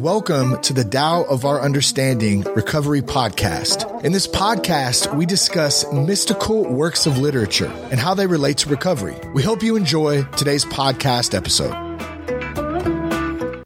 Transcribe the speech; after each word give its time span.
welcome 0.00 0.58
to 0.62 0.72
the 0.72 0.82
Tao 0.82 1.24
of 1.24 1.44
Our 1.44 1.60
Understanding 1.60 2.40
Recovery 2.54 3.02
Podcast. 3.02 4.02
In 4.02 4.12
this 4.12 4.26
podcast, 4.26 5.14
we 5.14 5.26
discuss 5.26 5.84
mystical 5.92 6.64
works 6.64 7.04
of 7.04 7.18
literature 7.18 7.70
and 7.90 8.00
how 8.00 8.14
they 8.14 8.26
relate 8.26 8.56
to 8.58 8.70
recovery. 8.70 9.14
We 9.34 9.42
hope 9.42 9.62
you 9.62 9.76
enjoy 9.76 10.22
today's 10.38 10.64
podcast 10.64 11.34
episode. 11.34 11.74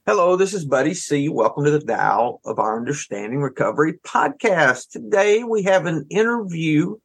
Hello, 0.09 0.35
this 0.35 0.55
is 0.55 0.65
Buddy 0.65 0.93
C. 0.95 1.29
Welcome 1.29 1.67
to 1.67 1.71
the 1.71 1.79
Tao 1.79 2.41
of 2.45 2.59
Our 2.59 2.79
Understanding 2.79 3.39
Recovery 3.39 4.01
Podcast. 4.05 4.91
Today 4.91 5.45
we 5.45 5.63
have 5.63 5.87
an 5.87 6.05
interview 6.11 6.97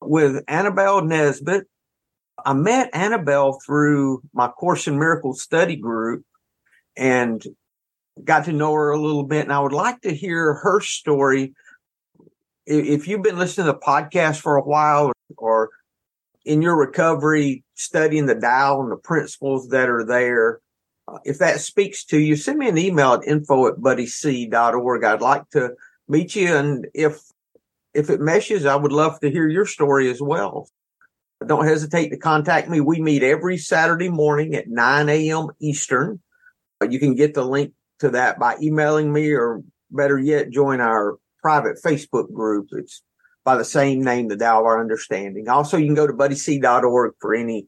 with 0.00 0.44
Annabelle 0.46 1.02
Nesbitt. 1.02 1.66
I 2.46 2.52
met 2.52 2.90
Annabelle 2.94 3.58
through 3.66 4.22
my 4.32 4.46
Course 4.46 4.86
in 4.86 5.00
Miracles 5.00 5.42
study 5.42 5.74
group 5.74 6.24
and 6.96 7.44
got 8.24 8.44
to 8.44 8.52
know 8.52 8.72
her 8.72 8.90
a 8.90 9.00
little 9.00 9.24
bit. 9.24 9.44
And 9.44 9.52
I 9.52 9.60
would 9.60 9.72
like 9.72 10.00
to 10.02 10.14
hear 10.14 10.54
her 10.54 10.80
story. 10.80 11.54
If 12.66 13.08
you've 13.08 13.22
been 13.22 13.38
listening 13.38 13.66
to 13.66 13.72
the 13.72 13.78
podcast 13.78 14.40
for 14.40 14.56
a 14.56 14.62
while 14.62 15.12
or 15.36 15.70
in 16.44 16.62
your 16.62 16.76
recovery, 16.76 17.64
studying 17.74 18.26
the 18.26 18.34
Tao 18.34 18.80
and 18.80 18.92
the 18.92 18.96
principles 18.96 19.68
that 19.68 19.88
are 19.88 20.04
there, 20.04 20.60
uh, 21.08 21.18
if 21.24 21.38
that 21.38 21.60
speaks 21.60 22.04
to 22.04 22.18
you, 22.18 22.36
send 22.36 22.58
me 22.58 22.68
an 22.68 22.78
email 22.78 23.14
at 23.14 23.26
info 23.26 23.66
at 23.66 23.76
buddyc.org. 23.76 25.04
I'd 25.04 25.20
like 25.20 25.48
to 25.50 25.74
meet 26.08 26.36
you. 26.36 26.54
And 26.54 26.86
if, 26.94 27.20
if 27.94 28.10
it 28.10 28.20
meshes, 28.20 28.66
I 28.66 28.76
would 28.76 28.92
love 28.92 29.18
to 29.20 29.30
hear 29.30 29.48
your 29.48 29.66
story 29.66 30.08
as 30.10 30.20
well. 30.20 30.68
Don't 31.44 31.66
hesitate 31.66 32.10
to 32.10 32.16
contact 32.16 32.68
me. 32.68 32.80
We 32.80 33.00
meet 33.00 33.24
every 33.24 33.58
Saturday 33.58 34.08
morning 34.08 34.54
at 34.54 34.68
9 34.68 35.08
a.m. 35.08 35.48
Eastern. 35.60 36.20
You 36.88 36.98
can 37.00 37.14
get 37.14 37.34
the 37.34 37.44
link 37.44 37.72
to 38.02 38.10
that 38.10 38.38
by 38.38 38.56
emailing 38.60 39.12
me 39.12 39.30
or 39.30 39.62
better 39.90 40.18
yet, 40.18 40.50
join 40.50 40.80
our 40.80 41.18
private 41.40 41.78
Facebook 41.82 42.32
group. 42.32 42.68
It's 42.72 43.02
by 43.44 43.56
the 43.56 43.64
same 43.64 44.02
name, 44.02 44.28
the 44.28 44.36
Tao 44.36 44.60
of 44.60 44.66
Our 44.66 44.80
Understanding. 44.80 45.48
Also, 45.48 45.76
you 45.76 45.86
can 45.86 45.94
go 45.94 46.06
to 46.06 46.12
buddyc.org 46.12 47.14
for 47.20 47.34
any 47.34 47.66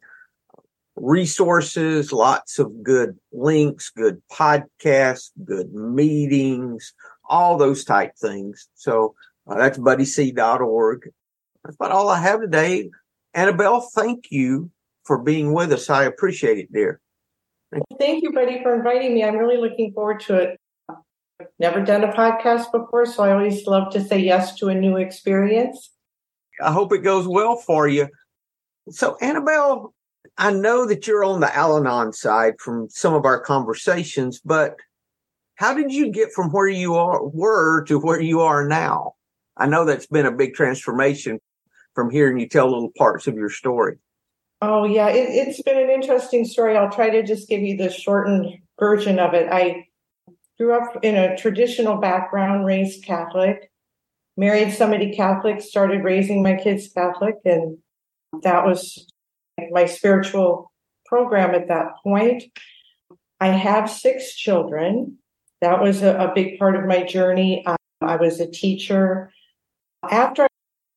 resources, 0.96 2.12
lots 2.12 2.58
of 2.58 2.82
good 2.82 3.18
links, 3.32 3.90
good 3.90 4.22
podcasts, 4.30 5.30
good 5.44 5.72
meetings, 5.72 6.94
all 7.28 7.56
those 7.56 7.84
type 7.84 8.12
things. 8.20 8.68
So 8.74 9.14
uh, 9.46 9.56
that's 9.56 9.78
buddyc.org. 9.78 11.10
That's 11.64 11.76
about 11.76 11.92
all 11.92 12.08
I 12.08 12.20
have 12.20 12.40
today. 12.40 12.90
Annabelle, 13.32 13.80
thank 13.80 14.26
you 14.30 14.70
for 15.04 15.22
being 15.22 15.52
with 15.52 15.72
us. 15.72 15.90
I 15.90 16.04
appreciate 16.04 16.58
it, 16.58 16.72
dear. 16.72 17.00
Thank 17.98 18.22
you, 18.22 18.32
Buddy, 18.32 18.62
for 18.62 18.74
inviting 18.74 19.14
me. 19.14 19.24
I'm 19.24 19.36
really 19.36 19.56
looking 19.56 19.92
forward 19.92 20.20
to 20.20 20.36
it. 20.36 20.60
I've 20.88 21.46
never 21.58 21.80
done 21.80 22.04
a 22.04 22.12
podcast 22.12 22.70
before, 22.70 23.06
so 23.06 23.24
I 23.24 23.32
always 23.32 23.66
love 23.66 23.92
to 23.92 24.00
say 24.00 24.18
yes 24.18 24.54
to 24.56 24.68
a 24.68 24.74
new 24.74 24.96
experience. 24.96 25.90
I 26.62 26.72
hope 26.72 26.92
it 26.92 26.98
goes 26.98 27.26
well 27.26 27.56
for 27.56 27.88
you. 27.88 28.08
So, 28.90 29.16
Annabelle, 29.20 29.92
I 30.38 30.52
know 30.52 30.86
that 30.86 31.06
you're 31.06 31.24
on 31.24 31.40
the 31.40 31.54
Al 31.54 31.76
Anon 31.76 32.12
side 32.12 32.54
from 32.58 32.88
some 32.90 33.14
of 33.14 33.24
our 33.24 33.40
conversations, 33.40 34.40
but 34.44 34.76
how 35.56 35.74
did 35.74 35.92
you 35.92 36.10
get 36.10 36.32
from 36.32 36.50
where 36.50 36.68
you 36.68 36.94
are, 36.94 37.24
were 37.24 37.84
to 37.84 37.98
where 37.98 38.20
you 38.20 38.40
are 38.40 38.66
now? 38.66 39.14
I 39.56 39.66
know 39.66 39.84
that's 39.84 40.06
been 40.06 40.26
a 40.26 40.32
big 40.32 40.54
transformation 40.54 41.40
from 41.94 42.10
hearing 42.10 42.38
you 42.38 42.48
tell 42.48 42.66
little 42.66 42.90
parts 42.96 43.26
of 43.26 43.34
your 43.34 43.50
story. 43.50 43.98
Oh, 44.66 44.84
yeah, 44.84 45.08
it, 45.08 45.46
has 45.46 45.60
been 45.60 45.76
an 45.76 45.90
interesting 45.90 46.46
story. 46.46 46.74
I'll 46.74 46.90
try 46.90 47.10
to 47.10 47.22
just 47.22 47.50
give 47.50 47.60
you 47.60 47.76
the 47.76 47.90
shortened 47.90 48.46
version 48.78 49.18
of 49.18 49.34
it. 49.34 49.46
I 49.52 49.88
grew 50.58 50.72
up 50.72 51.00
in 51.02 51.16
a 51.16 51.36
traditional 51.36 51.98
background, 51.98 52.64
raised 52.64 53.04
Catholic, 53.04 53.70
married 54.38 54.72
somebody 54.72 55.14
Catholic, 55.14 55.60
started 55.60 56.02
raising 56.02 56.42
my 56.42 56.54
kids 56.54 56.88
Catholic, 56.88 57.34
and 57.44 57.76
that 58.42 58.64
was 58.64 59.06
my 59.70 59.84
spiritual 59.84 60.72
program 61.04 61.54
at 61.54 61.68
that 61.68 61.96
point. 62.02 62.44
I 63.40 63.48
have 63.48 63.90
six 63.90 64.34
children. 64.34 65.18
That 65.60 65.82
was 65.82 66.02
a, 66.02 66.16
a 66.16 66.32
big 66.34 66.58
part 66.58 66.74
of 66.74 66.86
my 66.86 67.02
journey. 67.02 67.66
Um, 67.66 67.76
I 68.00 68.16
was 68.16 68.40
a 68.40 68.50
teacher. 68.50 69.30
After 70.10 70.46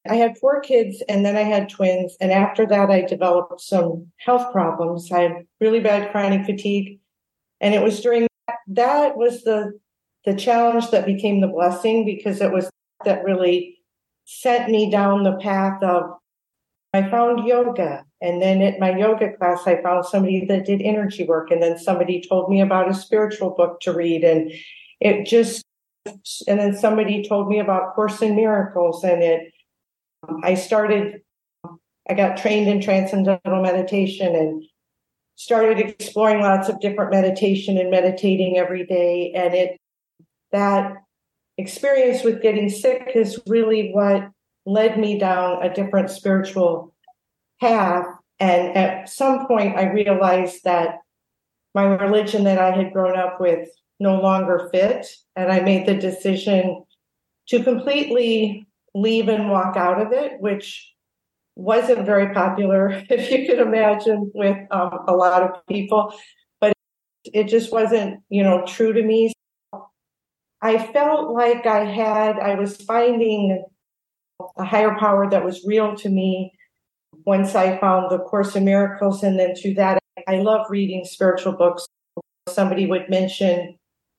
I 0.10 0.16
had 0.16 0.38
four 0.38 0.62
kids 0.62 1.04
and 1.08 1.26
then 1.26 1.36
I 1.36 1.44
had 1.44 1.70
twins. 1.70 2.16
And 2.20 2.32
after 2.32 2.66
that, 2.68 2.90
I 2.90 3.02
developed 3.02 3.62
some 3.62 4.08
health 4.18 4.52
problems. 4.52 5.12
I 5.12 5.22
had 5.22 5.48
really 5.60 5.80
bad 5.80 6.12
chronic 6.12 6.46
fatigue. 6.46 7.00
And 7.62 7.74
it 7.74 7.82
was 7.82 8.02
during 8.02 8.28
that, 8.48 8.58
that 8.68 9.18
was 9.18 9.44
the, 9.44 9.80
the 10.26 10.36
challenge 10.36 10.90
that 10.92 11.06
became 11.06 11.42
the 11.42 11.48
blessing 11.48 12.06
because 12.06 12.42
it 12.42 12.52
was 12.52 12.70
that 13.06 13.24
really 13.24 13.78
sent 14.26 14.70
me 14.70 14.92
down 14.92 15.24
the 15.24 15.38
path 15.38 15.82
of 15.82 16.18
I 16.94 17.10
found 17.10 17.48
yoga. 17.48 18.06
And 18.22 18.42
then 18.42 18.62
at 18.62 18.80
my 18.80 18.98
yoga 18.98 19.36
class, 19.38 19.68
I 19.68 19.82
found 19.82 20.06
somebody 20.06 20.46
that 20.46 20.66
did 20.66 20.82
energy 20.82 21.26
work. 21.26 21.52
And 21.52 21.62
then 21.62 21.78
somebody 21.78 22.24
told 22.28 22.50
me 22.50 22.62
about 22.62 22.90
a 22.90 22.94
spiritual 22.94 23.52
book 23.52 23.80
to 23.82 23.94
read. 23.94 24.24
And 24.24 24.52
it 25.00 25.26
just, 25.26 25.64
and 26.48 26.60
then 26.60 26.76
somebody 26.76 27.28
told 27.28 27.50
me 27.50 27.60
about 27.60 27.94
Course 27.94 28.22
in 28.22 28.36
Miracles. 28.36 29.04
And 29.04 29.22
it, 29.22 29.54
I 30.44 30.56
started, 30.56 31.22
I 32.10 32.14
got 32.14 32.38
trained 32.38 32.68
in 32.68 32.82
transcendental 32.82 33.62
meditation 33.62 34.36
and 34.36 34.64
started 35.36 35.80
exploring 35.80 36.42
lots 36.42 36.70
of 36.70 36.80
different 36.80 37.12
meditation 37.12 37.78
and 37.78 37.92
meditating 37.92 38.58
every 38.58 38.86
day. 38.86 39.32
And 39.36 39.54
it, 39.54 39.78
that 40.52 40.94
experience 41.58 42.24
with 42.24 42.42
getting 42.42 42.70
sick 42.70 43.12
is 43.16 43.40
really 43.48 43.92
what 43.92 44.30
led 44.66 45.00
me 45.00 45.18
down 45.18 45.64
a 45.64 45.74
different 45.74 46.10
spiritual 46.10 46.94
path. 47.62 48.06
And 48.40 48.76
at 48.78 49.10
some 49.10 49.48
point, 49.48 49.78
I 49.78 49.92
realized 49.92 50.64
that 50.64 51.00
my 51.74 51.84
religion 51.84 52.44
that 52.44 52.60
I 52.60 52.72
had 52.72 52.94
grown 52.94 53.18
up 53.18 53.40
with 53.40 53.70
no 54.00 54.20
longer 54.20 54.70
fit. 54.72 55.08
And 55.36 55.52
I 55.52 55.60
made 55.62 55.86
the 55.86 55.96
decision 55.96 56.84
to 57.50 57.64
completely 57.64 58.67
leave 58.94 59.28
and 59.28 59.50
walk 59.50 59.78
out 59.78 60.02
of 60.02 60.12
it, 60.12 60.40
which 60.40 60.94
wasn't 61.56 62.06
very 62.06 62.34
popular, 62.34 63.04
if 63.10 63.32
you 63.32 63.48
could 63.48 63.60
imagine, 63.60 64.32
with 64.34 64.58
um, 64.72 65.00
a 65.08 65.16
lot 65.16 65.44
of 65.44 65.66
people. 65.68 66.14
But 66.62 66.74
it 67.26 67.46
just 67.46 67.72
wasn't, 67.72 68.22
you 68.30 68.44
know, 68.44 68.64
true 68.66 68.94
to 68.94 69.02
me. 69.02 69.34
I 70.62 70.78
felt 70.92 71.34
like 71.34 71.66
I 71.66 71.86
had, 71.86 72.38
I 72.40 72.56
was 72.56 72.78
finding 72.78 73.64
a 74.58 74.64
higher 74.64 74.96
power 75.00 75.30
that 75.30 75.44
was 75.44 75.64
real 75.66 75.96
to 75.96 76.10
me 76.10 76.54
once 77.26 77.56
I 77.56 77.78
found 77.78 78.10
the 78.10 78.20
Course 78.20 78.56
in 78.56 78.66
Miracles. 78.66 79.24
And 79.24 79.40
then 79.40 79.56
through 79.56 79.76
that, 79.76 80.00
I 80.28 80.38
love 80.38 80.68
reading 80.70 81.06
spiritual 81.06 81.54
books. 81.54 81.86
Somebody 82.50 82.88
would 82.88 83.10
mention 83.10 83.78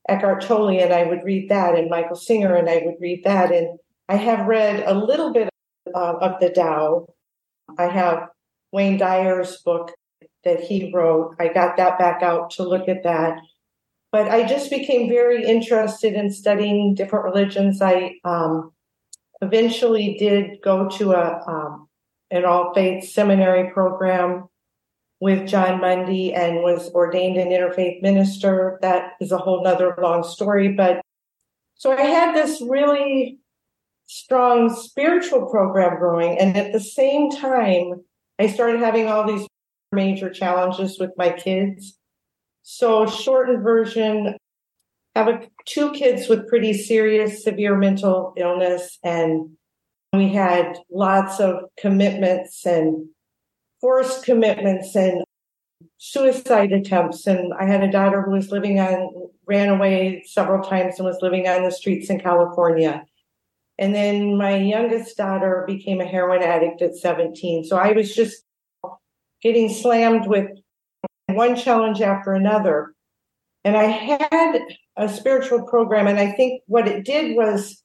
Eckhart 0.08 0.42
Tolle, 0.42 0.80
and 0.80 0.92
I 0.92 1.04
would 1.04 1.24
read 1.24 1.48
that, 1.50 1.74
and 1.76 1.90
Michael 1.90 2.16
Singer, 2.16 2.54
and 2.54 2.68
I 2.68 2.82
would 2.84 2.96
read 3.00 3.22
that. 3.24 3.52
And 3.52 3.78
I 4.08 4.16
have 4.16 4.46
read 4.46 4.84
a 4.86 4.94
little 4.94 5.32
bit 5.32 5.50
uh, 5.94 6.14
of 6.20 6.41
the 6.41 6.50
Tao. 6.50 7.06
I 7.78 7.86
have 7.86 8.28
Wayne 8.72 8.98
Dyer's 8.98 9.58
book 9.58 9.92
that 10.44 10.60
he 10.60 10.91
wrote. 10.92 11.36
I 11.38 11.48
got 11.48 11.76
that 11.76 11.98
back 11.98 12.22
out 12.22 12.50
to 12.52 12.62
look 12.62 12.88
at 12.88 13.02
that. 13.04 13.38
But 14.10 14.28
I 14.30 14.47
just 14.47 14.70
became 14.70 15.08
very 15.08 15.44
interested 15.44 16.14
in 16.14 16.30
studying 16.30 16.94
different 16.94 17.26
religions. 17.26 17.82
I 17.82 18.14
um, 18.24 18.72
eventually 19.42 20.16
did 20.18 20.62
go 20.62 20.88
to 20.88 21.12
a 21.12 21.42
um, 21.47 21.88
an 22.30 22.44
all 22.44 22.72
faith 22.74 23.04
seminary 23.08 23.70
program 23.70 24.48
with 25.20 25.47
Jon 25.48 25.80
Mundy 25.80 26.32
and 26.34 26.62
was 26.62 26.91
ordained 26.91 27.36
an 27.36 27.48
interfaith 27.48 28.00
minister. 28.03 28.78
That 28.80 29.12
is 29.21 29.33
a 29.33 29.38
whole 29.38 29.62
nother 29.62 29.94
long 30.00 30.22
story. 30.22 30.72
But 30.72 31.03
so 31.74 31.92
I 31.92 32.03
had 32.03 32.34
this 32.34 32.62
really 32.62 33.38
strong 34.09 34.75
spiritual 34.75 35.47
program 35.47 35.99
growing. 35.99 36.39
And 36.39 36.57
at 36.57 36.72
the 36.72 36.81
same 36.81 37.31
time, 37.31 37.93
I 38.39 38.49
started 38.49 38.81
having 38.81 39.07
all 39.07 39.27
these 39.27 39.47
major 39.93 40.31
challenges 40.31 40.99
with 40.99 41.10
my 41.16 41.31
kids. 41.31 41.97
So, 42.63 43.07
shortened 43.07 43.63
version, 43.63 44.37
have 45.15 45.28
a, 45.28 45.41
two 45.66 45.93
kids 45.93 46.28
with 46.28 46.49
pretty 46.49 46.72
serious, 46.75 47.45
severe 47.45 47.77
mental 47.77 48.33
illness, 48.37 48.99
and 49.03 49.51
we 50.13 50.28
had 50.28 50.78
lots 50.91 51.41
of 51.41 51.65
commitments 51.78 52.65
and 52.65 53.09
forced 53.81 54.25
commitments 54.25 54.95
and 54.95 55.22
suicide 55.99 56.72
attempts. 56.72 57.27
And 57.27 57.53
I 57.59 57.66
had 57.66 57.83
a 57.83 57.91
daughter 57.91 58.22
who 58.22 58.33
was 58.33 58.51
living 58.51 58.81
on, 58.81 59.31
ran 59.47 59.69
away 59.69 60.22
several 60.27 60.63
times 60.63 60.99
and 60.99 61.07
was 61.07 61.19
living 61.21 61.47
on 61.49 61.65
the 61.65 61.71
streets 61.71 62.10
in 62.10 62.21
California. 62.21 63.05
And 63.78 63.95
then 63.95 64.36
my 64.36 64.57
youngest 64.57 65.16
daughter 65.16 65.65
became 65.66 66.01
a 66.01 66.07
heroin 66.07 66.42
addict 66.42 66.83
at 66.83 66.97
17. 66.97 67.65
So 67.65 67.77
I 67.77 67.92
was 67.92 68.15
just 68.15 68.42
getting 69.41 69.69
slammed 69.72 70.27
with 70.27 70.51
one 71.27 71.57
challenge 71.57 72.01
after 72.01 72.33
another. 72.33 72.95
And 73.65 73.77
I 73.77 73.84
had 73.84 74.60
a 74.97 75.09
spiritual 75.09 75.63
program, 75.63 76.07
and 76.07 76.19
I 76.19 76.33
think 76.33 76.63
what 76.66 76.89
it 76.89 77.04
did 77.04 77.36
was 77.36 77.83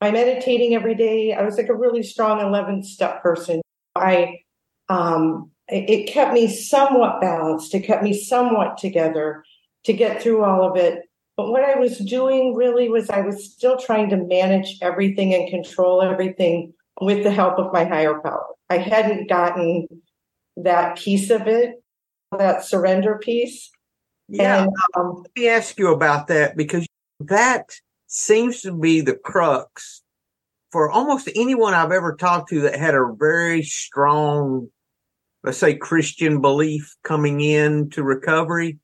by 0.00 0.10
meditating 0.10 0.74
every 0.74 0.94
day, 0.94 1.32
I 1.32 1.42
was 1.42 1.56
like 1.56 1.68
a 1.68 1.74
really 1.74 2.02
strong 2.02 2.40
11 2.40 2.84
step 2.84 3.22
person. 3.22 3.60
I, 3.94 4.40
um, 4.88 5.50
it 5.66 6.10
kept 6.10 6.32
me 6.32 6.48
somewhat 6.48 7.20
balanced. 7.20 7.74
It 7.74 7.80
kept 7.80 8.02
me 8.02 8.12
somewhat 8.12 8.78
together 8.78 9.44
to 9.84 9.92
get 9.92 10.22
through 10.22 10.44
all 10.44 10.70
of 10.70 10.76
it. 10.76 11.07
But 11.38 11.50
what 11.50 11.62
I 11.62 11.76
was 11.76 11.98
doing 11.98 12.56
really 12.56 12.88
was 12.88 13.08
I 13.10 13.20
was 13.20 13.52
still 13.52 13.76
trying 13.76 14.10
to 14.10 14.16
manage 14.16 14.76
everything 14.82 15.32
and 15.32 15.48
control 15.48 16.02
everything 16.02 16.74
with 17.00 17.22
the 17.22 17.30
help 17.30 17.60
of 17.60 17.72
my 17.72 17.84
higher 17.84 18.18
power. 18.18 18.44
I 18.68 18.78
hadn't 18.78 19.28
gotten 19.28 19.86
that 20.56 20.98
piece 20.98 21.30
of 21.30 21.46
it, 21.46 21.80
that 22.36 22.64
surrender 22.64 23.20
piece. 23.22 23.70
Yeah. 24.28 24.64
And, 24.64 24.72
um, 24.96 25.22
Let 25.22 25.30
me 25.36 25.48
ask 25.48 25.78
you 25.78 25.92
about 25.92 26.26
that 26.26 26.56
because 26.56 26.84
that 27.20 27.70
seems 28.08 28.62
to 28.62 28.76
be 28.76 29.00
the 29.00 29.14
crux 29.14 30.02
for 30.72 30.90
almost 30.90 31.30
anyone 31.36 31.72
I've 31.72 31.92
ever 31.92 32.16
talked 32.16 32.48
to 32.48 32.62
that 32.62 32.74
had 32.74 32.96
a 32.96 33.12
very 33.16 33.62
strong, 33.62 34.70
let's 35.44 35.58
say, 35.58 35.76
Christian 35.76 36.40
belief 36.40 36.96
coming 37.04 37.40
in 37.40 37.90
to 37.90 38.02
recovery. 38.02 38.80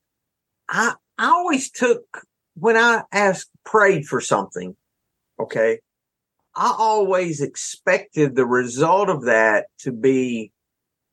I, 0.68 0.94
I 1.18 1.26
always 1.26 1.68
took 1.68 2.24
when 2.54 2.76
I 2.76 3.02
asked, 3.12 3.50
prayed 3.64 4.06
for 4.06 4.20
something, 4.20 4.76
okay, 5.40 5.80
I 6.54 6.74
always 6.78 7.40
expected 7.40 8.36
the 8.36 8.46
result 8.46 9.08
of 9.08 9.24
that 9.24 9.66
to 9.80 9.92
be 9.92 10.52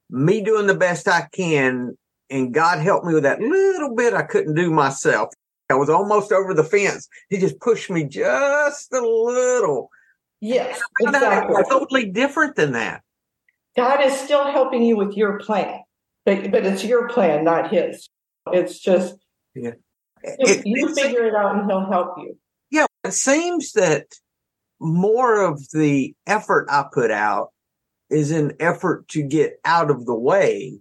me 0.10 0.42
doing 0.42 0.68
the 0.68 0.76
best 0.76 1.08
I 1.08 1.28
can 1.32 1.98
and 2.32 2.54
God 2.54 2.80
helped 2.80 3.06
me 3.06 3.14
with 3.14 3.24
that 3.24 3.42
little 3.42 3.94
bit 3.94 4.14
I 4.14 4.24
couldn't 4.24 4.56
do 4.56 4.72
myself. 4.72 5.34
I 5.70 5.76
was 5.76 5.90
almost 5.90 6.32
over 6.32 6.54
the 6.54 6.64
fence. 6.64 7.08
He 7.30 7.38
just 7.38 7.60
pushed 7.60 7.90
me 7.90 8.06
just 8.06 8.92
a 8.94 9.02
little. 9.02 9.90
Yes, 10.40 10.82
exactly. 11.00 11.64
Totally 11.70 12.10
different 12.10 12.56
than 12.56 12.72
that. 12.72 13.04
God 13.78 14.04
is 14.04 14.18
still 14.18 14.52
helping 14.52 14.84
you 14.84 14.98
with 14.98 15.16
your 15.16 15.40
plan, 15.40 15.80
but, 16.26 16.52
but 16.52 16.66
it's 16.66 16.84
your 16.84 17.08
plan, 17.08 17.44
not 17.44 17.72
his. 17.72 18.10
It's 18.52 18.80
just 18.80 19.16
yeah. 19.56 19.72
It, 20.24 20.66
you 20.66 20.90
it, 20.90 20.96
figure 20.96 21.26
it 21.26 21.36
out 21.36 21.56
and 21.56 21.70
he'll 21.70 21.90
help 21.90 22.16
you. 22.18 22.38
Yeah, 22.70 22.86
it 23.04 23.14
seems 23.14 23.74
that 23.74 24.08
more 24.80 25.44
of 25.44 25.70
the 25.72 26.16
effort 26.26 26.68
I 26.70 26.86
put 26.92 27.12
out 27.12 27.50
is 28.10 28.32
an 28.32 28.54
effort 28.60 29.08
to 29.10 29.24
get 29.24 29.60
out 29.64 29.90
of 29.90 30.06
the 30.06 30.16
way 30.16 30.80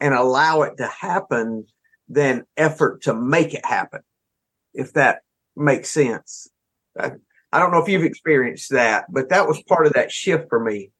and 0.00 0.14
allow 0.14 0.62
it 0.62 0.76
to 0.78 0.86
happen 0.86 1.66
than 2.08 2.44
effort 2.56 3.02
to 3.02 3.14
make 3.14 3.54
it 3.54 3.64
happen. 3.64 4.00
If 4.74 4.94
that 4.94 5.20
makes 5.56 5.90
sense. 5.90 6.48
I, 6.98 7.12
I 7.52 7.58
don't 7.58 7.72
know 7.72 7.82
if 7.82 7.88
you've 7.88 8.04
experienced 8.04 8.70
that, 8.70 9.06
but 9.10 9.30
that 9.30 9.48
was 9.48 9.62
part 9.62 9.86
of 9.86 9.94
that 9.94 10.12
shift 10.12 10.48
for 10.48 10.62
me. 10.62 10.90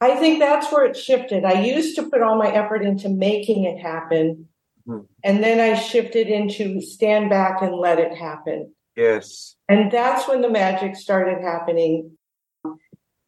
I 0.00 0.14
think 0.16 0.38
that's 0.38 0.72
where 0.72 0.84
it 0.84 0.96
shifted. 0.96 1.44
I 1.44 1.62
used 1.62 1.96
to 1.96 2.04
put 2.04 2.22
all 2.22 2.36
my 2.36 2.50
effort 2.50 2.82
into 2.82 3.08
making 3.08 3.64
it 3.64 3.80
happen. 3.80 4.46
Mm-hmm. 4.88 5.04
And 5.22 5.42
then 5.42 5.60
I 5.60 5.78
shifted 5.78 6.28
into 6.28 6.80
stand 6.80 7.28
back 7.28 7.60
and 7.60 7.74
let 7.74 7.98
it 7.98 8.16
happen. 8.16 8.72
Yes. 8.96 9.56
And 9.68 9.92
that's 9.92 10.26
when 10.26 10.40
the 10.40 10.50
magic 10.50 10.96
started 10.96 11.42
happening. 11.42 12.16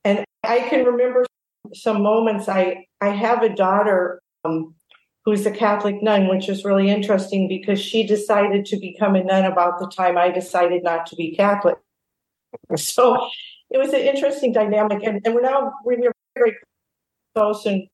And 0.05 0.25
I 0.43 0.61
can 0.61 0.85
remember 0.85 1.27
some 1.75 2.03
moments. 2.03 2.49
I, 2.49 2.87
I 3.01 3.11
have 3.11 3.43
a 3.43 3.55
daughter 3.55 4.21
um, 4.45 4.75
who's 5.25 5.45
a 5.47 5.51
Catholic 5.51 6.03
nun, 6.03 6.29
which 6.29 6.49
is 6.49 6.65
really 6.65 6.89
interesting 6.89 7.47
because 7.47 7.81
she 7.81 8.07
decided 8.07 8.65
to 8.67 8.79
become 8.79 9.15
a 9.15 9.23
nun 9.23 9.45
about 9.45 9.79
the 9.79 9.87
time 9.87 10.17
I 10.17 10.31
decided 10.31 10.83
not 10.83 11.07
to 11.07 11.17
be 11.17 11.37
Catholic. 11.37 11.77
So 12.77 13.29
it 13.71 13.79
was 13.79 13.93
an 13.93 14.01
interesting 14.01 14.53
dynamic. 14.53 15.05
And, 15.05 15.21
and 15.25 15.35
we're 15.35 15.43
now 15.43 15.73
we're 15.85 16.13
very 16.35 16.57
close 17.35 17.65
and 17.65 17.87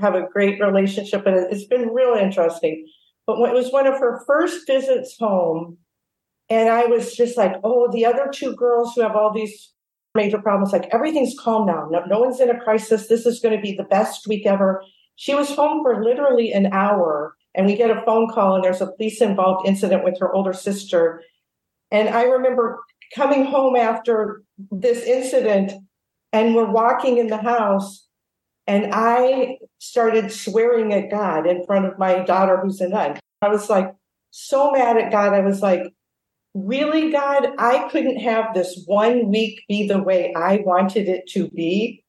have 0.00 0.14
a 0.14 0.28
great 0.30 0.60
relationship. 0.60 1.26
And 1.26 1.36
it's 1.50 1.64
been 1.64 1.88
real 1.88 2.14
interesting. 2.14 2.86
But 3.26 3.38
it 3.38 3.54
was 3.54 3.72
one 3.72 3.86
of 3.86 3.98
her 3.98 4.22
first 4.26 4.66
visits 4.66 5.16
home. 5.18 5.78
And 6.50 6.68
I 6.68 6.86
was 6.86 7.14
just 7.14 7.38
like, 7.38 7.54
oh, 7.64 7.90
the 7.90 8.04
other 8.04 8.28
two 8.32 8.54
girls 8.54 8.92
who 8.94 9.02
have 9.02 9.16
all 9.16 9.32
these 9.32 9.72
major 10.14 10.38
problems, 10.38 10.72
like 10.72 10.88
everything's 10.92 11.34
calm 11.38 11.66
now. 11.66 11.88
No, 11.90 12.04
no 12.04 12.20
one's 12.20 12.40
in 12.40 12.50
a 12.50 12.60
crisis. 12.60 13.08
This 13.08 13.26
is 13.26 13.40
going 13.40 13.56
to 13.56 13.62
be 13.62 13.74
the 13.74 13.84
best 13.84 14.26
week 14.28 14.46
ever. 14.46 14.82
She 15.16 15.34
was 15.34 15.54
home 15.54 15.82
for 15.82 16.04
literally 16.04 16.52
an 16.52 16.66
hour, 16.72 17.34
and 17.54 17.66
we 17.66 17.76
get 17.76 17.90
a 17.90 18.02
phone 18.04 18.28
call, 18.30 18.56
and 18.56 18.64
there's 18.64 18.80
a 18.80 18.92
police 18.92 19.20
involved 19.20 19.66
incident 19.66 20.04
with 20.04 20.18
her 20.20 20.32
older 20.34 20.52
sister. 20.52 21.22
And 21.90 22.08
I 22.08 22.24
remember 22.24 22.80
coming 23.14 23.44
home 23.44 23.76
after 23.76 24.42
this 24.70 25.04
incident, 25.04 25.72
and 26.32 26.54
we're 26.54 26.70
walking 26.70 27.18
in 27.18 27.28
the 27.28 27.36
house, 27.36 28.06
and 28.66 28.90
I 28.92 29.58
started 29.78 30.32
swearing 30.32 30.92
at 30.92 31.10
God 31.10 31.46
in 31.46 31.64
front 31.64 31.86
of 31.86 31.98
my 31.98 32.24
daughter, 32.24 32.58
who's 32.62 32.80
a 32.80 32.88
nun. 32.88 33.18
I 33.42 33.48
was 33.48 33.68
like 33.68 33.94
so 34.30 34.72
mad 34.72 34.96
at 34.96 35.12
God. 35.12 35.34
I 35.34 35.40
was 35.40 35.60
like, 35.60 35.82
really, 36.54 37.12
God, 37.12 37.48
I 37.58 37.88
couldn't 37.90 38.20
have 38.20 38.54
this 38.54 38.82
one 38.86 39.30
week 39.30 39.60
be 39.68 39.86
the 39.86 40.02
way 40.02 40.32
I 40.34 40.62
wanted 40.64 41.08
it 41.08 41.28
to 41.30 41.48
be. 41.48 42.04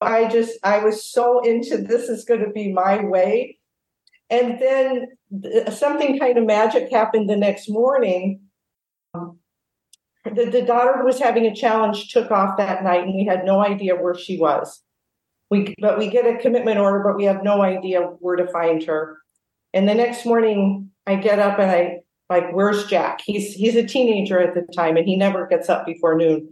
I 0.00 0.28
just, 0.28 0.58
I 0.64 0.80
was 0.80 1.08
so 1.08 1.40
into 1.40 1.78
this 1.78 2.08
is 2.08 2.24
going 2.24 2.40
to 2.40 2.50
be 2.50 2.72
my 2.72 3.04
way. 3.04 3.58
And 4.30 4.58
then 4.60 5.06
uh, 5.66 5.70
something 5.70 6.18
kind 6.18 6.38
of 6.38 6.44
magic 6.44 6.90
happened 6.90 7.28
the 7.28 7.36
next 7.36 7.70
morning. 7.70 8.40
Um, 9.14 9.38
the, 10.24 10.46
the 10.46 10.62
daughter 10.62 10.98
who 10.98 11.04
was 11.04 11.20
having 11.20 11.46
a 11.46 11.54
challenge 11.54 12.08
took 12.08 12.30
off 12.30 12.56
that 12.56 12.82
night, 12.82 13.04
and 13.04 13.14
we 13.14 13.26
had 13.26 13.44
no 13.44 13.60
idea 13.60 13.94
where 13.94 14.14
she 14.14 14.38
was. 14.38 14.82
We, 15.54 15.72
but 15.78 16.00
we 16.00 16.08
get 16.08 16.26
a 16.26 16.36
commitment 16.38 16.80
order, 16.80 16.98
but 17.04 17.16
we 17.16 17.22
have 17.24 17.44
no 17.44 17.62
idea 17.62 18.00
where 18.00 18.34
to 18.34 18.48
find 18.48 18.82
her. 18.84 19.18
And 19.72 19.88
the 19.88 19.94
next 19.94 20.26
morning, 20.26 20.90
I 21.06 21.14
get 21.14 21.38
up 21.38 21.60
and 21.60 21.70
I 21.70 22.00
like, 22.28 22.50
"Where's 22.52 22.86
Jack?" 22.86 23.20
He's 23.24 23.54
he's 23.54 23.76
a 23.76 23.86
teenager 23.86 24.40
at 24.40 24.54
the 24.54 24.62
time, 24.74 24.96
and 24.96 25.06
he 25.06 25.14
never 25.16 25.46
gets 25.46 25.68
up 25.68 25.86
before 25.86 26.16
noon. 26.16 26.50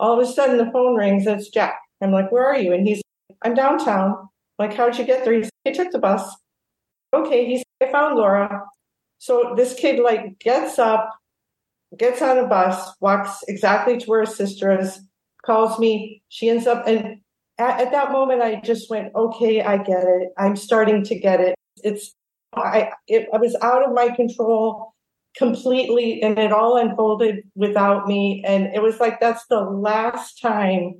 All 0.00 0.20
of 0.20 0.28
a 0.28 0.32
sudden, 0.32 0.56
the 0.56 0.72
phone 0.72 0.96
rings. 0.96 1.24
It's 1.24 1.50
Jack. 1.50 1.78
I'm 2.00 2.10
like, 2.10 2.32
where 2.32 2.44
are 2.44 2.58
you? 2.58 2.72
And 2.72 2.84
he's, 2.84 3.00
I'm 3.42 3.54
downtown. 3.54 4.28
like, 4.58 4.74
how'd 4.74 4.98
you 4.98 5.04
get 5.04 5.24
there? 5.24 5.34
He 5.34 5.48
he 5.64 5.72
took 5.72 5.92
the 5.92 6.00
bus. 6.00 6.34
Okay. 7.14 7.46
He's, 7.46 7.62
I 7.80 7.92
found 7.92 8.16
Laura. 8.16 8.64
So 9.18 9.54
this 9.56 9.74
kid 9.74 10.00
like 10.00 10.40
gets 10.40 10.80
up, 10.80 11.08
gets 11.96 12.20
on 12.20 12.38
a 12.38 12.46
bus, 12.48 12.90
walks 13.00 13.44
exactly 13.46 13.98
to 13.98 14.06
where 14.06 14.22
his 14.22 14.34
sister 14.34 14.76
is, 14.76 15.00
calls 15.46 15.78
me. 15.78 16.22
She 16.28 16.48
ends 16.48 16.66
up, 16.66 16.88
and 16.88 17.21
at, 17.58 17.80
at 17.80 17.92
that 17.92 18.12
moment, 18.12 18.42
I 18.42 18.60
just 18.60 18.90
went, 18.90 19.14
okay, 19.14 19.62
I 19.62 19.78
get 19.78 20.04
it. 20.04 20.28
I'm 20.38 20.56
starting 20.56 21.04
to 21.04 21.18
get 21.18 21.40
it. 21.40 21.54
It's, 21.82 22.14
I, 22.54 22.90
it, 23.06 23.28
I 23.32 23.38
was 23.38 23.56
out 23.62 23.86
of 23.86 23.94
my 23.94 24.10
control 24.14 24.94
completely 25.36 26.22
and 26.22 26.38
it 26.38 26.52
all 26.52 26.76
unfolded 26.76 27.44
without 27.54 28.06
me. 28.06 28.42
And 28.46 28.66
it 28.74 28.82
was 28.82 29.00
like, 29.00 29.20
that's 29.20 29.46
the 29.46 29.60
last 29.60 30.40
time 30.40 30.94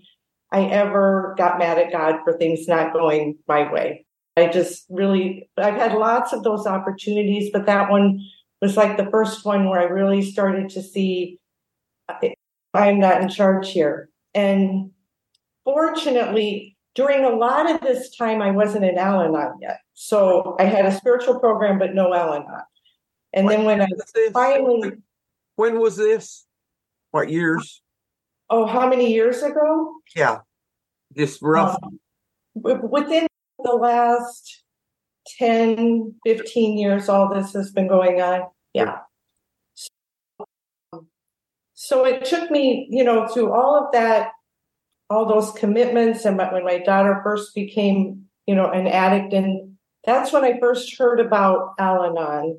I 0.51 0.65
ever 0.65 1.35
got 1.37 1.59
mad 1.59 1.79
at 1.79 1.93
God 1.93 2.21
for 2.25 2.33
things 2.37 2.67
not 2.69 2.93
going 2.93 3.39
my 3.47 3.71
way. 3.71 4.07
I 4.37 4.49
just 4.49 4.87
really, 4.89 5.51
I've 5.59 5.75
had 5.75 5.93
lots 5.93 6.33
of 6.33 6.43
those 6.43 6.67
opportunities, 6.67 7.51
but 7.53 7.67
that 7.67 7.91
one 7.91 8.21
was 8.63 8.77
like 8.77 8.97
the 8.97 9.11
first 9.11 9.45
one 9.45 9.69
where 9.69 9.81
I 9.81 9.85
really 9.85 10.23
started 10.23 10.71
to 10.71 10.83
see 10.83 11.39
I'm 12.75 12.99
not 12.99 13.21
in 13.21 13.29
charge 13.29 13.71
here. 13.71 14.09
And 14.35 14.91
fortunately, 15.65 16.77
during 16.95 17.25
a 17.25 17.31
lot 17.31 17.71
of 17.71 17.81
this 17.81 18.15
time, 18.17 18.43
I 18.43 18.51
wasn't 18.51 18.85
in 18.85 18.99
Al 18.99 19.23
Anon 19.23 19.59
yet. 19.61 19.81
So 19.95 20.57
I 20.59 20.65
had 20.65 20.87
a 20.87 20.93
spiritual 20.93 21.41
program, 21.41 21.79
but 21.79 21.95
no 21.95 22.13
Al 22.15 22.35
Anon. 22.35 22.63
And 23.33 23.49
then 23.49 23.65
when 23.65 23.81
I 23.81 23.89
finally. 24.33 24.93
When 25.57 25.79
was 25.79 25.97
this? 25.97 26.47
What 27.11 27.31
years? 27.31 27.83
Oh, 28.49 28.67
how 28.67 28.89
many 28.89 29.13
years 29.13 29.43
ago? 29.43 29.95
Yeah, 30.15 30.41
just 31.17 31.41
rough. 31.43 31.77
Um, 31.83 31.99
within 32.55 33.27
the 33.63 33.73
last 33.73 34.63
10, 35.39 36.15
15 36.27 36.79
years, 36.79 37.09
all 37.09 37.33
this 37.33 37.53
has 37.53 37.71
been 37.71 37.89
going 37.89 38.21
on. 38.21 38.49
Yeah. 38.75 38.99
So, 39.75 41.07
so 41.75 42.05
it 42.05 42.25
took 42.25 42.51
me, 42.51 42.89
you 42.91 43.05
know, 43.05 43.27
through 43.27 43.53
all 43.53 43.77
of 43.77 43.93
that, 43.93 44.33
all 45.13 45.27
those 45.27 45.53
commitments, 45.53 46.25
and 46.25 46.39
when 46.39 46.65
my 46.65 46.79
daughter 46.79 47.21
first 47.23 47.55
became, 47.55 48.25
you 48.47 48.55
know, 48.55 48.71
an 48.71 48.87
addict, 48.87 49.33
and 49.35 49.77
that's 50.05 50.33
when 50.33 50.45
I 50.45 50.59
first 50.59 50.97
heard 50.97 51.21
about 51.21 51.75
Al 51.79 52.05
Anon 52.05 52.59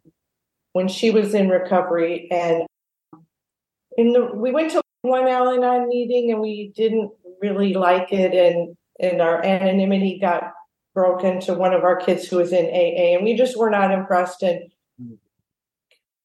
when 0.74 0.88
she 0.88 1.10
was 1.12 1.34
in 1.34 1.50
recovery, 1.50 2.28
and 2.32 2.64
in 3.98 4.14
the 4.14 4.26
we 4.34 4.52
went 4.52 4.72
to 4.72 4.82
one 5.02 5.28
Al 5.28 5.50
Anon 5.50 5.88
meeting 5.90 6.32
and 6.32 6.40
we 6.40 6.72
didn't 6.76 7.12
really 7.42 7.74
like 7.74 8.14
it. 8.14 8.34
And 8.34 8.76
and 9.00 9.22
our 9.22 9.44
anonymity 9.44 10.20
got 10.20 10.54
broken 10.94 11.40
to 11.42 11.54
one 11.54 11.74
of 11.74 11.84
our 11.84 11.96
kids 11.96 12.28
who 12.28 12.38
was 12.38 12.54
in 12.54 12.66
AA 12.66 13.16
and 13.16 13.24
we 13.24 13.36
just 13.36 13.58
were 13.58 13.70
not 13.70 13.92
impressed 13.92 14.44
and 14.44 14.72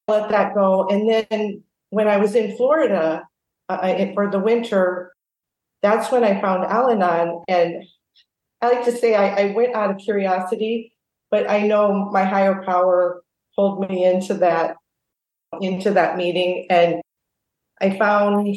let 0.06 0.28
that 0.28 0.54
go. 0.54 0.86
And 0.88 1.08
then 1.08 1.62
when 1.90 2.06
I 2.06 2.18
was 2.18 2.34
in 2.34 2.56
Florida 2.56 3.26
uh, 3.68 4.06
for 4.14 4.30
the 4.30 4.38
winter, 4.38 5.12
that's 5.82 6.10
when 6.10 6.24
I 6.24 6.40
found 6.40 6.64
Al 6.64 6.90
Anon. 6.90 7.42
And 7.48 7.84
I 8.60 8.68
like 8.68 8.84
to 8.84 8.92
say 8.92 9.14
I, 9.14 9.42
I 9.42 9.54
went 9.54 9.74
out 9.74 9.90
of 9.90 9.98
curiosity, 9.98 10.92
but 11.30 11.48
I 11.48 11.66
know 11.66 12.10
my 12.10 12.24
higher 12.24 12.62
power 12.64 13.22
pulled 13.54 13.88
me 13.88 14.04
into 14.04 14.34
that 14.34 14.76
into 15.60 15.90
that 15.92 16.16
meeting 16.16 16.66
and 16.68 17.00
I 17.80 17.96
found 17.96 18.56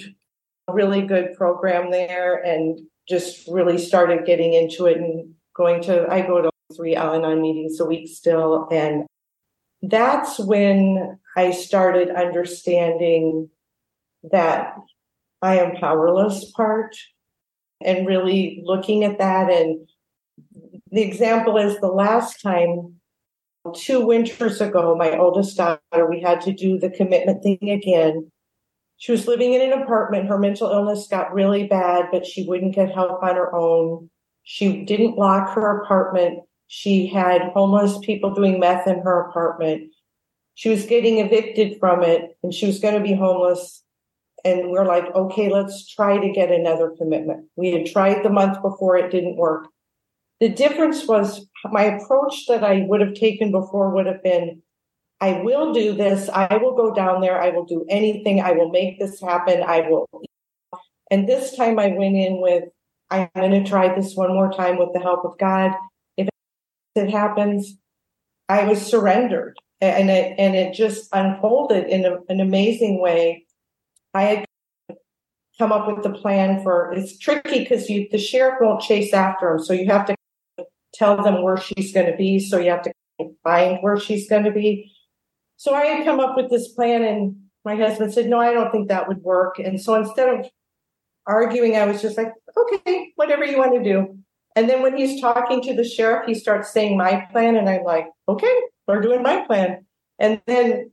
a 0.68 0.74
really 0.74 1.04
good 1.04 1.36
program 1.38 1.90
there 1.90 2.36
and 2.36 2.80
just 3.08 3.48
really 3.48 3.78
started 3.78 4.26
getting 4.26 4.54
into 4.54 4.88
it 4.88 4.98
and 4.98 5.34
going 5.56 5.82
to 5.84 6.08
I 6.12 6.22
go 6.22 6.42
to 6.42 6.52
three 6.76 6.96
Al 6.96 7.16
Anon 7.16 7.42
meetings 7.42 7.80
a 7.80 7.86
week 7.86 8.10
still 8.10 8.68
and 8.72 9.06
that's 9.82 10.38
when 10.40 11.18
I 11.36 11.52
started 11.52 12.10
understanding 12.10 13.50
that 14.32 14.76
I 15.42 15.60
am 15.60 15.76
powerless 15.76 16.52
part 16.52 16.96
and 17.84 18.06
really 18.06 18.62
looking 18.64 19.04
at 19.04 19.18
that. 19.18 19.52
And 19.52 19.88
the 20.92 21.02
example 21.02 21.58
is 21.58 21.80
the 21.80 21.88
last 21.88 22.42
time, 22.42 22.96
two 23.76 24.06
winters 24.06 24.62
ago, 24.62 24.96
my 24.96 25.18
oldest 25.18 25.58
daughter, 25.58 26.10
we 26.10 26.22
had 26.22 26.42
to 26.42 26.54
do 26.54 26.80
the 26.80 26.90
commitment 26.90 27.44
thing 27.44 27.70
again. 27.70 28.32
She 28.98 29.12
was 29.12 29.28
living 29.28 29.54
in 29.54 29.62
an 29.62 29.82
apartment. 29.82 30.28
Her 30.28 30.38
mental 30.38 30.70
illness 30.70 31.08
got 31.08 31.34
really 31.34 31.66
bad, 31.66 32.06
but 32.12 32.26
she 32.26 32.48
wouldn't 32.48 32.76
get 32.76 32.94
help 32.94 33.24
on 33.24 33.36
her 33.36 33.54
own. 33.56 34.10
She 34.44 34.86
didn't 34.86 35.18
lock 35.18 35.56
her 35.56 35.82
apartment. 35.82 36.42
She 36.68 37.08
had 37.08 37.52
homeless 37.54 37.98
people 38.04 38.34
doing 38.34 38.60
meth 38.60 38.88
in 38.88 39.00
her 39.00 39.28
apartment. 39.28 39.92
She 40.54 40.70
was 40.70 40.86
getting 40.86 41.18
evicted 41.18 41.80
from 41.80 42.04
it 42.04 42.38
and 42.44 42.54
she 42.54 42.68
was 42.68 42.80
going 42.80 42.94
to 42.94 43.02
be 43.02 43.14
homeless. 43.14 43.84
And 44.44 44.70
we're 44.72 44.86
like, 44.86 45.06
okay, 45.14 45.50
let's 45.50 45.88
try 45.88 46.18
to 46.18 46.32
get 46.32 46.52
another 46.52 46.94
commitment. 46.98 47.48
We 47.56 47.72
had 47.72 47.86
tried 47.86 48.24
the 48.24 48.30
month 48.30 48.62
before, 48.62 48.98
it 48.98 49.12
didn't 49.12 49.38
work. 49.38 49.68
The 50.40 50.50
difference 50.50 51.08
was 51.08 51.46
my 51.66 51.84
approach 51.84 52.48
that 52.48 52.64
I 52.64 52.86
would 52.88 53.02
have 53.02 53.14
taken 53.14 53.52
before 53.52 53.92
would 53.92 54.08
have 54.08 54.24
been 54.24 54.62
I 55.22 55.34
will 55.44 55.72
do 55.72 55.94
this. 55.94 56.30
I 56.30 56.58
will 56.58 56.76
go 56.76 56.92
down 56.92 57.22
there. 57.22 57.40
I 57.40 57.50
will 57.50 57.66
do 57.66 57.86
anything. 57.88 58.42
I 58.42 58.54
will 58.54 58.70
make 58.70 58.98
this 58.98 59.22
happen. 59.22 59.62
I 59.62 59.82
will. 59.82 60.10
And 61.12 61.30
this 61.30 61.56
time 61.56 61.78
I 61.78 61.90
went 61.90 62.16
in 62.16 62.42
with, 62.42 62.64
I'm 63.12 63.30
going 63.36 63.64
to 63.64 63.70
try 63.70 63.94
this 63.94 64.16
one 64.16 64.34
more 64.34 64.52
time 64.52 64.80
with 64.80 64.90
the 64.94 65.00
help 65.00 65.24
of 65.24 65.38
God 65.38 65.74
If 66.18 66.28
it 66.96 67.12
happens, 67.12 67.78
I 68.50 68.64
was 68.64 68.82
surrendered 68.82 69.58
and 69.80 70.10
it, 70.10 70.36
and 70.40 70.56
it 70.56 70.74
just 70.74 71.08
unfolded 71.14 71.88
in 71.88 72.06
a, 72.06 72.18
an 72.30 72.40
amazing 72.40 73.00
way. 73.00 73.46
I 74.14 74.22
had 74.24 74.46
come 75.58 75.72
up 75.72 75.88
with 75.88 76.04
the 76.04 76.10
plan 76.10 76.62
for, 76.64 76.92
it's 76.92 77.18
tricky 77.18 77.60
because 77.60 77.90
you, 77.90 78.08
the 78.12 78.18
sheriff 78.18 78.56
won't 78.62 78.82
chase 78.82 79.14
after 79.14 79.52
him. 79.52 79.60
So 79.64 79.74
you 79.74 79.86
have 79.88 80.06
to 80.08 80.16
tell 80.94 81.22
them 81.22 81.44
where 81.44 81.58
she's 81.58 81.94
going 81.94 82.10
to 82.10 82.18
be. 82.18 82.40
So 82.40 82.58
you 82.58 82.72
have 82.72 82.84
to 82.84 82.94
find 83.44 83.78
where 83.82 84.00
she's 84.00 84.30
going 84.30 84.44
to 84.44 84.52
be. 84.52 84.92
So 85.58 85.74
I 85.74 85.86
had 85.86 86.06
come 86.06 86.20
up 86.20 86.36
with 86.36 86.50
this 86.50 86.70
plan 86.70 87.04
and 87.04 87.36
my 87.64 87.76
husband 87.76 88.14
said, 88.14 88.28
no, 88.28 88.40
I 88.40 88.54
don't 88.54 88.72
think 88.72 88.88
that 88.88 89.08
would 89.08 89.22
work. 89.22 89.60
And 89.60 89.80
so 89.80 89.94
instead 89.94 90.40
of 90.40 90.50
arguing, 91.28 91.76
I 91.76 91.86
was 91.86 92.02
just 92.02 92.18
like, 92.18 92.34
okay, 92.58 93.12
whatever 93.16 93.46
you 93.46 93.60
want 93.60 93.76
to 93.76 93.84
do. 93.84 94.18
And 94.56 94.70
then 94.70 94.82
when 94.82 94.98
he's 94.98 95.22
talking 95.22 95.62
to 95.62 95.76
the 95.76 95.84
sheriff, 95.84 96.26
he 96.26 96.34
starts 96.34 96.74
saying 96.74 96.98
my 96.98 97.28
plan. 97.32 97.56
And 97.56 97.70
I'm 97.70 97.84
like, 97.84 98.08
okay, 98.28 98.54
we're 98.88 99.02
doing 99.02 99.22
my 99.22 99.46
plan. 99.46 99.86
And 100.20 100.42
then 100.48 100.92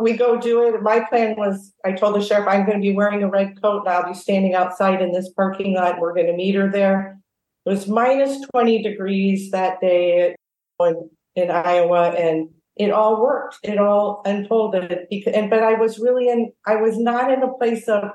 we 0.00 0.16
go 0.16 0.38
do 0.38 0.66
it. 0.66 0.82
My 0.82 1.00
plan 1.00 1.36
was 1.36 1.72
I 1.84 1.92
told 1.92 2.16
the 2.16 2.20
sheriff 2.20 2.48
I'm 2.48 2.66
going 2.66 2.78
to 2.78 2.82
be 2.82 2.94
wearing 2.94 3.22
a 3.22 3.28
red 3.28 3.60
coat 3.60 3.80
and 3.86 3.88
I'll 3.88 4.08
be 4.08 4.14
standing 4.14 4.54
outside 4.54 5.00
in 5.00 5.12
this 5.12 5.30
parking 5.30 5.74
lot. 5.74 6.00
We're 6.00 6.14
going 6.14 6.26
to 6.26 6.32
meet 6.32 6.54
her 6.54 6.70
there. 6.70 7.18
It 7.64 7.70
was 7.70 7.88
minus 7.88 8.40
20 8.52 8.82
degrees 8.82 9.50
that 9.50 9.80
day 9.80 10.34
in, 10.80 11.10
in 11.34 11.50
Iowa 11.50 12.10
and 12.10 12.48
it 12.76 12.90
all 12.90 13.22
worked. 13.22 13.58
It 13.62 13.78
all 13.78 14.22
unfolded. 14.24 15.06
And, 15.32 15.50
but 15.50 15.62
I 15.62 15.74
was 15.74 15.98
really 15.98 16.28
in, 16.28 16.52
I 16.66 16.76
was 16.76 16.98
not 16.98 17.32
in 17.32 17.42
a 17.42 17.52
place 17.54 17.88
of 17.88 18.10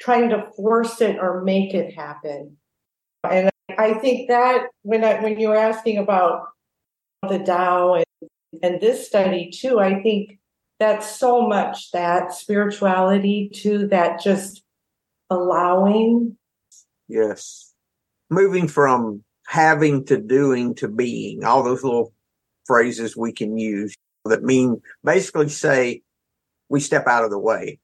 trying 0.00 0.30
to 0.30 0.46
force 0.56 1.00
it 1.00 1.18
or 1.18 1.42
make 1.42 1.74
it 1.74 1.94
happen. 1.94 2.56
And 3.28 3.50
I 3.78 3.94
think 3.94 4.28
that 4.28 4.68
when 4.82 5.04
I, 5.04 5.20
when 5.22 5.38
you 5.38 5.48
were 5.48 5.56
asking 5.56 5.98
about 5.98 6.46
the 7.28 7.38
Tao 7.38 7.94
and, 7.94 8.04
and 8.62 8.80
this 8.80 9.06
study 9.06 9.50
too, 9.50 9.80
I 9.80 10.02
think 10.02 10.38
that's 10.78 11.16
so 11.16 11.46
much 11.46 11.90
that 11.92 12.32
spirituality 12.32 13.50
to 13.62 13.86
that 13.88 14.20
just 14.20 14.62
allowing. 15.30 16.36
Yes. 17.08 17.72
Moving 18.30 18.68
from 18.68 19.22
having 19.46 20.04
to 20.06 20.18
doing 20.18 20.74
to 20.76 20.88
being, 20.88 21.44
all 21.44 21.62
those 21.62 21.84
little 21.84 22.12
phrases 22.66 23.16
we 23.16 23.32
can 23.32 23.58
use 23.58 23.94
that 24.24 24.42
mean 24.42 24.80
basically 25.04 25.48
say 25.50 26.02
we 26.68 26.80
step 26.80 27.06
out 27.06 27.24
of 27.24 27.30
the 27.30 27.38
way 27.38 27.78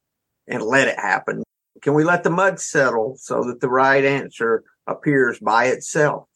and 0.48 0.62
let 0.62 0.88
it 0.88 0.98
happen. 0.98 1.42
Can 1.82 1.94
we 1.94 2.04
let 2.04 2.24
the 2.24 2.30
mud 2.30 2.58
settle 2.58 3.16
so 3.18 3.44
that 3.44 3.60
the 3.60 3.68
right 3.68 4.04
answer 4.04 4.64
appears 4.90 5.38
by 5.38 5.66
itself. 5.66 6.26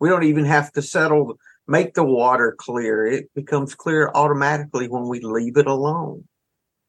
We 0.00 0.08
don't 0.08 0.24
even 0.24 0.44
have 0.46 0.72
to 0.72 0.82
settle, 0.82 1.38
make 1.66 1.94
the 1.94 2.04
water 2.04 2.54
clear. 2.58 3.06
It 3.06 3.30
becomes 3.34 3.74
clear 3.74 4.10
automatically 4.14 4.88
when 4.88 5.08
we 5.08 5.20
leave 5.20 5.56
it 5.56 5.66
alone. 5.66 6.24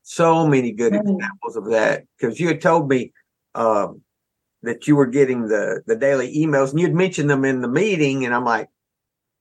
So 0.04 0.48
many 0.48 0.72
good 0.72 0.94
examples 0.94 1.56
of 1.56 1.70
that. 1.70 2.04
Because 2.18 2.40
you 2.40 2.48
had 2.48 2.62
told 2.62 2.90
me 2.90 3.14
um, 3.56 4.02
that 4.64 4.88
you 4.88 4.96
were 4.96 5.06
getting 5.06 5.48
the 5.48 5.82
the 5.86 5.96
daily 5.96 6.36
emails, 6.36 6.72
and 6.72 6.80
you'd 6.80 6.94
mentioned 6.94 7.30
them 7.30 7.46
in 7.46 7.62
the 7.62 7.68
meeting, 7.68 8.26
and 8.26 8.34
I'm 8.34 8.46
like, 8.46 8.68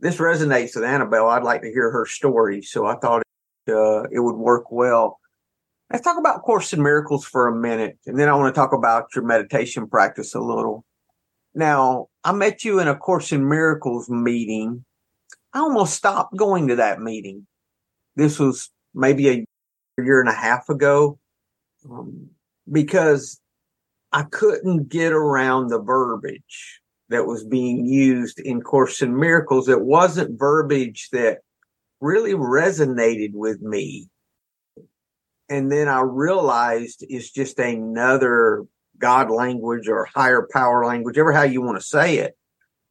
this 0.01 0.17
resonates 0.17 0.75
with 0.75 0.85
Annabelle. 0.85 1.29
I'd 1.29 1.43
like 1.43 1.63
to 1.63 1.73
hear 1.73 1.91
her 1.91 2.07
story. 2.07 2.63
So 2.63 2.87
I 2.87 2.97
thought 2.97 3.23
it, 3.67 3.73
uh, 3.75 4.03
it 4.11 4.21
would 4.21 4.37
work 4.37 4.71
well. 4.71 5.19
Let's 5.91 6.05
talk 6.05 6.19
about 6.19 6.43
Course 6.43 6.73
in 6.73 6.83
Miracles 6.83 7.25
for 7.25 7.49
a 7.49 7.55
minute, 7.55 7.99
and 8.07 8.19
then 8.19 8.29
I 8.29 8.35
want 8.35 8.55
to 8.55 8.59
talk 8.59 8.73
about 8.73 9.15
your 9.15 9.25
meditation 9.25 9.89
practice 9.89 10.35
a 10.35 10.41
little. 10.41 10.85
Now, 11.55 12.07
I 12.25 12.33
met 12.33 12.65
you 12.65 12.79
in 12.81 12.89
a 12.89 12.97
Course 12.97 13.31
in 13.31 13.47
Miracles 13.49 14.09
meeting. 14.09 14.85
I 15.55 15.61
almost 15.61 15.95
stopped 15.95 16.37
going 16.37 16.69
to 16.69 16.77
that 16.77 17.01
meeting. 17.01 17.47
This 18.17 18.39
was 18.39 18.71
maybe 18.95 19.29
a 19.29 19.45
year 19.99 20.21
and 20.21 20.29
a 20.29 20.35
half 20.35 20.69
ago 20.69 21.19
um, 21.89 22.31
because 22.71 23.41
I 24.13 24.23
couldn't 24.23 24.89
get 24.89 25.13
around 25.13 25.69
the 25.69 25.81
verbiage 25.81 26.81
that 27.09 27.27
was 27.27 27.45
being 27.45 27.85
used 27.85 28.41
in 28.41 28.63
Course 28.63 29.03
in 29.03 29.19
Miracles. 29.19 29.69
It 29.69 29.83
wasn't 29.83 30.39
verbiage 30.39 31.09
that 31.13 31.39
really 32.01 32.33
resonated 32.33 33.33
with 33.33 33.61
me. 33.61 34.09
And 35.49 35.71
then 35.71 35.89
I 35.89 36.01
realized 36.01 37.05
it's 37.09 37.31
just 37.31 37.59
another 37.59 38.65
God 38.99 39.31
language 39.31 39.89
or 39.89 40.09
higher 40.15 40.49
power 40.51 40.87
language, 40.87 41.19
ever 41.19 41.33
how 41.33 41.43
you 41.43 41.61
want 41.61 41.79
to 41.79 41.87
say 41.87 42.19
it. 42.19 42.37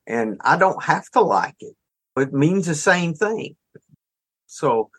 And 0.06 0.40
I 0.44 0.58
don't 0.58 0.84
have 0.84 1.10
to 1.12 1.22
like 1.22 1.56
it. 1.60 1.76
It 2.18 2.34
means 2.34 2.66
the 2.68 2.76
same 2.76 3.14
thing. 3.14 3.56
So 4.48 4.90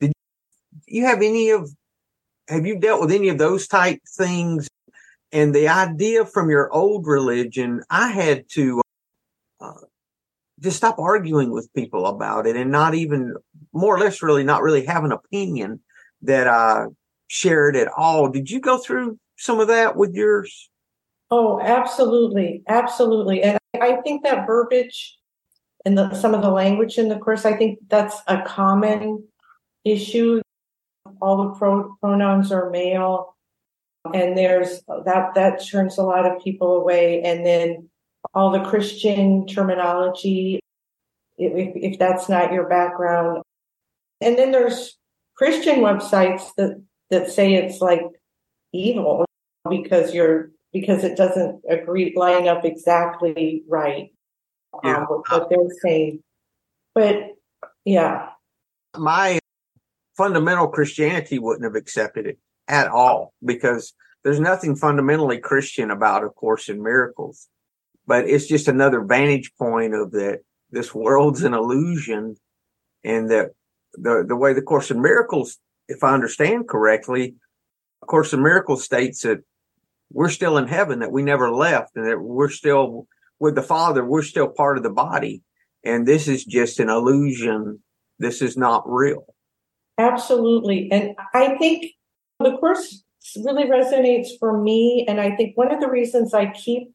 did 0.00 0.12
you 0.86 1.04
have 1.06 1.18
any 1.18 1.50
of, 1.50 1.70
have 2.48 2.66
you 2.66 2.78
dealt 2.78 3.00
with 3.00 3.12
any 3.12 3.28
of 3.28 3.38
those 3.38 3.66
type 3.66 4.00
things? 4.16 4.68
And 5.32 5.54
the 5.54 5.68
idea 5.68 6.24
from 6.24 6.50
your 6.50 6.72
old 6.72 7.06
religion, 7.06 7.82
I 7.90 8.10
had 8.10 8.48
to 8.50 8.80
uh, 9.60 9.72
just 10.60 10.76
stop 10.76 10.98
arguing 10.98 11.50
with 11.50 11.72
people 11.74 12.06
about 12.06 12.46
it 12.46 12.56
and 12.56 12.70
not 12.70 12.94
even 12.94 13.34
more 13.72 13.96
or 13.96 14.00
less 14.00 14.22
really 14.22 14.44
not 14.44 14.62
really 14.62 14.84
have 14.86 15.04
an 15.04 15.12
opinion 15.12 15.80
that 16.22 16.46
I 16.48 16.86
shared 17.28 17.76
at 17.76 17.88
all. 17.96 18.28
Did 18.28 18.50
you 18.50 18.60
go 18.60 18.78
through 18.78 19.18
some 19.36 19.60
of 19.60 19.68
that 19.68 19.96
with 19.96 20.14
yours? 20.14 20.70
Oh, 21.30 21.60
absolutely. 21.60 22.62
Absolutely. 22.68 23.42
And 23.42 23.58
I 23.80 23.96
think 24.02 24.24
that 24.24 24.46
verbiage 24.46 25.16
and 25.84 25.96
the, 25.96 26.14
some 26.14 26.34
of 26.34 26.42
the 26.42 26.50
language 26.50 26.98
in 26.98 27.08
the 27.08 27.18
course, 27.18 27.44
I 27.44 27.56
think 27.56 27.78
that's 27.88 28.16
a 28.26 28.42
common 28.42 29.24
issue. 29.84 30.40
All 31.22 31.48
the 31.48 31.58
pro- 31.58 31.94
pronouns 32.00 32.52
are 32.52 32.70
male 32.70 33.36
and 34.14 34.36
there's 34.36 34.82
that, 35.04 35.34
that 35.34 35.64
turns 35.64 35.98
a 35.98 36.02
lot 36.02 36.26
of 36.26 36.42
people 36.42 36.76
away. 36.76 37.22
And 37.22 37.44
then 37.44 37.88
all 38.34 38.50
the 38.50 38.68
Christian 38.68 39.46
terminology, 39.46 40.60
if, 41.36 41.72
if 41.74 41.98
that's 41.98 42.28
not 42.28 42.52
your 42.52 42.68
background. 42.68 43.42
And 44.20 44.36
then 44.36 44.52
there's 44.52 44.96
Christian 45.36 45.76
websites 45.76 46.48
that, 46.56 46.82
that 47.10 47.30
say 47.30 47.54
it's 47.54 47.80
like 47.80 48.02
evil 48.72 49.24
because 49.68 50.12
you're 50.12 50.50
because 50.72 51.02
it 51.02 51.16
doesn't 51.16 51.62
agree 51.68 52.12
line 52.14 52.46
up 52.46 52.64
exactly 52.64 53.62
right 53.68 54.10
um, 54.72 54.80
yeah. 54.84 55.06
with 55.08 55.22
what 55.28 55.50
they're 55.50 55.58
saying. 55.82 56.22
But 56.94 57.36
yeah, 57.84 58.30
my 58.96 59.38
fundamental 60.16 60.68
Christianity 60.68 61.38
wouldn't 61.38 61.64
have 61.64 61.76
accepted 61.76 62.26
it 62.26 62.38
at 62.66 62.88
all 62.88 63.32
because 63.44 63.94
there's 64.24 64.40
nothing 64.40 64.76
fundamentally 64.76 65.38
Christian 65.38 65.90
about 65.90 66.24
A 66.24 66.28
Course 66.28 66.68
in 66.68 66.82
Miracles. 66.82 67.48
But 68.06 68.28
it's 68.28 68.46
just 68.46 68.68
another 68.68 69.02
vantage 69.02 69.52
point 69.58 69.94
of 69.94 70.12
that 70.12 70.40
this 70.70 70.94
world's 70.94 71.44
an 71.44 71.54
illusion 71.54 72.36
and 73.04 73.30
that 73.30 73.50
the, 73.94 74.24
the 74.26 74.36
way 74.36 74.52
the 74.52 74.62
Course 74.62 74.90
in 74.90 75.00
Miracles, 75.00 75.58
if 75.88 76.02
I 76.02 76.14
understand 76.14 76.68
correctly, 76.68 77.36
A 78.02 78.06
Course 78.06 78.32
in 78.32 78.42
Miracles 78.42 78.84
states 78.84 79.22
that 79.22 79.38
we're 80.12 80.30
still 80.30 80.56
in 80.56 80.66
heaven, 80.66 81.00
that 81.00 81.12
we 81.12 81.22
never 81.22 81.50
left 81.50 81.96
and 81.96 82.06
that 82.06 82.20
we're 82.20 82.50
still 82.50 83.06
with 83.40 83.54
the 83.54 83.62
Father, 83.62 84.04
we're 84.04 84.22
still 84.22 84.48
part 84.48 84.76
of 84.76 84.82
the 84.82 84.90
body. 84.90 85.42
And 85.84 86.06
this 86.06 86.28
is 86.28 86.44
just 86.44 86.80
an 86.80 86.88
illusion. 86.88 87.82
This 88.18 88.42
is 88.42 88.56
not 88.56 88.82
real. 88.86 89.24
Absolutely. 89.98 90.88
And 90.90 91.14
I 91.34 91.56
think 91.56 91.92
the 92.40 92.56
course 92.58 93.02
really 93.36 93.64
resonates 93.64 94.28
for 94.38 94.60
me. 94.60 95.04
And 95.08 95.20
I 95.20 95.34
think 95.36 95.56
one 95.56 95.72
of 95.72 95.80
the 95.80 95.90
reasons 95.90 96.34
I 96.34 96.46
keep 96.52 96.92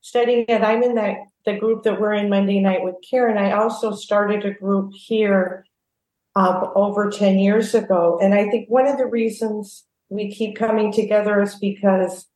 studying 0.00 0.44
it, 0.48 0.62
I'm 0.62 0.82
in 0.82 0.94
that 0.96 1.16
the 1.44 1.58
group 1.58 1.82
that 1.82 2.00
we're 2.00 2.14
in 2.14 2.30
Monday 2.30 2.60
night 2.60 2.82
with 2.82 2.94
Karen. 3.08 3.36
I 3.36 3.52
also 3.52 3.92
started 3.92 4.44
a 4.44 4.54
group 4.54 4.92
here 4.94 5.66
um, 6.36 6.70
over 6.74 7.10
10 7.10 7.38
years 7.38 7.74
ago. 7.74 8.18
And 8.22 8.34
I 8.34 8.48
think 8.48 8.68
one 8.68 8.86
of 8.86 8.96
the 8.96 9.06
reasons 9.06 9.84
we 10.08 10.32
keep 10.32 10.56
coming 10.56 10.92
together 10.92 11.42
is 11.42 11.56
because 11.56 12.26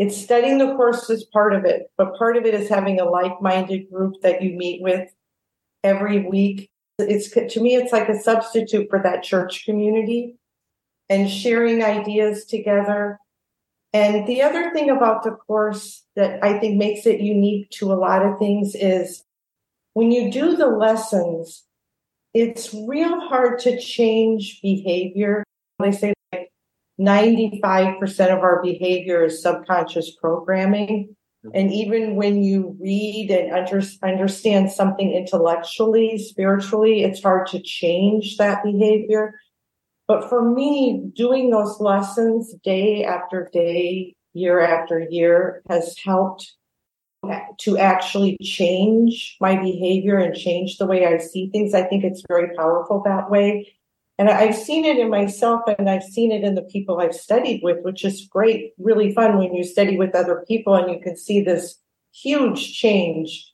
it's 0.00 0.16
studying 0.16 0.56
the 0.56 0.74
course 0.76 1.10
is 1.10 1.24
part 1.24 1.52
of 1.54 1.66
it, 1.66 1.90
but 1.98 2.16
part 2.16 2.38
of 2.38 2.46
it 2.46 2.54
is 2.54 2.70
having 2.70 2.98
a 2.98 3.04
like-minded 3.04 3.90
group 3.92 4.14
that 4.22 4.40
you 4.40 4.56
meet 4.56 4.80
with 4.80 5.06
every 5.84 6.26
week. 6.26 6.70
It's 6.98 7.28
to 7.30 7.60
me, 7.60 7.76
it's 7.76 7.92
like 7.92 8.08
a 8.08 8.18
substitute 8.18 8.88
for 8.88 8.98
that 9.02 9.22
church 9.22 9.66
community 9.66 10.36
and 11.10 11.28
sharing 11.28 11.84
ideas 11.84 12.46
together. 12.46 13.18
And 13.92 14.26
the 14.26 14.40
other 14.40 14.72
thing 14.72 14.88
about 14.88 15.22
the 15.22 15.32
course 15.32 16.02
that 16.16 16.42
I 16.42 16.58
think 16.58 16.78
makes 16.78 17.04
it 17.04 17.20
unique 17.20 17.68
to 17.72 17.92
a 17.92 18.00
lot 18.00 18.24
of 18.24 18.38
things 18.38 18.74
is 18.74 19.22
when 19.92 20.12
you 20.12 20.32
do 20.32 20.56
the 20.56 20.68
lessons, 20.68 21.64
it's 22.32 22.72
real 22.72 23.20
hard 23.28 23.58
to 23.60 23.78
change 23.78 24.62
behavior. 24.62 25.44
They 25.78 25.92
say 25.92 26.14
95% 27.00 28.36
of 28.36 28.40
our 28.40 28.62
behavior 28.62 29.24
is 29.24 29.42
subconscious 29.42 30.14
programming. 30.20 31.16
Mm-hmm. 31.44 31.50
And 31.54 31.72
even 31.72 32.16
when 32.16 32.42
you 32.42 32.76
read 32.78 33.30
and 33.30 33.52
under, 33.52 33.82
understand 34.02 34.70
something 34.70 35.12
intellectually, 35.12 36.18
spiritually, 36.18 37.02
it's 37.02 37.22
hard 37.22 37.46
to 37.48 37.62
change 37.62 38.36
that 38.36 38.62
behavior. 38.62 39.34
But 40.06 40.28
for 40.28 40.42
me, 40.42 41.10
doing 41.14 41.50
those 41.50 41.80
lessons 41.80 42.54
day 42.62 43.04
after 43.04 43.48
day, 43.52 44.14
year 44.32 44.60
after 44.60 45.06
year 45.08 45.62
has 45.70 45.96
helped 46.04 46.52
to 47.60 47.78
actually 47.78 48.36
change 48.42 49.36
my 49.40 49.54
behavior 49.56 50.18
and 50.18 50.34
change 50.34 50.78
the 50.78 50.86
way 50.86 51.06
I 51.06 51.18
see 51.18 51.50
things. 51.50 51.74
I 51.74 51.82
think 51.82 52.04
it's 52.04 52.22
very 52.28 52.54
powerful 52.56 53.02
that 53.04 53.30
way. 53.30 53.72
And 54.20 54.28
I've 54.28 54.54
seen 54.54 54.84
it 54.84 54.98
in 54.98 55.08
myself 55.08 55.62
and 55.78 55.88
I've 55.88 56.02
seen 56.02 56.30
it 56.30 56.44
in 56.44 56.54
the 56.54 56.60
people 56.60 57.00
I've 57.00 57.14
studied 57.14 57.62
with, 57.62 57.78
which 57.82 58.04
is 58.04 58.28
great, 58.30 58.74
really 58.76 59.14
fun 59.14 59.38
when 59.38 59.54
you 59.54 59.64
study 59.64 59.96
with 59.96 60.14
other 60.14 60.44
people 60.46 60.74
and 60.74 60.92
you 60.92 61.00
can 61.00 61.16
see 61.16 61.40
this 61.40 61.76
huge 62.12 62.74
change 62.74 63.50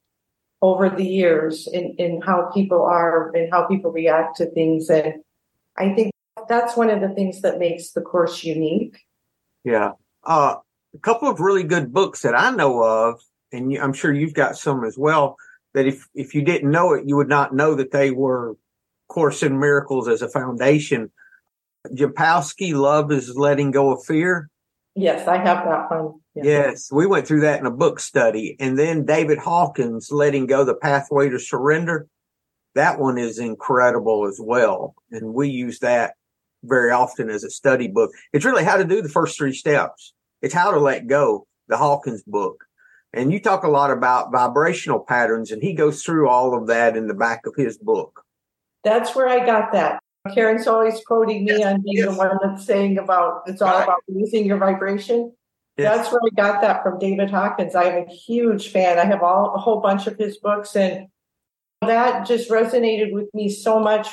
over 0.61 0.91
the 0.91 1.07
years 1.07 1.69
in, 1.69 1.95
in 1.99 2.21
how 2.21 2.51
people 2.53 2.83
are 2.83 3.31
and 3.37 3.49
how 3.53 3.69
people 3.69 3.93
react 3.93 4.39
to 4.39 4.47
things. 4.47 4.91
And 4.91 5.23
I 5.79 5.95
think 5.95 6.11
that's 6.49 6.77
one 6.77 6.91
of 6.91 7.01
the 7.01 7.11
things 7.11 7.43
that 7.43 7.61
makes 7.61 7.93
the 7.93 8.01
course 8.01 8.43
unique. 8.43 8.99
Yeah. 9.63 9.93
Uh, 10.25 10.57
a 10.93 10.99
couple 10.99 11.31
of 11.31 11.39
really 11.39 11.63
good 11.63 11.93
books 11.93 12.23
that 12.23 12.37
I 12.37 12.51
know 12.51 12.83
of, 12.83 13.21
and 13.53 13.79
I'm 13.79 13.93
sure 13.93 14.13
you've 14.13 14.35
got 14.35 14.57
some 14.57 14.83
as 14.83 14.99
well, 14.99 15.37
that 15.75 15.87
if, 15.87 16.09
if 16.13 16.35
you 16.35 16.43
didn't 16.43 16.73
know 16.73 16.93
it, 16.95 17.05
you 17.07 17.15
would 17.15 17.29
not 17.29 17.55
know 17.55 17.77
that 17.77 17.93
they 17.93 18.11
were 18.11 18.57
Course 19.09 19.43
in 19.43 19.59
Miracles 19.59 20.09
as 20.09 20.23
a 20.23 20.29
foundation. 20.29 21.11
Jampolsky, 21.95 22.75
Love 22.75 23.13
is 23.13 23.37
Letting 23.37 23.71
Go 23.71 23.93
of 23.93 24.05
Fear. 24.05 24.51
Yes, 24.95 25.29
I 25.29 25.37
have 25.37 25.65
that 25.67 25.91
one. 25.91 26.21
Yes. 26.35 26.45
yes, 26.45 26.89
we 26.93 27.07
went 27.07 27.27
through 27.27 27.41
that 27.41 27.61
in 27.61 27.67
a 27.67 27.71
book 27.71 28.01
study. 28.01 28.57
And 28.59 28.79
then 28.79 29.05
David 29.05 29.39
Hawkins, 29.39 30.11
Letting 30.11 30.47
Go 30.47 30.65
the 30.65 30.75
Pathway 30.75 31.29
to 31.29 31.39
Surrender. 31.39 32.09
That 32.75 32.99
one 32.99 33.17
is 33.17 33.39
incredible 33.39 34.27
as 34.27 34.39
well. 34.43 34.95
And 35.11 35.33
we 35.33 35.49
use 35.49 35.79
that 35.79 36.15
very 36.65 36.91
often 36.91 37.31
as 37.31 37.45
a 37.45 37.51
study 37.51 37.89
book. 37.89 38.11
It's 38.33 38.45
really 38.45 38.65
how 38.65 38.77
to 38.77 38.85
do 38.85 39.01
the 39.01 39.09
first 39.09 39.39
three 39.39 39.55
steps. 39.55 40.13
It's 40.43 40.55
how 40.55 40.71
to 40.71 40.79
let 40.79 41.07
go, 41.07 41.47
the 41.69 41.77
Hawkins 41.77 42.23
book. 42.23 42.65
And 43.13 43.33
you 43.33 43.41
talk 43.41 43.65
a 43.65 43.71
lot 43.71 43.91
about 43.91 44.31
vibrational 44.31 45.01
patterns, 45.01 45.51
and 45.51 45.63
he 45.63 45.73
goes 45.73 46.03
through 46.03 46.29
all 46.29 46.55
of 46.55 46.67
that 46.67 46.97
in 46.97 47.07
the 47.07 47.15
back 47.15 47.47
of 47.47 47.55
his 47.57 47.79
book. 47.79 48.26
That's 48.87 49.17
where 49.17 49.29
I 49.29 49.45
got 49.45 49.73
that. 49.73 49.99
Karen's 50.33 50.69
always 50.69 51.01
quoting 51.05 51.45
me 51.45 51.59
yes, 51.59 51.67
on 51.67 51.83
being 51.83 51.97
yes. 51.97 52.07
the 52.07 52.15
one 52.15 52.39
that's 52.41 52.65
saying 52.65 52.99
about 52.99 53.43
it's 53.47 53.61
all 53.61 53.73
right. 53.73 53.83
about 53.83 53.99
using 54.07 54.47
your 54.47 54.59
vibration. 54.59 55.33
Yes. 55.77 55.97
That's 55.97 56.13
where 56.13 56.21
I 56.25 56.31
got 56.37 56.61
that 56.61 56.85
from 56.85 57.01
David 57.01 57.29
Hawkins. 57.29 57.75
I'm 57.75 58.07
a 58.07 58.09
huge 58.09 58.71
fan. 58.71 59.01
I 59.01 59.05
have 59.05 59.25
all 59.25 59.55
a 59.57 59.59
whole 59.59 59.81
bunch 59.81 60.07
of 60.07 60.17
his 60.17 60.39
books, 60.39 60.77
and 60.77 61.09
that 61.83 62.29
just 62.29 62.49
resonated 62.49 63.13
with 63.13 63.27
me 63.35 63.49
so 63.49 63.81
much. 63.81 64.07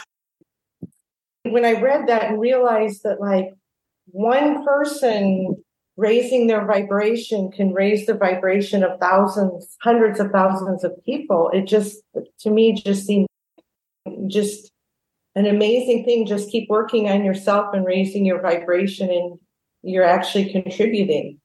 When 1.43 1.65
I 1.65 1.79
read 1.79 2.07
that 2.07 2.23
and 2.23 2.41
realized 2.41 3.03
that, 3.03 3.21
like, 3.21 3.53
one 4.07 4.65
person 4.65 5.63
raising 5.97 6.47
their 6.47 6.65
vibration 6.65 7.51
can 7.51 7.73
raise 7.73 8.07
the 8.07 8.15
vibration 8.15 8.83
of 8.83 8.99
thousands, 8.99 9.77
hundreds 9.81 10.19
of 10.19 10.31
thousands 10.31 10.83
of 10.83 10.93
people, 11.05 11.51
it 11.53 11.65
just, 11.65 12.01
to 12.39 12.49
me, 12.49 12.73
just 12.73 13.05
seemed 13.05 13.27
just 14.27 14.71
an 15.35 15.45
amazing 15.45 16.05
thing. 16.05 16.25
Just 16.25 16.49
keep 16.49 16.69
working 16.69 17.09
on 17.09 17.23
yourself 17.23 17.73
and 17.73 17.85
raising 17.85 18.25
your 18.25 18.41
vibration, 18.41 19.09
and 19.09 19.39
you're 19.81 20.03
actually 20.03 20.51
contributing. 20.51 21.39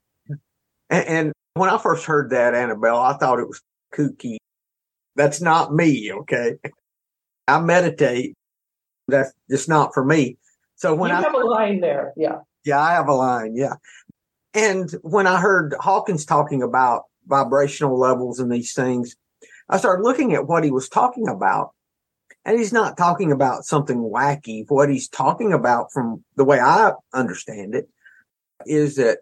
And, 0.90 1.06
and 1.06 1.32
when 1.54 1.70
I 1.70 1.78
first 1.78 2.04
heard 2.04 2.30
that, 2.30 2.54
Annabelle, 2.54 2.98
I 2.98 3.16
thought 3.16 3.40
it 3.40 3.48
was 3.48 3.60
kooky. 3.94 4.36
That's 5.16 5.40
not 5.40 5.74
me. 5.74 6.12
Okay. 6.12 6.56
I 7.48 7.60
meditate. 7.60 8.34
That's 9.08 9.32
just 9.50 9.68
not 9.68 9.94
for 9.94 10.04
me. 10.04 10.36
So 10.76 10.94
when 10.94 11.10
you 11.10 11.16
I 11.16 11.22
have 11.22 11.34
a 11.34 11.38
line 11.38 11.80
there, 11.80 12.12
yeah. 12.16 12.38
Yeah, 12.64 12.80
I 12.80 12.92
have 12.92 13.08
a 13.08 13.14
line. 13.14 13.56
Yeah. 13.56 13.74
And 14.54 14.90
when 15.02 15.26
I 15.26 15.40
heard 15.40 15.74
Hawkins 15.80 16.24
talking 16.24 16.62
about 16.62 17.04
vibrational 17.26 17.98
levels 17.98 18.38
and 18.38 18.52
these 18.52 18.74
things, 18.74 19.16
I 19.68 19.78
started 19.78 20.02
looking 20.02 20.34
at 20.34 20.46
what 20.46 20.64
he 20.64 20.70
was 20.70 20.88
talking 20.88 21.26
about. 21.28 21.72
And 22.48 22.58
he's 22.58 22.72
not 22.72 22.96
talking 22.96 23.30
about 23.30 23.66
something 23.66 23.98
wacky. 23.98 24.64
What 24.68 24.88
he's 24.88 25.06
talking 25.06 25.52
about, 25.52 25.92
from 25.92 26.24
the 26.36 26.46
way 26.46 26.58
I 26.58 26.92
understand 27.12 27.74
it, 27.74 27.90
is 28.64 28.96
that 28.96 29.18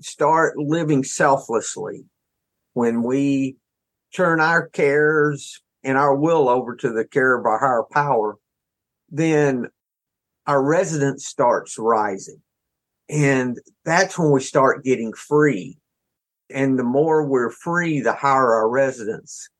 start 0.00 0.56
living 0.56 1.04
selflessly 1.04 2.06
when 2.72 3.02
we 3.02 3.58
turn 4.14 4.40
our 4.40 4.68
cares 4.68 5.60
and 5.84 5.98
our 5.98 6.16
will 6.16 6.48
over 6.48 6.74
to 6.76 6.90
the 6.94 7.04
care 7.04 7.38
of 7.38 7.44
our 7.44 7.58
higher 7.58 7.84
power, 7.92 8.38
then 9.10 9.66
our 10.46 10.62
resonance 10.62 11.26
starts 11.26 11.78
rising. 11.78 12.40
And 13.10 13.58
that's 13.84 14.18
when 14.18 14.30
we 14.30 14.40
start 14.40 14.82
getting 14.82 15.12
free. 15.12 15.76
And 16.48 16.78
the 16.78 16.84
more 16.84 17.26
we're 17.26 17.50
free, 17.50 18.00
the 18.00 18.14
higher 18.14 18.54
our 18.54 18.70
resonance. 18.70 19.50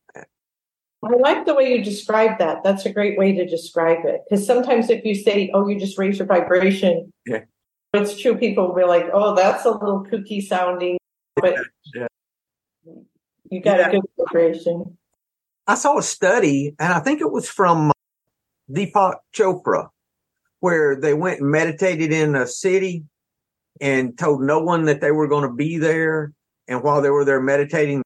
I 1.06 1.16
like 1.18 1.46
the 1.46 1.54
way 1.54 1.72
you 1.72 1.84
describe 1.84 2.38
that. 2.38 2.64
That's 2.64 2.84
a 2.84 2.92
great 2.92 3.16
way 3.16 3.32
to 3.32 3.46
describe 3.46 4.04
it. 4.04 4.22
Because 4.28 4.44
sometimes 4.44 4.90
if 4.90 5.04
you 5.04 5.14
say, 5.14 5.50
oh, 5.54 5.68
you 5.68 5.78
just 5.78 5.98
raise 5.98 6.18
your 6.18 6.26
vibration, 6.26 7.12
yeah. 7.26 7.40
it's 7.94 8.20
true. 8.20 8.36
People 8.36 8.68
will 8.68 8.74
be 8.74 8.84
like, 8.84 9.06
oh, 9.12 9.34
that's 9.34 9.64
a 9.64 9.70
little 9.70 10.04
kooky 10.04 10.42
sounding, 10.42 10.98
but 11.36 11.54
yeah. 11.94 12.06
you 13.50 13.60
got 13.60 13.78
yeah. 13.78 13.88
a 13.88 13.92
good 13.92 14.02
vibration. 14.18 14.98
I 15.68 15.76
saw 15.76 15.98
a 15.98 16.02
study, 16.02 16.74
and 16.78 16.92
I 16.92 17.00
think 17.00 17.20
it 17.20 17.30
was 17.30 17.48
from 17.48 17.90
uh, 17.90 17.92
Deepak 18.70 19.16
Chopra, 19.34 19.88
where 20.60 20.98
they 21.00 21.14
went 21.14 21.40
and 21.40 21.50
meditated 21.50 22.12
in 22.12 22.34
a 22.34 22.46
city 22.46 23.04
and 23.80 24.18
told 24.18 24.42
no 24.42 24.60
one 24.60 24.86
that 24.86 25.00
they 25.00 25.12
were 25.12 25.28
going 25.28 25.48
to 25.48 25.54
be 25.54 25.78
there. 25.78 26.32
And 26.66 26.82
while 26.82 27.00
they 27.00 27.10
were 27.10 27.24
there 27.24 27.40
meditating, 27.40 28.02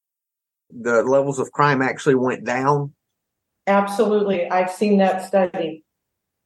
the 0.78 1.02
levels 1.02 1.38
of 1.38 1.52
crime 1.52 1.82
actually 1.82 2.14
went 2.14 2.44
down? 2.44 2.92
Absolutely. 3.66 4.48
I've 4.50 4.70
seen 4.70 4.98
that 4.98 5.24
study. 5.24 5.84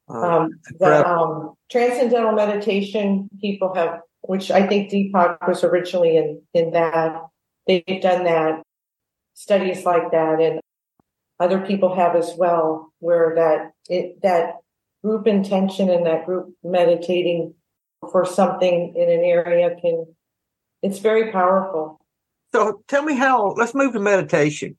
Uh, 0.09 0.21
um, 0.21 0.49
the 0.79 1.07
um, 1.07 1.53
transcendental 1.71 2.33
meditation 2.33 3.29
people 3.41 3.73
have, 3.73 4.01
which 4.21 4.51
I 4.51 4.67
think 4.67 4.91
Deepak 4.91 5.47
was 5.47 5.63
originally 5.63 6.17
in, 6.17 6.41
in 6.53 6.71
that. 6.71 7.21
They've 7.67 8.01
done 8.01 8.25
that, 8.25 8.61
studies 9.33 9.85
like 9.85 10.11
that, 10.11 10.39
and 10.39 10.59
other 11.39 11.65
people 11.65 11.95
have 11.95 12.15
as 12.15 12.33
well, 12.37 12.93
where 12.99 13.33
that 13.35 13.71
it, 13.89 14.21
that 14.21 14.57
group 15.03 15.25
intention 15.25 15.89
and 15.89 16.05
that 16.05 16.25
group 16.25 16.53
meditating 16.63 17.55
for 18.11 18.25
something 18.25 18.93
in 18.95 19.09
an 19.09 19.23
area 19.23 19.75
can 19.81 20.05
it's 20.83 20.99
very 20.99 21.31
powerful. 21.31 21.99
So 22.55 22.81
tell 22.87 23.03
me 23.03 23.15
how 23.15 23.53
let's 23.57 23.75
move 23.75 23.91
to 23.91 23.99
meditation. 23.99 24.77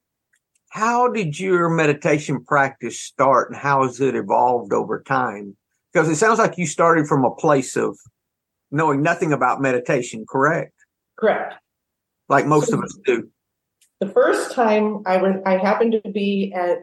How 0.71 1.09
did 1.09 1.39
your 1.39 1.69
meditation 1.69 2.43
practice 2.43 2.99
start 2.99 3.51
and 3.51 3.59
how 3.61 3.83
has 3.83 4.01
it 4.01 4.15
evolved 4.15 4.73
over 4.73 5.03
time? 5.03 5.55
Because 5.93 6.09
it 6.09 6.17
sounds 6.17 6.39
like 6.39 6.57
you 6.57 6.67
started 6.67 7.07
from 7.07 7.27
a 7.27 7.35
place 7.35 7.77
of 7.77 7.99
knowing 8.71 9.03
nothing 9.03 9.31
about 9.31 9.61
meditation, 9.61 10.25
correct? 10.27 10.73
Correct. 11.19 11.53
Like 12.31 12.47
most 12.47 12.71
so, 12.71 12.79
of 12.79 12.85
us 12.85 12.99
do. 13.05 13.29
The 14.01 14.09
first 14.09 14.53
time 14.53 15.03
I 15.05 15.19
was 15.19 15.35
I 15.45 15.59
happened 15.59 16.01
to 16.03 16.11
be 16.11 16.55
at 16.57 16.79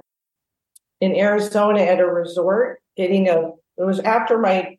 in 1.01 1.15
Arizona 1.15 1.81
at 1.81 2.01
a 2.01 2.05
resort 2.05 2.83
getting 2.95 3.29
a 3.29 3.53
it 3.79 3.83
was 3.83 3.99
after 4.01 4.37
my 4.37 4.77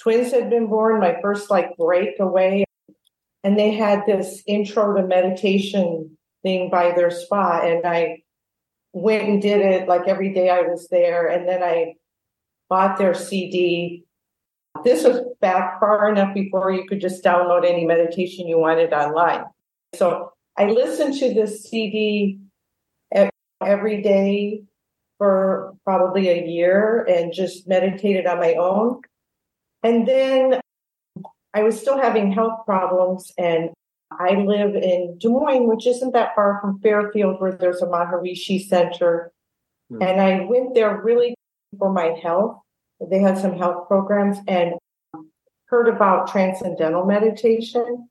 twins 0.00 0.32
had 0.32 0.48
been 0.48 0.68
born, 0.68 0.98
my 0.98 1.18
first 1.20 1.50
like 1.50 1.76
break 1.76 2.18
away. 2.20 2.64
And 3.44 3.58
they 3.58 3.72
had 3.72 4.04
this 4.06 4.42
intro 4.46 4.96
to 4.96 5.06
meditation 5.06 6.16
thing 6.42 6.70
by 6.70 6.92
their 6.92 7.10
spa. 7.10 7.60
And 7.62 7.86
I 7.86 8.22
went 8.92 9.28
and 9.28 9.42
did 9.42 9.60
it 9.60 9.86
like 9.86 10.08
every 10.08 10.32
day 10.32 10.48
I 10.48 10.62
was 10.62 10.88
there. 10.88 11.28
And 11.28 11.46
then 11.46 11.62
I 11.62 11.94
bought 12.70 12.96
their 12.96 13.12
CD. 13.14 14.04
This 14.82 15.04
was 15.04 15.20
back 15.40 15.78
far 15.78 16.10
enough 16.10 16.34
before 16.34 16.72
you 16.72 16.86
could 16.88 17.00
just 17.00 17.22
download 17.22 17.68
any 17.68 17.84
meditation 17.84 18.48
you 18.48 18.58
wanted 18.58 18.92
online. 18.92 19.44
So 19.94 20.32
I 20.56 20.66
listened 20.66 21.14
to 21.18 21.34
this 21.34 21.64
CD 21.64 22.40
every 23.60 24.02
day 24.02 24.62
for 25.18 25.74
probably 25.84 26.28
a 26.28 26.46
year 26.46 27.04
and 27.08 27.32
just 27.32 27.68
meditated 27.68 28.26
on 28.26 28.38
my 28.40 28.54
own. 28.54 29.02
And 29.82 30.08
then 30.08 30.60
I 31.54 31.62
was 31.62 31.80
still 31.80 31.96
having 31.96 32.32
health 32.32 32.64
problems 32.66 33.32
and 33.38 33.70
I 34.10 34.34
live 34.34 34.74
in 34.74 35.18
Des 35.18 35.28
Moines, 35.28 35.68
which 35.68 35.86
isn't 35.86 36.12
that 36.12 36.34
far 36.34 36.60
from 36.60 36.80
Fairfield, 36.80 37.40
where 37.40 37.52
there's 37.52 37.82
a 37.82 37.86
Maharishi 37.86 38.66
Center. 38.66 39.32
Mm-hmm. 39.92 40.02
And 40.02 40.20
I 40.20 40.44
went 40.44 40.74
there 40.74 41.00
really 41.02 41.34
for 41.78 41.92
my 41.92 42.16
health. 42.22 42.60
They 43.10 43.20
had 43.20 43.38
some 43.38 43.56
health 43.56 43.88
programs 43.88 44.38
and 44.46 44.74
heard 45.66 45.88
about 45.88 46.28
transcendental 46.28 47.04
meditation 47.04 48.08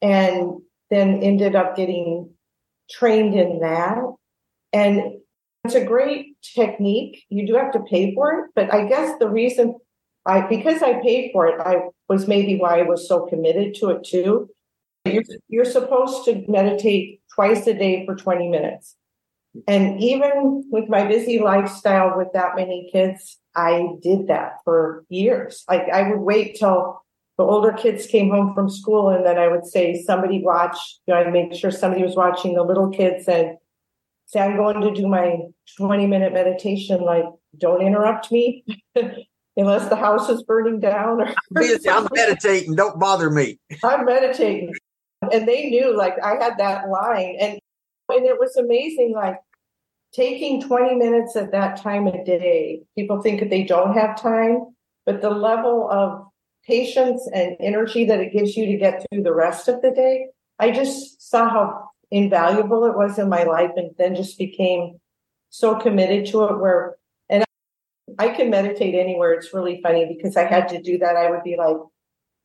and 0.00 0.60
then 0.90 1.22
ended 1.22 1.56
up 1.56 1.76
getting 1.76 2.30
trained 2.90 3.34
in 3.34 3.60
that. 3.60 3.98
And 4.72 5.20
it's 5.64 5.74
a 5.74 5.84
great 5.84 6.36
technique. 6.42 7.24
You 7.28 7.46
do 7.46 7.54
have 7.54 7.72
to 7.72 7.80
pay 7.80 8.14
for 8.14 8.40
it, 8.40 8.50
but 8.54 8.72
I 8.72 8.86
guess 8.86 9.18
the 9.18 9.28
reason 9.28 9.76
I 10.24 10.46
because 10.46 10.82
I 10.82 11.00
paid 11.00 11.30
for 11.32 11.46
it, 11.46 11.60
I 11.60 11.88
was 12.08 12.28
maybe 12.28 12.56
why 12.58 12.80
I 12.80 12.82
was 12.82 13.08
so 13.08 13.26
committed 13.26 13.74
to 13.76 13.90
it 13.90 14.04
too. 14.04 14.48
You're, 15.04 15.24
you're 15.48 15.64
supposed 15.64 16.24
to 16.26 16.44
meditate 16.46 17.20
twice 17.34 17.66
a 17.66 17.74
day 17.74 18.06
for 18.06 18.14
20 18.14 18.48
minutes. 18.48 18.94
And 19.66 20.00
even 20.00 20.64
with 20.70 20.88
my 20.88 21.06
busy 21.06 21.40
lifestyle 21.40 22.16
with 22.16 22.28
that 22.34 22.54
many 22.54 22.88
kids, 22.92 23.38
I 23.54 23.88
did 24.00 24.28
that 24.28 24.58
for 24.64 25.04
years. 25.08 25.64
Like 25.68 25.88
I 25.92 26.08
would 26.08 26.20
wait 26.20 26.56
till 26.58 27.02
the 27.36 27.44
older 27.44 27.72
kids 27.72 28.06
came 28.06 28.30
home 28.30 28.54
from 28.54 28.70
school 28.70 29.08
and 29.08 29.26
then 29.26 29.38
I 29.38 29.48
would 29.48 29.66
say, 29.66 30.02
somebody 30.02 30.42
watch, 30.42 30.78
you 31.06 31.14
know, 31.14 31.20
I'd 31.20 31.32
make 31.32 31.54
sure 31.54 31.70
somebody 31.70 32.02
was 32.02 32.16
watching 32.16 32.54
the 32.54 32.62
little 32.62 32.90
kids 32.90 33.26
and 33.26 33.56
say, 34.26 34.40
I'm 34.40 34.56
going 34.56 34.80
to 34.80 34.94
do 34.94 35.08
my 35.08 35.38
20 35.76 36.06
minute 36.06 36.32
meditation. 36.32 37.02
Like, 37.02 37.24
don't 37.58 37.82
interrupt 37.82 38.30
me 38.30 38.64
unless 39.56 39.88
the 39.88 39.96
house 39.96 40.28
is 40.28 40.42
burning 40.42 40.80
down. 40.80 41.20
Or 41.20 41.34
I'm 41.56 42.08
meditating. 42.14 42.74
Don't 42.74 42.98
bother 42.98 43.30
me. 43.30 43.58
I'm 43.84 44.04
meditating. 44.04 44.74
And 45.30 45.46
they 45.46 45.70
knew 45.70 45.96
like 45.96 46.14
I 46.22 46.34
had 46.42 46.58
that 46.58 46.88
line 46.88 47.36
and 47.40 47.58
and 48.08 48.26
it 48.26 48.38
was 48.38 48.56
amazing 48.56 49.12
like 49.14 49.38
taking 50.12 50.60
20 50.60 50.96
minutes 50.96 51.36
at 51.36 51.52
that 51.52 51.76
time 51.80 52.06
of 52.06 52.24
day. 52.24 52.82
People 52.96 53.22
think 53.22 53.40
that 53.40 53.50
they 53.50 53.62
don't 53.62 53.94
have 53.94 54.20
time, 54.20 54.66
but 55.06 55.22
the 55.22 55.30
level 55.30 55.88
of 55.90 56.26
patience 56.66 57.28
and 57.32 57.56
energy 57.60 58.04
that 58.04 58.20
it 58.20 58.32
gives 58.32 58.56
you 58.56 58.66
to 58.66 58.76
get 58.76 59.04
through 59.10 59.22
the 59.22 59.34
rest 59.34 59.68
of 59.68 59.80
the 59.82 59.90
day, 59.90 60.26
I 60.58 60.70
just 60.70 61.30
saw 61.30 61.48
how 61.48 61.88
invaluable 62.10 62.84
it 62.84 62.96
was 62.96 63.18
in 63.18 63.28
my 63.28 63.44
life 63.44 63.70
and 63.76 63.90
then 63.98 64.14
just 64.14 64.38
became 64.38 65.00
so 65.48 65.74
committed 65.76 66.26
to 66.26 66.44
it 66.44 66.58
where 66.58 66.96
I, 68.18 68.28
can 68.30 68.50
meditate 68.50 68.94
anywhere. 68.94 69.32
It's 69.32 69.52
really 69.52 69.80
funny 69.82 70.06
because 70.06 70.36
I 70.36 70.44
had 70.44 70.68
to 70.68 70.82
do 70.82 70.98
that. 70.98 71.16
I 71.16 71.30
would 71.30 71.42
be 71.42 71.56
like, 71.56 71.76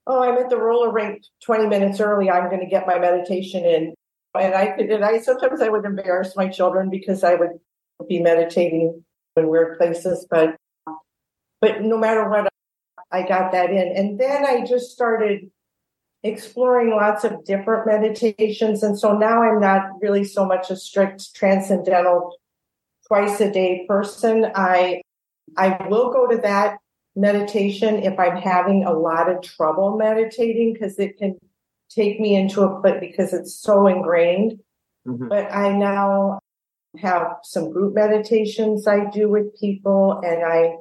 oh, 0.08 0.24
I'm 0.24 0.38
at 0.38 0.50
the 0.50 0.58
roller 0.58 0.92
rink 0.92 1.24
20 1.44 1.68
minutes 1.68 2.00
early. 2.00 2.30
I'm 2.30 2.50
going 2.50 2.62
to 2.62 2.68
get 2.70 2.88
my 2.88 2.98
meditation 3.00 3.66
in. 3.66 3.94
And 4.34 4.54
I 4.54 4.68
could, 4.68 4.90
and 4.90 5.04
I 5.04 5.20
sometimes 5.20 5.62
I 5.62 5.70
would 5.70 5.86
embarrass 5.86 6.36
my 6.36 6.48
children 6.48 6.90
because 6.90 7.24
I 7.24 7.36
would 7.36 7.60
be 8.08 8.20
meditating 8.20 9.04
in 9.36 9.48
weird 9.48 9.78
places, 9.78 10.28
but, 10.30 10.56
but 11.60 11.82
no 11.82 11.98
matter 11.98 12.30
what, 12.30 12.52
I 13.12 13.28
got 13.28 13.52
that 13.54 13.70
in. 13.70 13.94
And 13.96 14.20
then 14.20 14.46
I 14.46 14.66
just 14.66 14.92
started 14.92 15.50
exploring 16.24 16.92
lots 16.92 17.24
of 17.24 17.46
different 17.46 17.88
meditations. 17.88 18.84
And 18.84 19.00
so 19.00 19.18
now 19.18 19.42
I'm 19.42 19.60
not 19.60 19.84
really 20.02 20.24
so 20.24 20.46
much 20.46 20.70
a 20.70 20.76
strict 20.76 21.34
transcendental 21.34 22.38
twice 23.08 23.40
a 23.40 23.52
day 23.52 23.86
person. 23.88 24.46
I 24.54 25.02
I 25.56 25.88
will 25.88 26.12
go 26.12 26.28
to 26.28 26.38
that 26.42 26.78
meditation 27.16 28.04
if 28.04 28.18
I'm 28.20 28.38
having 28.38 28.84
a 28.86 28.94
lot 28.94 29.30
of 29.30 29.42
trouble 29.42 29.98
meditating 29.98 30.74
because 30.74 31.00
it 31.00 31.18
can 31.18 31.38
take 31.90 32.20
me 32.20 32.36
into 32.36 32.62
a 32.62 32.82
place 32.82 33.00
because 33.00 33.34
it's 33.34 33.56
so 33.56 33.88
ingrained. 33.88 34.60
Mm-hmm. 35.08 35.28
But 35.28 35.52
I 35.52 35.76
now 35.76 36.40
have 37.00 37.38
some 37.44 37.72
group 37.72 37.96
meditations 37.96 38.88
I 38.88 39.10
do 39.10 39.30
with 39.30 39.58
people 39.60 40.22
and 40.24 40.44
I 40.44 40.76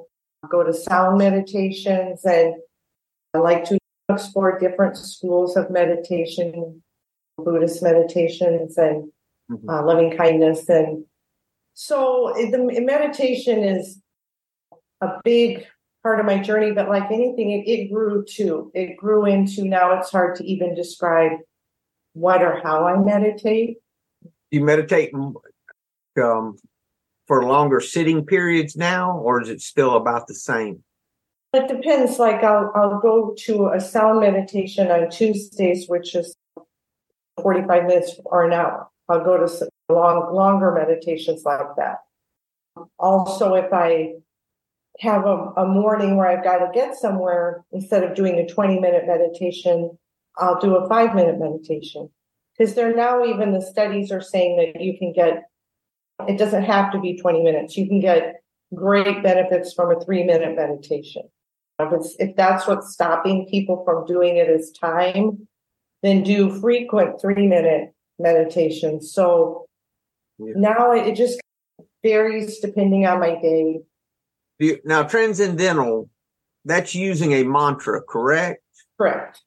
go 0.49 0.63
to 0.63 0.73
sound 0.73 1.17
meditations 1.17 2.23
and 2.25 2.55
I 3.33 3.39
like 3.39 3.65
to 3.65 3.77
explore 4.09 4.59
different 4.59 4.97
schools 4.97 5.57
of 5.57 5.69
meditation, 5.69 6.81
Buddhist 7.37 7.83
meditations 7.83 8.77
and 8.77 9.11
mm-hmm. 9.51 9.69
uh, 9.69 9.83
loving 9.83 10.15
kindness. 10.15 10.67
And 10.69 11.05
so 11.73 12.33
the 12.35 12.81
meditation 12.81 13.63
is 13.63 14.01
a 15.01 15.19
big 15.23 15.65
part 16.03 16.19
of 16.19 16.25
my 16.25 16.39
journey, 16.39 16.71
but 16.71 16.89
like 16.89 17.11
anything, 17.11 17.51
it, 17.51 17.69
it 17.69 17.91
grew 17.91 18.23
too. 18.23 18.71
It 18.73 18.97
grew 18.97 19.25
into 19.25 19.65
now 19.65 19.97
it's 19.99 20.11
hard 20.11 20.35
to 20.37 20.45
even 20.45 20.75
describe 20.75 21.31
what 22.13 22.41
or 22.41 22.61
how 22.63 22.85
I 22.87 22.97
meditate. 22.97 23.77
You 24.51 24.63
meditate 24.63 25.13
um, 25.13 26.57
for 27.27 27.43
longer 27.43 27.81
sitting 27.81 28.25
periods 28.25 28.75
now, 28.75 29.17
or 29.17 29.41
is 29.41 29.49
it 29.49 29.61
still 29.61 29.95
about 29.95 30.27
the 30.27 30.33
same? 30.33 30.83
It 31.53 31.67
depends. 31.67 32.19
Like 32.19 32.43
I'll 32.43 32.71
I'll 32.75 32.99
go 32.99 33.35
to 33.45 33.69
a 33.69 33.79
sound 33.79 34.21
meditation 34.21 34.89
on 34.89 35.09
Tuesdays, 35.09 35.87
which 35.87 36.15
is 36.15 36.35
forty 37.41 37.65
five 37.67 37.85
minutes 37.85 38.19
or 38.25 38.45
an 38.45 38.53
hour. 38.53 38.87
I'll 39.09 39.23
go 39.23 39.37
to 39.37 39.69
long 39.89 40.33
longer 40.33 40.71
meditations 40.71 41.43
like 41.45 41.75
that. 41.77 41.97
Also, 42.99 43.53
if 43.55 43.71
I 43.73 44.15
have 44.99 45.25
a, 45.25 45.51
a 45.57 45.67
morning 45.67 46.15
where 46.15 46.27
I've 46.27 46.43
got 46.43 46.59
to 46.59 46.71
get 46.73 46.95
somewhere, 46.95 47.63
instead 47.71 48.03
of 48.03 48.15
doing 48.15 48.39
a 48.39 48.47
20 48.47 48.79
minute 48.79 49.05
meditation, 49.05 49.97
I'll 50.37 50.59
do 50.59 50.75
a 50.75 50.87
five 50.87 51.15
minute 51.15 51.39
meditation. 51.39 52.09
Because 52.57 52.73
there 52.73 52.95
now 52.95 53.23
even 53.23 53.51
the 53.51 53.61
studies 53.61 54.11
are 54.11 54.21
saying 54.21 54.57
that 54.57 54.81
you 54.81 54.97
can 54.97 55.13
get, 55.13 55.43
it 56.27 56.37
doesn't 56.37 56.63
have 56.63 56.91
to 56.93 56.99
be 56.99 57.17
20 57.17 57.43
minutes. 57.43 57.77
You 57.77 57.87
can 57.87 57.99
get 57.99 58.41
great 58.73 59.21
benefits 59.21 59.73
from 59.73 59.95
a 59.95 60.03
three 60.03 60.23
minute 60.23 60.55
meditation. 60.55 61.23
If, 61.79 61.93
it's, 61.93 62.15
if 62.17 62.35
that's 62.35 62.67
what's 62.67 62.91
stopping 62.91 63.47
people 63.49 63.83
from 63.85 64.05
doing 64.07 64.37
it 64.37 64.49
is 64.49 64.71
time, 64.71 65.47
then 66.01 66.23
do 66.23 66.59
frequent 66.59 67.21
three 67.21 67.47
minute 67.47 67.93
meditations. 68.17 69.13
So 69.13 69.67
yeah. 70.39 70.53
now 70.55 70.91
it 70.91 71.13
just 71.15 71.39
varies 72.03 72.59
depending 72.59 73.05
on 73.05 73.19
my 73.19 73.39
day 73.39 73.81
now, 74.83 75.03
transcendental, 75.03 76.09
that's 76.65 76.95
using 76.95 77.33
a 77.33 77.43
mantra, 77.43 78.01
correct? 78.01 78.63
Correct. 78.97 79.41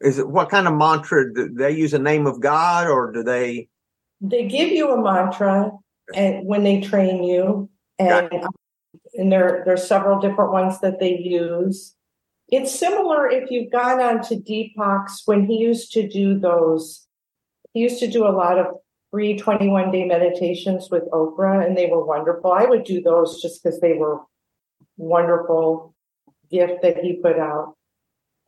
Is 0.00 0.18
it 0.18 0.28
what 0.28 0.50
kind 0.50 0.68
of 0.68 0.74
mantra? 0.74 1.32
Do 1.32 1.48
they 1.48 1.70
use 1.70 1.94
a 1.94 1.98
name 1.98 2.26
of 2.26 2.40
God 2.40 2.88
or 2.88 3.12
do 3.12 3.22
they? 3.22 3.68
They 4.20 4.46
give 4.46 4.70
you 4.70 4.90
a 4.90 5.02
mantra 5.02 5.72
and 6.14 6.46
when 6.46 6.64
they 6.64 6.80
train 6.80 7.22
you, 7.22 7.70
and 7.98 8.32
um, 8.32 8.50
and 9.14 9.32
there 9.32 9.62
there's 9.64 9.86
several 9.86 10.20
different 10.20 10.52
ones 10.52 10.80
that 10.80 11.00
they 11.00 11.18
use. 11.18 11.94
It's 12.48 12.78
similar 12.78 13.28
if 13.30 13.50
you've 13.50 13.72
gone 13.72 14.00
on 14.00 14.22
to 14.24 14.36
Deepak's 14.36 15.22
when 15.24 15.46
he 15.46 15.56
used 15.56 15.92
to 15.92 16.06
do 16.06 16.38
those. 16.38 17.06
He 17.72 17.80
used 17.80 17.98
to 18.00 18.06
do 18.06 18.26
a 18.26 18.30
lot 18.30 18.58
of 18.58 18.66
free 19.10 19.38
21 19.38 19.90
day 19.90 20.04
meditations 20.04 20.90
with 20.90 21.04
Oprah, 21.10 21.64
and 21.64 21.76
they 21.76 21.86
were 21.86 22.04
wonderful. 22.04 22.52
I 22.52 22.64
would 22.64 22.84
do 22.84 23.00
those 23.00 23.40
just 23.40 23.62
because 23.62 23.80
they 23.80 23.94
were 23.94 24.20
wonderful 24.96 25.94
gift 26.50 26.82
that 26.82 26.98
he 26.98 27.14
put 27.14 27.38
out. 27.38 27.76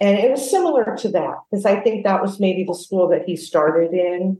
And 0.01 0.19
it 0.19 0.31
was 0.31 0.51
similar 0.51 0.97
to 0.99 1.09
that 1.11 1.37
because 1.51 1.65
I 1.65 1.81
think 1.81 2.05
that 2.05 2.21
was 2.21 2.39
maybe 2.39 2.65
the 2.65 2.75
school 2.75 3.09
that 3.09 3.25
he 3.27 3.37
started 3.37 3.93
in 3.93 4.39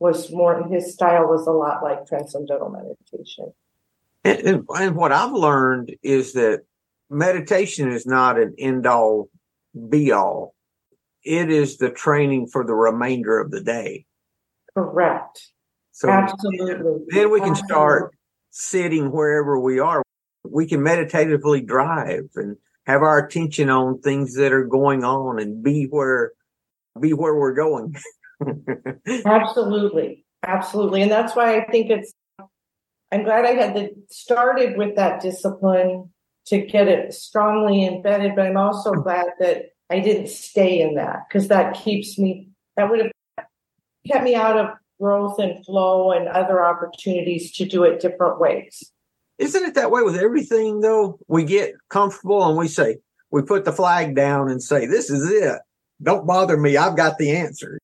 was 0.00 0.32
more 0.32 0.66
his 0.68 0.92
style 0.92 1.28
was 1.28 1.46
a 1.46 1.52
lot 1.52 1.82
like 1.82 2.06
transcendental 2.06 2.70
meditation. 2.70 3.52
And, 4.24 4.64
and, 4.68 4.96
what 4.96 5.12
I've 5.12 5.32
learned 5.32 5.94
is 6.02 6.32
that 6.32 6.62
meditation 7.08 7.92
is 7.92 8.06
not 8.06 8.38
an 8.38 8.54
end 8.58 8.86
all 8.86 9.28
be 9.88 10.10
all. 10.10 10.54
It 11.24 11.50
is 11.50 11.78
the 11.78 11.90
training 11.90 12.48
for 12.48 12.64
the 12.64 12.74
remainder 12.74 13.38
of 13.38 13.52
the 13.52 13.60
day. 13.60 14.06
Correct. 14.74 15.52
So 15.92 16.08
Absolutely. 16.08 17.04
then 17.08 17.30
we 17.30 17.40
can 17.40 17.54
start 17.54 18.14
sitting 18.50 19.12
wherever 19.12 19.58
we 19.58 19.78
are. 19.78 20.02
We 20.44 20.66
can 20.66 20.82
meditatively 20.82 21.60
drive 21.60 22.30
and 22.34 22.56
have 22.86 23.02
our 23.02 23.26
attention 23.26 23.70
on 23.70 24.00
things 24.00 24.34
that 24.34 24.52
are 24.52 24.64
going 24.64 25.04
on 25.04 25.40
and 25.40 25.62
be 25.62 25.84
where 25.84 26.32
be 27.00 27.12
where 27.12 27.34
we're 27.34 27.54
going. 27.54 27.96
Absolutely. 29.24 30.24
Absolutely. 30.44 31.02
And 31.02 31.10
that's 31.10 31.36
why 31.36 31.56
I 31.56 31.64
think 31.70 31.90
it's 31.90 32.12
I'm 33.12 33.24
glad 33.24 33.44
I 33.44 33.52
had 33.52 33.74
the 33.76 33.90
started 34.10 34.76
with 34.76 34.96
that 34.96 35.20
discipline 35.20 36.10
to 36.46 36.60
get 36.62 36.88
it 36.88 37.12
strongly 37.14 37.86
embedded, 37.86 38.34
but 38.34 38.46
I'm 38.46 38.56
also 38.56 38.92
mm. 38.92 39.02
glad 39.02 39.26
that 39.38 39.66
I 39.90 40.00
didn't 40.00 40.28
stay 40.28 40.80
in 40.80 40.94
that 40.94 41.24
because 41.28 41.48
that 41.48 41.74
keeps 41.74 42.18
me 42.18 42.48
that 42.76 42.90
would 42.90 43.00
have 43.00 43.46
kept 44.06 44.24
me 44.24 44.34
out 44.34 44.56
of 44.56 44.70
growth 44.98 45.38
and 45.38 45.64
flow 45.64 46.12
and 46.12 46.28
other 46.28 46.64
opportunities 46.64 47.52
to 47.52 47.64
do 47.64 47.84
it 47.84 48.00
different 48.00 48.40
ways. 48.40 48.91
Isn't 49.38 49.64
it 49.64 49.74
that 49.74 49.90
way 49.90 50.02
with 50.02 50.16
everything 50.16 50.80
though? 50.80 51.18
We 51.28 51.44
get 51.44 51.74
comfortable 51.88 52.46
and 52.46 52.56
we 52.56 52.68
say, 52.68 52.98
we 53.30 53.42
put 53.42 53.64
the 53.64 53.72
flag 53.72 54.14
down 54.14 54.50
and 54.50 54.62
say, 54.62 54.86
this 54.86 55.10
is 55.10 55.30
it. 55.30 55.60
Don't 56.02 56.26
bother 56.26 56.56
me. 56.56 56.76
I've 56.76 56.96
got 56.96 57.18
the 57.18 57.30
answer. 57.30 57.78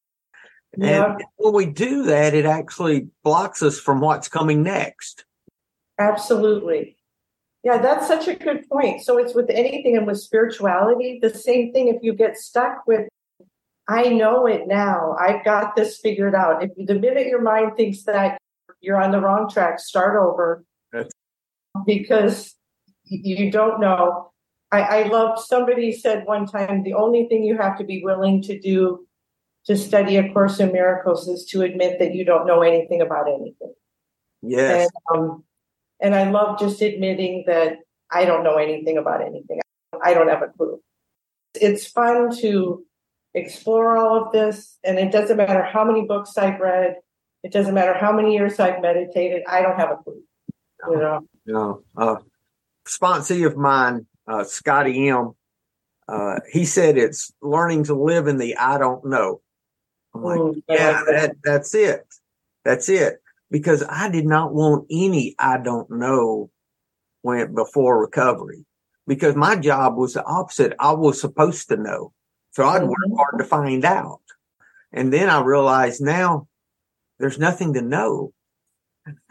Yeah. 0.77 1.15
And 1.15 1.25
when 1.37 1.55
we 1.55 1.67
do 1.67 2.05
that, 2.05 2.35
it 2.35 2.45
actually 2.45 3.09
blocks 3.25 3.63
us 3.63 3.81
from 3.81 4.01
what's 4.01 4.29
coming 4.29 4.63
next. 4.63 5.25
Absolutely. 5.99 6.97
Yeah, 7.65 7.79
that's 7.79 8.07
such 8.07 8.29
a 8.29 8.35
good 8.35 8.69
point. 8.69 9.03
So 9.03 9.19
it's 9.19 9.35
with 9.35 9.51
anything 9.51 9.97
and 9.97 10.07
with 10.07 10.21
spirituality, 10.21 11.19
the 11.21 11.31
same 11.31 11.73
thing. 11.73 11.89
If 11.89 12.03
you 12.03 12.13
get 12.13 12.37
stuck 12.37 12.87
with, 12.87 13.09
I 13.89 14.11
know 14.11 14.47
it 14.47 14.69
now, 14.69 15.17
I've 15.19 15.45
got 15.45 15.75
this 15.75 15.99
figured 15.99 16.35
out. 16.35 16.63
If 16.63 16.71
the 16.87 16.95
minute 16.95 17.27
your 17.27 17.43
mind 17.43 17.73
thinks 17.77 18.05
that 18.05 18.39
you're 18.81 19.03
on 19.03 19.11
the 19.11 19.21
wrong 19.21 19.49
track, 19.49 19.81
start 19.81 20.17
over 20.17 20.63
that's- 20.93 21.13
because 21.87 22.55
you 23.05 23.51
don't 23.51 23.81
know. 23.81 24.33
I, 24.71 24.81
I 24.81 25.03
love 25.05 25.43
somebody 25.43 25.93
said 25.93 26.27
one 26.27 26.47
time 26.47 26.83
the 26.83 26.95
only 26.95 27.27
thing 27.27 27.43
you 27.43 27.57
have 27.57 27.79
to 27.79 27.85
be 27.85 28.03
willing 28.05 28.43
to 28.43 28.59
do 28.59 29.07
to 29.67 29.77
study 29.77 30.17
a 30.17 30.33
course 30.33 30.61
in 30.61 30.73
miracles 30.73 31.29
is 31.29 31.45
to 31.47 31.63
admit 31.63 31.99
that 31.99 32.15
you 32.15 32.25
don't 32.25 32.47
know 32.47 32.63
anything 32.63 33.01
about 33.01 33.29
anything. 33.29 33.73
Yes. 34.43 34.91
And, 35.11 35.19
um, 35.19 35.45
and 36.01 36.15
I 36.15 36.31
love 36.31 36.59
just 36.59 36.81
admitting 36.81 37.45
that 37.47 37.79
I 38.11 38.25
don't 38.25 38.45
know 38.45 38.57
anything 38.57 38.99
about 38.99 39.21
anything. 39.21 39.61
I 40.03 40.15
don't 40.15 40.29
have 40.29 40.43
a 40.43 40.49
clue. 40.49 40.81
It's 41.55 41.87
fun 41.87 42.35
to 42.39 42.85
explore 43.35 43.97
all 43.97 44.25
of 44.25 44.33
this, 44.33 44.79
and 44.85 44.99
it 44.99 45.13
doesn't 45.13 45.37
matter 45.37 45.63
how 45.63 45.85
many 45.85 46.07
books 46.07 46.37
I've 46.39 46.61
read. 46.61 46.97
It 47.43 47.53
doesn't 47.53 47.75
matter 47.75 47.95
how 47.95 48.13
many 48.13 48.35
years 48.35 48.59
I've 48.59 48.81
meditated. 48.81 49.43
I 49.49 49.63
don't 49.63 49.79
have 49.79 49.91
a 49.91 49.97
clue. 49.97 50.23
You 50.89 50.99
know. 50.99 51.21
No. 51.49 51.83
Uh, 51.97 52.17
sponsee 52.87 53.47
of 53.47 53.57
mine, 53.57 54.07
uh, 54.27 54.45
Scotty 54.45 55.09
M. 55.09 55.33
Uh, 56.07 56.41
he 56.53 56.65
said 56.65 56.97
it's 56.97 57.33
learning 57.43 57.85
to 57.85 57.95
live 57.95 58.27
in 58.27 58.37
the 58.37 58.57
I 58.57 58.79
don't 58.79 59.05
know. 59.07 59.41
I'm 60.15 60.23
like, 60.23 60.39
mm, 60.39 60.63
yeah, 60.69 61.03
that, 61.07 61.37
that's 61.43 61.75
it. 61.75 62.07
That's 62.65 62.89
it 62.89 63.23
because 63.51 63.83
I 63.89 64.11
did 64.11 64.27
not 64.27 64.55
want 64.55 64.87
any 64.91 65.35
I 65.39 65.59
don't 65.59 65.91
know 65.91 66.51
when 67.23 67.55
before 67.55 68.01
recovery 68.01 68.67
because 69.07 69.35
my 69.35 69.57
job 69.57 69.97
was 69.97 70.15
the 70.15 70.25
opposite. 70.25 70.75
I 70.79 70.93
was 70.93 71.21
supposed 71.21 71.69
to 71.69 71.77
know. 71.77 72.13
So 72.53 72.67
I'd 72.67 72.83
work 72.83 72.99
mm-hmm. 73.07 73.17
hard 73.17 73.39
to 73.39 73.45
find 73.45 73.85
out. 73.85 74.21
And 74.93 75.13
then 75.13 75.31
I 75.31 75.41
realized 75.41 76.03
now 76.03 76.49
there's 77.19 77.39
nothing 77.39 77.75
to 77.75 77.83
know. 77.83 78.33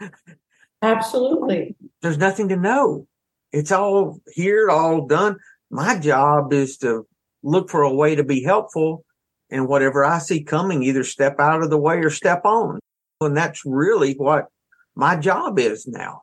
Absolutely. 0.82 1.76
There's 2.02 2.18
nothing 2.18 2.48
to 2.48 2.56
know. 2.56 3.06
It's 3.52 3.72
all 3.72 4.20
here, 4.32 4.70
all 4.70 5.06
done. 5.06 5.36
My 5.70 5.98
job 5.98 6.52
is 6.52 6.76
to 6.78 7.06
look 7.42 7.70
for 7.70 7.82
a 7.82 7.92
way 7.92 8.14
to 8.14 8.24
be 8.24 8.42
helpful 8.42 9.04
and 9.50 9.66
whatever 9.66 10.04
I 10.04 10.18
see 10.18 10.42
coming, 10.42 10.82
either 10.82 11.04
step 11.04 11.40
out 11.40 11.62
of 11.62 11.70
the 11.70 11.78
way 11.78 11.98
or 11.98 12.10
step 12.10 12.44
on. 12.44 12.78
And 13.20 13.36
that's 13.36 13.62
really 13.64 14.14
what 14.14 14.46
my 14.94 15.16
job 15.16 15.58
is 15.58 15.86
now. 15.86 16.22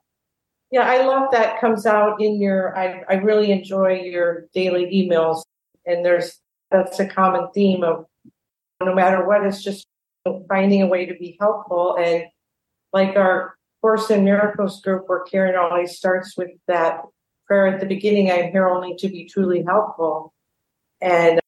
Yeah, 0.71 0.89
I 0.89 1.05
love 1.05 1.29
that 1.31 1.59
comes 1.59 1.85
out 1.85 2.21
in 2.21 2.41
your 2.41 2.77
I, 2.77 3.03
I 3.09 3.13
really 3.15 3.51
enjoy 3.51 4.01
your 4.01 4.47
daily 4.53 4.85
emails 4.93 5.43
and 5.85 6.03
there's 6.03 6.39
that's 6.71 6.99
a 6.99 7.07
common 7.07 7.49
theme 7.53 7.83
of 7.83 8.05
no 8.83 8.93
matter 8.93 9.25
what, 9.25 9.45
it's 9.45 9.63
just 9.63 9.87
finding 10.49 10.81
a 10.81 10.87
way 10.87 11.05
to 11.05 11.13
be 11.15 11.37
helpful. 11.39 11.95
And 11.99 12.25
like 12.93 13.15
our 13.15 13.54
Course 13.85 14.09
in 14.09 14.23
Miracles 14.25 14.81
group 14.81 15.03
where 15.05 15.19
Karen 15.19 15.55
always 15.55 15.95
starts 15.95 16.35
with 16.35 16.49
that 16.67 17.01
prayer 17.45 17.67
at 17.67 17.79
the 17.79 17.85
beginning, 17.85 18.31
I'm 18.31 18.51
here 18.51 18.67
only 18.67 18.95
to 18.95 19.07
be 19.07 19.29
truly 19.29 19.61
helpful. 19.61 20.33
And 20.99 21.39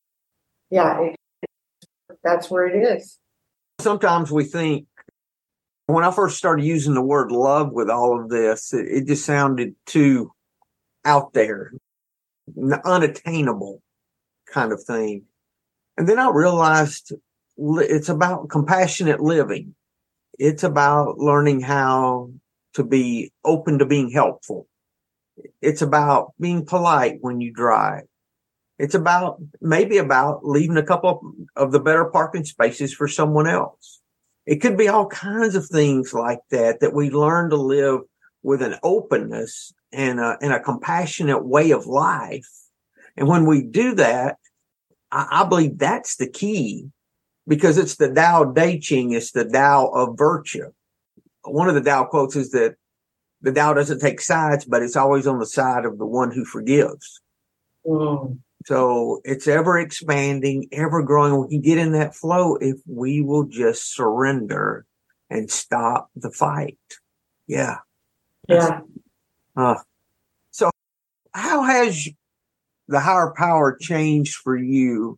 yeah, 0.69 1.01
it, 1.01 1.15
that's 2.23 2.47
where 2.51 2.67
it 2.67 2.99
is. 2.99 3.17
Sometimes 3.81 4.31
we 4.31 4.43
think 4.43 4.85
when 5.87 6.03
I 6.03 6.11
first 6.11 6.37
started 6.37 6.63
using 6.63 6.93
the 6.93 7.01
word 7.01 7.31
love 7.31 7.71
with 7.71 7.89
all 7.89 8.21
of 8.21 8.29
this, 8.29 8.71
it, 8.71 8.85
it 8.87 9.07
just 9.07 9.25
sounded 9.25 9.73
too 9.87 10.31
out 11.05 11.33
there, 11.33 11.71
unattainable 12.85 13.81
kind 14.45 14.71
of 14.71 14.83
thing. 14.83 15.23
And 15.97 16.07
then 16.07 16.19
I 16.19 16.29
realized 16.29 17.13
it's 17.57 18.09
about 18.09 18.49
compassionate 18.49 19.21
living. 19.21 19.73
It's 20.37 20.63
about 20.63 21.17
learning 21.17 21.61
how 21.61 22.31
to 22.73 22.83
be 22.83 23.31
open 23.43 23.79
to 23.79 23.85
being 23.85 24.11
helpful. 24.11 24.67
It's 25.61 25.81
about 25.81 26.33
being 26.39 26.65
polite 26.65 27.17
when 27.21 27.41
you 27.41 27.51
drive. 27.51 28.03
It's 28.77 28.93
about 28.93 29.41
maybe 29.59 29.97
about 29.97 30.45
leaving 30.45 30.77
a 30.77 30.83
couple 30.83 31.33
of 31.55 31.71
the 31.71 31.79
better 31.79 32.05
parking 32.05 32.45
spaces 32.45 32.93
for 32.93 33.07
someone 33.07 33.47
else. 33.47 34.01
It 34.45 34.57
could 34.57 34.77
be 34.77 34.87
all 34.87 35.07
kinds 35.07 35.55
of 35.55 35.65
things 35.65 36.13
like 36.13 36.39
that 36.51 36.79
that 36.79 36.93
we 36.93 37.09
learn 37.09 37.49
to 37.49 37.57
live 37.57 38.01
with 38.43 38.61
an 38.61 38.75
openness 38.83 39.73
and 39.91 40.19
a, 40.19 40.37
and 40.41 40.53
a 40.53 40.59
compassionate 40.59 41.45
way 41.45 41.71
of 41.71 41.87
life. 41.87 42.47
And 43.15 43.27
when 43.27 43.45
we 43.45 43.63
do 43.63 43.95
that, 43.95 44.37
I, 45.11 45.41
I 45.41 45.43
believe 45.45 45.79
that's 45.79 46.17
the 46.17 46.29
key 46.29 46.91
because 47.47 47.77
it's 47.77 47.95
the 47.95 48.13
Tao 48.13 48.51
Te 48.51 48.79
Ching. 48.79 49.11
It's 49.13 49.31
the 49.31 49.45
Tao 49.45 49.87
of 49.87 50.17
virtue. 50.17 50.71
One 51.43 51.69
of 51.69 51.75
the 51.75 51.81
Tao 51.81 52.03
quotes 52.05 52.35
is 52.35 52.51
that 52.51 52.75
the 53.41 53.51
Tao 53.51 53.73
doesn't 53.73 53.99
take 53.99 54.19
sides, 54.19 54.65
but 54.65 54.81
it's 54.81 54.95
always 54.95 55.27
on 55.27 55.39
the 55.39 55.45
side 55.45 55.85
of 55.85 55.97
the 55.97 56.05
one 56.05 56.31
who 56.31 56.43
forgives. 56.43 57.21
Mm. 57.85 58.39
So 58.65 59.21
it's 59.23 59.47
ever 59.47 59.79
expanding, 59.79 60.67
ever 60.73 61.01
growing. 61.01 61.39
We 61.39 61.47
can 61.47 61.61
get 61.61 61.77
in 61.77 61.93
that 61.93 62.15
flow 62.15 62.55
if 62.55 62.77
we 62.85 63.21
will 63.21 63.45
just 63.45 63.95
surrender 63.95 64.85
and 65.29 65.49
stop 65.49 66.09
the 66.15 66.31
fight. 66.31 66.77
Yeah. 67.47 67.77
Yeah. 68.49 68.81
Uh, 69.55 69.75
so 70.51 70.69
how 71.33 71.63
has 71.63 72.09
the 72.87 72.99
higher 72.99 73.33
power 73.37 73.77
changed 73.79 74.35
for 74.35 74.57
you, 74.57 75.17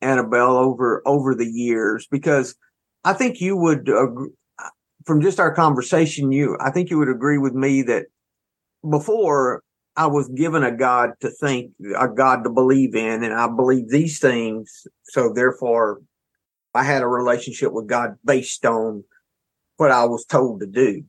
Annabelle, 0.00 0.56
over, 0.56 1.02
over 1.06 1.34
the 1.34 1.46
years? 1.46 2.06
Because 2.10 2.54
I 3.04 3.12
think 3.12 3.40
you 3.40 3.56
would, 3.56 3.88
agree, 3.88 4.30
from 5.04 5.20
just 5.20 5.38
our 5.38 5.54
conversation, 5.54 6.32
you, 6.32 6.56
I 6.60 6.70
think 6.70 6.90
you 6.90 6.98
would 6.98 7.08
agree 7.08 7.38
with 7.38 7.54
me 7.54 7.82
that 7.82 8.06
before 8.88 9.62
I 9.96 10.06
was 10.06 10.28
given 10.28 10.62
a 10.62 10.76
God 10.76 11.10
to 11.20 11.30
think, 11.30 11.72
a 11.96 12.08
God 12.08 12.44
to 12.44 12.50
believe 12.50 12.94
in, 12.94 13.24
and 13.24 13.32
I 13.32 13.48
believe 13.48 13.88
these 13.88 14.18
things. 14.18 14.86
So 15.04 15.32
therefore, 15.32 16.02
I 16.74 16.84
had 16.84 17.02
a 17.02 17.08
relationship 17.08 17.72
with 17.72 17.86
God 17.86 18.16
based 18.24 18.66
on 18.66 19.04
what 19.78 19.90
I 19.90 20.04
was 20.04 20.26
told 20.26 20.60
to 20.60 20.66
do. 20.66 21.04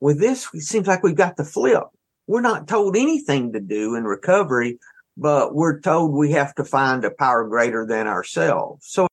With 0.00 0.20
this, 0.20 0.48
it 0.52 0.60
seems 0.60 0.86
like 0.86 1.02
we've 1.02 1.14
got 1.14 1.36
the 1.36 1.44
flip. 1.44 1.84
We're 2.26 2.42
not 2.42 2.68
told 2.68 2.96
anything 2.96 3.52
to 3.54 3.60
do 3.60 3.94
in 3.94 4.04
recovery, 4.04 4.78
but 5.18 5.54
we're 5.54 5.80
told 5.80 6.12
we 6.12 6.30
have 6.32 6.54
to 6.54 6.64
find 6.64 7.04
a 7.04 7.10
power 7.10 7.46
greater 7.48 7.84
than 7.84 8.06
ourselves. 8.06 8.86
So 8.88 9.08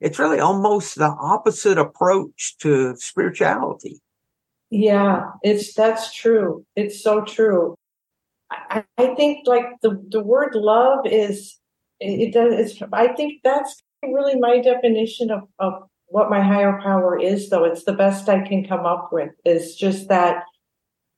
it's 0.00 0.18
really 0.18 0.40
almost 0.40 0.96
the 0.96 1.14
opposite 1.20 1.76
approach 1.76 2.56
to 2.60 2.94
spirituality. 2.96 4.00
Yeah, 4.70 5.24
it's 5.42 5.74
that's 5.74 6.14
true. 6.14 6.64
It's 6.76 7.02
so 7.02 7.22
true. 7.22 7.74
I, 8.50 8.84
I 8.96 9.14
think 9.14 9.46
like 9.46 9.66
the, 9.82 10.00
the 10.08 10.22
word 10.22 10.54
love 10.54 11.00
is 11.04 11.58
it 11.98 12.32
does 12.32 12.82
I 12.92 13.08
think 13.08 13.40
that's 13.44 13.76
really 14.02 14.36
my 14.36 14.60
definition 14.60 15.30
of, 15.30 15.42
of 15.58 15.74
what 16.06 16.30
my 16.30 16.40
higher 16.40 16.80
power 16.82 17.18
is 17.18 17.50
though. 17.50 17.64
It's 17.64 17.84
the 17.84 17.92
best 17.92 18.28
I 18.28 18.40
can 18.46 18.64
come 18.64 18.86
up 18.86 19.10
with 19.12 19.30
is 19.44 19.74
just 19.74 20.08
that 20.08 20.44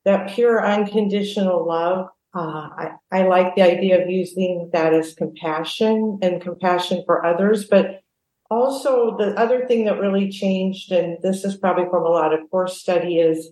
that 0.05 0.29
pure 0.31 0.65
unconditional 0.65 1.65
love. 1.65 2.07
Uh, 2.35 2.69
I, 2.75 2.91
I 3.11 3.27
like 3.27 3.55
the 3.55 3.61
idea 3.61 4.01
of 4.01 4.09
using 4.09 4.69
that 4.73 4.93
as 4.93 5.13
compassion 5.13 6.17
and 6.21 6.41
compassion 6.41 7.03
for 7.05 7.23
others, 7.23 7.65
but 7.65 8.01
also 8.49 9.15
the 9.17 9.39
other 9.39 9.67
thing 9.67 9.85
that 9.85 9.99
really 9.99 10.31
changed, 10.31 10.91
and 10.91 11.17
this 11.21 11.43
is 11.43 11.57
probably 11.57 11.85
from 11.89 12.05
a 12.05 12.09
lot 12.09 12.33
of 12.33 12.49
course 12.49 12.79
study, 12.79 13.19
is 13.19 13.51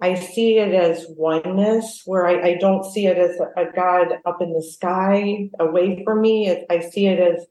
I 0.00 0.14
see 0.14 0.58
it 0.58 0.74
as 0.74 1.06
oneness, 1.08 2.02
where 2.06 2.26
I, 2.26 2.50
I 2.50 2.54
don't 2.54 2.84
see 2.84 3.06
it 3.06 3.18
as 3.18 3.38
a, 3.38 3.60
a, 3.60 3.72
God 3.72 4.08
up 4.26 4.40
in 4.40 4.52
the 4.52 4.62
sky 4.62 5.50
away 5.58 6.02
from 6.04 6.20
me. 6.20 6.64
I 6.70 6.80
see 6.80 7.06
it 7.06 7.18
as 7.18 7.46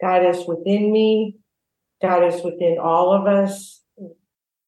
God 0.00 0.26
is 0.26 0.46
within 0.46 0.92
me, 0.92 1.36
God 2.02 2.24
is 2.24 2.42
within 2.42 2.78
all 2.80 3.12
of 3.12 3.26
us. 3.26 3.80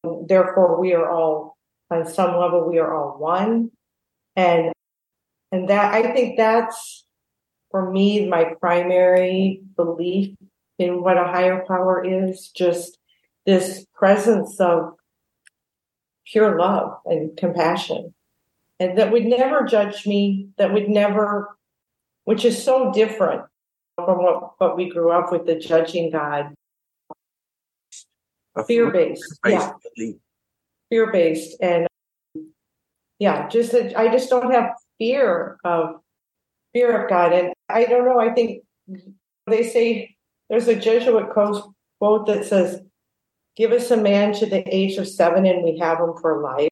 Therefore, 0.03 0.79
we 0.79 0.93
are 0.93 1.09
all, 1.09 1.57
on 1.91 2.05
some 2.05 2.37
level, 2.37 2.67
we 2.67 2.79
are 2.79 2.93
all 2.93 3.17
one. 3.17 3.71
And 4.37 4.71
and 5.51 5.69
that 5.69 5.93
I 5.93 6.13
think 6.13 6.37
that's 6.37 7.05
for 7.71 7.91
me 7.91 8.27
my 8.27 8.53
primary 8.59 9.61
belief 9.75 10.35
in 10.77 11.01
what 11.01 11.17
a 11.17 11.23
higher 11.23 11.63
power 11.67 12.03
is. 12.03 12.49
Just 12.49 12.97
this 13.45 13.85
presence 13.93 14.59
of 14.59 14.93
pure 16.25 16.59
love 16.59 16.99
and 17.05 17.35
compassion. 17.37 18.13
And 18.79 18.97
that 18.97 19.11
would 19.11 19.25
never 19.25 19.63
judge 19.63 20.05
me, 20.05 20.49
that 20.57 20.71
would 20.71 20.89
never, 20.89 21.57
which 22.25 22.45
is 22.45 22.61
so 22.61 22.91
different 22.91 23.43
from 23.95 24.21
what, 24.21 24.51
what 24.59 24.77
we 24.77 24.89
grew 24.89 25.11
up 25.11 25.31
with, 25.31 25.45
the 25.45 25.55
judging 25.55 26.11
God. 26.11 26.53
Fear 28.67 28.91
based. 28.91 29.39
Yeah. 29.45 29.73
Fear 30.89 31.11
based. 31.11 31.57
And 31.61 31.87
yeah, 33.19 33.47
just 33.47 33.71
that 33.71 33.97
I 33.97 34.09
just 34.09 34.29
don't 34.29 34.51
have 34.51 34.73
fear 34.99 35.57
of 35.63 35.95
fear 36.73 37.03
of 37.03 37.09
God. 37.09 37.33
And 37.33 37.53
I 37.69 37.85
don't 37.85 38.05
know, 38.05 38.19
I 38.19 38.33
think 38.33 38.63
they 39.47 39.63
say 39.63 40.15
there's 40.49 40.67
a 40.67 40.75
Jesuit 40.75 41.29
quote 41.29 42.27
that 42.27 42.45
says, 42.45 42.81
give 43.55 43.71
us 43.71 43.89
a 43.91 43.97
man 43.97 44.33
to 44.33 44.45
the 44.45 44.63
age 44.73 44.97
of 44.97 45.07
seven 45.07 45.45
and 45.45 45.63
we 45.63 45.77
have 45.79 45.99
him 45.99 46.13
for 46.21 46.41
life 46.41 46.69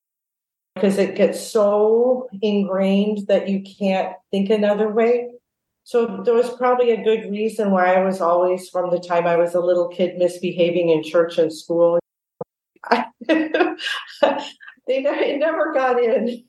because 0.75 0.97
it 0.97 1.15
gets 1.15 1.39
so 1.39 2.27
ingrained 2.41 3.27
that 3.27 3.49
you 3.49 3.63
can't 3.63 4.13
think 4.31 4.49
another 4.49 4.89
way. 4.91 5.29
So 5.83 6.23
there 6.23 6.33
was 6.33 6.49
probably 6.55 6.91
a 6.91 7.03
good 7.03 7.31
reason 7.31 7.71
why 7.71 7.93
I 7.93 8.03
was 8.03 8.19
always, 8.19 8.69
from 8.69 8.89
the 8.89 8.99
time 8.99 9.27
I 9.27 9.37
was 9.37 9.53
a 9.53 9.59
little 9.59 9.87
kid, 9.87 10.17
misbehaving 10.17 10.89
in 10.89 11.03
church 11.03 11.37
and 11.37 11.53
school. 11.53 11.99
they 13.27 15.01
never, 15.01 15.19
it 15.19 15.37
never 15.37 15.73
got 15.73 16.01
in. 16.01 16.43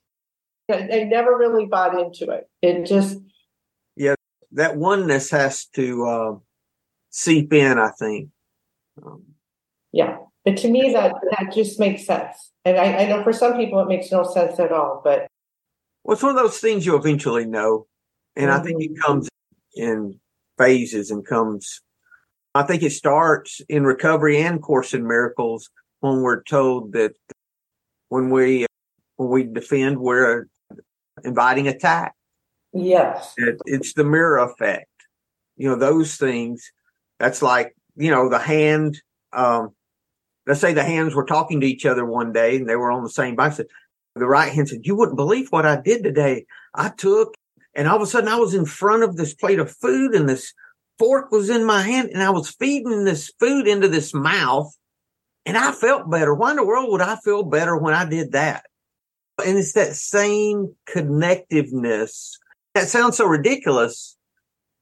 I 0.70 1.04
never 1.04 1.36
really 1.36 1.66
bought 1.66 1.98
into 1.98 2.30
it. 2.30 2.48
It 2.62 2.86
just 2.86 3.18
yeah, 3.94 4.14
that 4.52 4.76
oneness 4.76 5.30
has 5.30 5.66
to 5.74 6.06
uh, 6.06 6.34
seep 7.10 7.52
in. 7.52 7.78
I 7.78 7.90
think. 7.90 8.30
Um, 9.04 9.22
yeah, 9.92 10.18
but 10.44 10.56
to 10.58 10.68
me, 10.68 10.92
that 10.92 11.14
that 11.30 11.52
just 11.52 11.78
makes 11.78 12.04
sense. 12.04 12.52
And 12.64 12.78
I, 12.78 13.04
I 13.04 13.08
know 13.08 13.22
for 13.22 13.32
some 13.32 13.56
people 13.56 13.80
it 13.80 13.88
makes 13.88 14.10
no 14.10 14.24
sense 14.24 14.58
at 14.58 14.72
all. 14.72 15.00
But 15.04 15.28
well, 16.04 16.14
it's 16.14 16.22
one 16.22 16.36
of 16.36 16.42
those 16.42 16.58
things 16.58 16.84
you 16.84 16.96
eventually 16.96 17.46
know, 17.46 17.86
and 18.34 18.50
mm-hmm. 18.50 18.60
I 18.60 18.64
think 18.64 18.82
it 18.82 18.92
mm-hmm. 18.92 19.02
comes 19.02 19.28
in 19.74 20.18
phases 20.58 21.10
and 21.10 21.24
comes. 21.24 21.80
I 22.54 22.62
think 22.62 22.82
it 22.82 22.92
starts 22.92 23.60
in 23.68 23.84
recovery 23.84 24.40
and 24.40 24.62
Course 24.62 24.94
in 24.94 25.06
Miracles 25.06 25.68
when 26.00 26.22
we're 26.22 26.42
told 26.42 26.92
that 26.92 27.12
when 28.08 28.30
we 28.30 28.66
when 29.16 29.28
we 29.28 29.44
defend, 29.44 29.98
we're 29.98 30.46
inviting 31.24 31.68
attack. 31.68 32.14
Yes, 32.72 33.34
it, 33.36 33.60
it's 33.64 33.94
the 33.94 34.04
mirror 34.04 34.38
effect. 34.38 34.90
You 35.56 35.68
know 35.68 35.76
those 35.76 36.16
things. 36.16 36.70
That's 37.18 37.42
like 37.42 37.74
you 37.96 38.10
know 38.10 38.28
the 38.28 38.38
hand. 38.38 39.00
Um, 39.32 39.74
let's 40.46 40.60
say 40.60 40.72
the 40.72 40.84
hands 40.84 41.14
were 41.14 41.24
talking 41.24 41.60
to 41.60 41.66
each 41.66 41.84
other 41.84 42.04
one 42.04 42.32
day 42.32 42.56
and 42.56 42.68
they 42.68 42.76
were 42.76 42.90
on 42.90 43.02
the 43.02 43.10
same 43.10 43.36
bike. 43.36 43.52
Said, 43.52 43.66
the 44.14 44.26
right 44.26 44.52
hand 44.52 44.68
said, 44.68 44.80
you 44.86 44.96
wouldn't 44.96 45.16
believe 45.16 45.48
what 45.50 45.66
I 45.66 45.80
did 45.80 46.02
today. 46.02 46.46
I 46.74 46.88
took 46.90 47.34
and 47.74 47.86
all 47.86 47.96
of 47.96 48.02
a 48.02 48.06
sudden 48.06 48.28
I 48.28 48.36
was 48.36 48.54
in 48.54 48.64
front 48.64 49.02
of 49.02 49.16
this 49.16 49.34
plate 49.34 49.58
of 49.58 49.70
food 49.70 50.14
and 50.14 50.28
this 50.28 50.54
fork 50.98 51.30
was 51.30 51.50
in 51.50 51.64
my 51.64 51.82
hand 51.82 52.10
and 52.10 52.22
I 52.22 52.30
was 52.30 52.48
feeding 52.48 53.04
this 53.04 53.30
food 53.38 53.68
into 53.68 53.88
this 53.88 54.14
mouth 54.14 54.74
and 55.44 55.56
I 55.56 55.72
felt 55.72 56.10
better. 56.10 56.34
Why 56.34 56.52
in 56.52 56.56
the 56.56 56.64
world 56.64 56.90
would 56.90 57.02
I 57.02 57.16
feel 57.16 57.42
better 57.42 57.76
when 57.76 57.92
I 57.92 58.08
did 58.08 58.32
that? 58.32 58.64
And 59.44 59.58
it's 59.58 59.72
that 59.72 59.94
same 59.94 60.74
connectiveness. 60.88 62.38
That 62.74 62.88
sounds 62.88 63.16
so 63.16 63.26
ridiculous, 63.26 64.16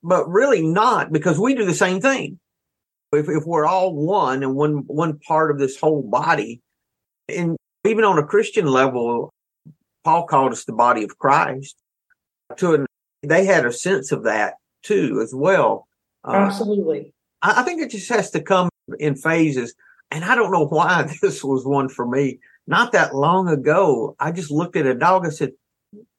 but 0.02 0.28
really 0.28 0.62
not 0.62 1.12
because 1.12 1.38
we 1.38 1.54
do 1.54 1.64
the 1.64 1.74
same 1.74 2.00
thing 2.00 2.38
if, 3.16 3.28
if 3.28 3.44
we're 3.44 3.66
all 3.66 3.94
one 3.94 4.42
and 4.42 4.54
one 4.54 4.84
one 4.86 5.18
part 5.18 5.50
of 5.50 5.58
this 5.58 5.78
whole 5.78 6.02
body, 6.02 6.60
and 7.28 7.56
even 7.84 8.04
on 8.04 8.18
a 8.18 8.26
Christian 8.26 8.66
level, 8.66 9.32
Paul 10.04 10.26
called 10.26 10.52
us 10.52 10.64
the 10.64 10.72
body 10.72 11.04
of 11.04 11.18
Christ. 11.18 11.76
To 12.58 12.74
an, 12.74 12.86
they 13.22 13.44
had 13.44 13.64
a 13.64 13.72
sense 13.72 14.12
of 14.12 14.24
that 14.24 14.54
too 14.82 15.20
as 15.22 15.34
well. 15.34 15.86
Uh, 16.26 16.32
Absolutely. 16.32 17.12
Uh, 17.42 17.54
I, 17.56 17.60
I 17.60 17.62
think 17.64 17.80
it 17.82 17.90
just 17.90 18.08
has 18.10 18.30
to 18.32 18.42
come 18.42 18.68
in 18.98 19.16
phases, 19.16 19.74
and 20.10 20.24
I 20.24 20.34
don't 20.34 20.52
know 20.52 20.66
why 20.66 21.02
this 21.22 21.42
was 21.42 21.64
one 21.64 21.88
for 21.88 22.06
me. 22.06 22.40
Not 22.66 22.92
that 22.92 23.14
long 23.14 23.48
ago, 23.48 24.16
I 24.18 24.32
just 24.32 24.50
looked 24.50 24.76
at 24.76 24.86
a 24.86 24.94
dog. 24.94 25.26
I 25.26 25.30
said, 25.30 25.52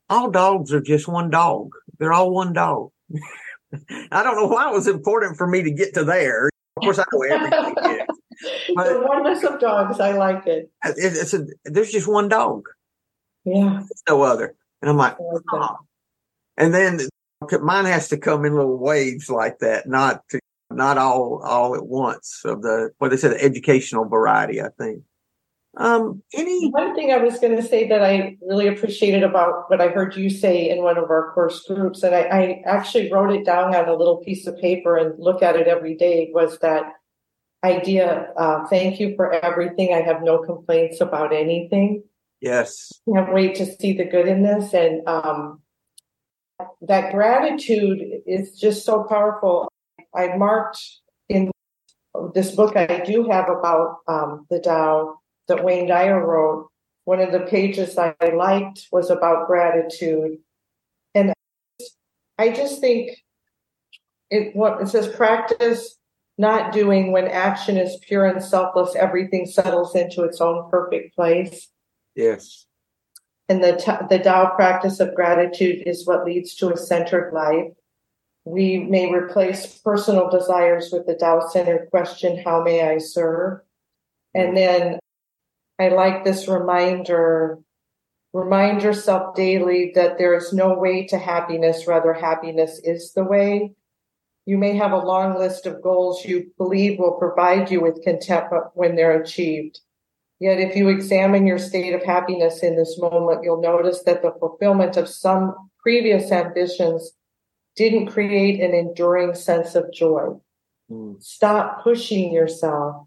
"All 0.09 0.29
dogs 0.29 0.73
are 0.73 0.81
just 0.81 1.07
one 1.07 1.29
dog. 1.29 1.71
They're 1.99 2.13
all 2.13 2.31
one 2.31 2.53
dog." 2.53 2.91
I 4.11 4.23
don't 4.23 4.35
know 4.35 4.47
why 4.47 4.69
it 4.69 4.73
was 4.73 4.87
important 4.87 5.37
for 5.37 5.47
me 5.47 5.63
to 5.63 5.71
get 5.71 5.93
to 5.95 6.03
there. 6.03 6.49
Of 6.77 6.83
course, 6.83 6.99
I 6.99 7.05
know 7.11 7.21
everything 7.23 8.05
But 8.75 8.89
the 8.89 8.99
oneness 9.01 9.43
of 9.43 9.59
dogs, 9.59 9.99
I 9.99 10.11
like 10.11 10.45
it. 10.45 10.69
It's 10.83 11.33
a, 11.33 11.45
there's 11.63 11.91
just 11.91 12.07
one 12.07 12.27
dog. 12.27 12.67
Yeah. 13.45 13.79
There's 13.79 14.03
no 14.07 14.21
other. 14.23 14.55
And 14.81 14.89
I'm 14.89 14.97
like, 14.97 15.17
like 15.19 15.41
oh. 15.53 15.77
and 16.57 16.73
then 16.73 16.99
mine 17.61 17.85
has 17.85 18.09
to 18.09 18.17
come 18.17 18.45
in 18.45 18.55
little 18.55 18.77
waves 18.77 19.29
like 19.29 19.59
that, 19.59 19.87
not 19.87 20.27
to, 20.29 20.39
not 20.69 20.97
all 20.97 21.41
all 21.43 21.75
at 21.75 21.85
once 21.85 22.41
of 22.43 22.61
the 22.61 22.91
what 22.97 23.09
they 23.09 23.17
said 23.17 23.31
the 23.31 23.43
educational 23.43 24.05
variety. 24.05 24.61
I 24.61 24.69
think. 24.77 25.03
Um, 25.77 26.23
any 26.33 26.69
one 26.69 26.95
thing 26.95 27.11
I 27.11 27.17
was 27.17 27.39
going 27.39 27.55
to 27.55 27.63
say 27.63 27.87
that 27.89 28.01
I 28.01 28.37
really 28.41 28.67
appreciated 28.67 29.23
about 29.23 29.69
what 29.69 29.81
I 29.81 29.89
heard 29.89 30.15
you 30.15 30.29
say 30.29 30.69
in 30.69 30.81
one 30.81 30.97
of 30.97 31.09
our 31.09 31.33
course 31.33 31.63
groups, 31.67 32.01
and 32.03 32.15
I, 32.15 32.21
I 32.21 32.61
actually 32.65 33.11
wrote 33.11 33.33
it 33.33 33.45
down 33.45 33.75
on 33.75 33.89
a 33.89 33.95
little 33.95 34.17
piece 34.17 34.47
of 34.47 34.57
paper 34.57 34.95
and 34.95 35.19
look 35.19 35.43
at 35.43 35.55
it 35.55 35.67
every 35.67 35.95
day, 35.95 36.29
was 36.33 36.59
that 36.59 36.93
idea. 37.63 38.31
Uh, 38.37 38.65
thank 38.67 38.99
you 38.99 39.15
for 39.15 39.33
everything. 39.33 39.93
I 39.93 40.01
have 40.01 40.21
no 40.23 40.39
complaints 40.43 41.01
about 41.01 41.33
anything. 41.33 42.03
Yes, 42.39 42.91
can't 43.13 43.33
wait 43.33 43.55
to 43.55 43.65
see 43.65 43.93
the 43.93 44.05
good 44.05 44.27
in 44.27 44.43
this, 44.43 44.73
and 44.73 45.05
um, 45.07 45.61
that 46.81 47.11
gratitude 47.11 48.01
is 48.25 48.57
just 48.57 48.85
so 48.85 49.03
powerful. 49.03 49.67
I 50.15 50.37
marked 50.37 50.79
in 51.27 51.51
this 52.33 52.51
book 52.51 52.77
I 52.77 53.03
do 53.05 53.27
have 53.29 53.49
about 53.49 53.97
um, 54.07 54.45
the 54.49 54.59
Tao 54.59 55.19
that 55.47 55.63
Wayne 55.63 55.87
Dyer 55.87 56.19
wrote, 56.25 56.69
one 57.05 57.19
of 57.19 57.31
the 57.31 57.41
pages 57.41 57.97
I 57.97 58.15
liked 58.33 58.87
was 58.91 59.09
about 59.09 59.47
gratitude. 59.47 60.39
And 61.13 61.33
I 62.37 62.49
just 62.49 62.81
think 62.81 63.11
it 64.29 64.55
what 64.55 64.81
it 64.81 64.87
says 64.89 65.07
practice 65.07 65.97
not 66.37 66.73
doing 66.73 67.11
when 67.11 67.27
action 67.27 67.77
is 67.77 67.97
pure 68.01 68.25
and 68.25 68.43
selfless, 68.43 68.95
everything 68.95 69.45
settles 69.45 69.95
into 69.95 70.23
its 70.23 70.41
own 70.41 70.69
perfect 70.69 71.15
place. 71.15 71.69
Yes. 72.15 72.65
And 73.47 73.63
the 73.63 73.73
the 74.09 74.19
Tao 74.19 74.55
practice 74.55 74.99
of 74.99 75.15
gratitude 75.15 75.83
is 75.85 76.05
what 76.05 76.25
leads 76.25 76.55
to 76.55 76.73
a 76.73 76.77
centered 76.77 77.31
life. 77.33 77.71
We 78.43 78.79
may 78.79 79.11
replace 79.13 79.77
personal 79.79 80.29
desires 80.29 80.89
with 80.91 81.05
the 81.05 81.15
Tao 81.15 81.47
centered 81.47 81.89
question, 81.91 82.41
How 82.43 82.63
may 82.63 82.87
I 82.87 82.97
serve? 82.97 83.59
And 84.33 84.57
then 84.57 84.99
I 85.79 85.89
like 85.89 86.23
this 86.23 86.47
reminder. 86.47 87.59
Remind 88.33 88.83
yourself 88.83 89.35
daily 89.35 89.91
that 89.95 90.17
there 90.17 90.35
is 90.35 90.51
no 90.51 90.73
way 90.73 91.07
to 91.07 91.17
happiness, 91.17 91.87
rather, 91.87 92.13
happiness 92.13 92.79
is 92.83 93.13
the 93.13 93.23
way. 93.23 93.71
You 94.45 94.57
may 94.57 94.75
have 94.75 94.91
a 94.91 94.97
long 94.97 95.39
list 95.39 95.65
of 95.65 95.81
goals 95.81 96.23
you 96.23 96.51
believe 96.57 96.99
will 96.99 97.13
provide 97.13 97.71
you 97.71 97.81
with 97.81 98.03
contentment 98.03 98.65
when 98.73 98.95
they're 98.95 99.19
achieved. 99.19 99.79
Yet, 100.39 100.59
if 100.59 100.75
you 100.75 100.89
examine 100.89 101.47
your 101.47 101.57
state 101.57 101.93
of 101.93 102.03
happiness 102.03 102.61
in 102.61 102.75
this 102.75 102.99
moment, 102.99 103.39
you'll 103.43 103.61
notice 103.61 104.03
that 104.03 104.21
the 104.21 104.35
fulfillment 104.39 104.97
of 104.97 105.07
some 105.07 105.55
previous 105.79 106.31
ambitions 106.31 107.13
didn't 107.75 108.07
create 108.07 108.59
an 108.59 108.73
enduring 108.73 109.33
sense 109.33 109.75
of 109.75 109.91
joy. 109.93 110.27
Mm. 110.91 111.21
Stop 111.23 111.83
pushing 111.83 112.33
yourself, 112.33 113.04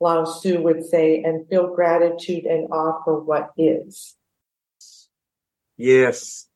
Lao 0.00 0.24
Tzu 0.24 0.62
would 0.62 0.84
say, 0.84 1.22
and 1.22 1.46
feel 1.48 1.74
gratitude 1.74 2.44
and 2.44 2.68
awe 2.72 3.02
for 3.04 3.20
what 3.20 3.50
is. 3.56 4.16
Yes. 5.76 6.48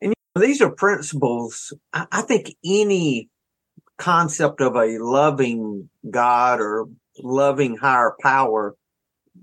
And 0.00 0.14
these 0.36 0.60
are 0.60 0.70
principles. 0.70 1.72
I, 1.92 2.06
I 2.12 2.22
think 2.22 2.54
any 2.64 3.30
concept 3.96 4.60
of 4.60 4.76
a 4.76 4.98
loving 4.98 5.88
God 6.10 6.60
or 6.60 6.86
loving 7.18 7.76
higher 7.76 8.14
power, 8.20 8.76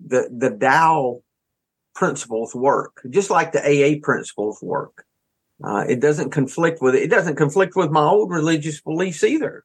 the, 0.06 0.30
the 0.32 0.56
Tao 0.56 1.22
principles 1.96 2.54
work, 2.54 3.02
just 3.10 3.30
like 3.30 3.52
the 3.52 3.62
AA 3.62 4.00
principles 4.02 4.62
work. 4.62 5.06
Uh, 5.64 5.86
it 5.88 6.00
doesn't 6.00 6.32
conflict 6.32 6.82
with 6.82 6.96
it. 6.96 7.04
It 7.04 7.10
doesn't 7.12 7.36
conflict 7.36 7.76
with 7.76 7.92
my 7.92 8.02
old 8.02 8.32
religious 8.32 8.82
beliefs 8.82 9.24
either. 9.24 9.64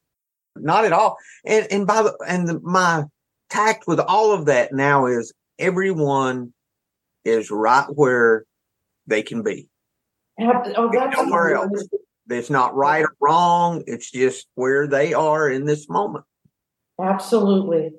Not 0.55 0.85
at 0.85 0.93
all. 0.93 1.17
And, 1.45 1.67
and 1.71 1.87
by 1.87 2.03
the, 2.03 2.17
and 2.27 2.47
the, 2.47 2.59
my 2.59 3.05
tact 3.49 3.87
with 3.87 3.99
all 3.99 4.33
of 4.33 4.45
that 4.45 4.73
now 4.73 5.05
is 5.05 5.33
everyone 5.59 6.53
is 7.25 7.51
right 7.51 7.87
where 7.93 8.45
they 9.07 9.21
can 9.21 9.43
be. 9.43 9.67
Oh, 10.39 10.89
that's 10.93 11.17
nowhere 11.17 11.55
else. 11.55 11.87
It's 12.29 12.49
not 12.49 12.75
right 12.75 13.03
or 13.03 13.15
wrong. 13.19 13.83
It's 13.87 14.11
just 14.11 14.47
where 14.55 14.87
they 14.87 15.13
are 15.13 15.49
in 15.49 15.65
this 15.65 15.89
moment. 15.89 16.25
Absolutely. 17.01 17.91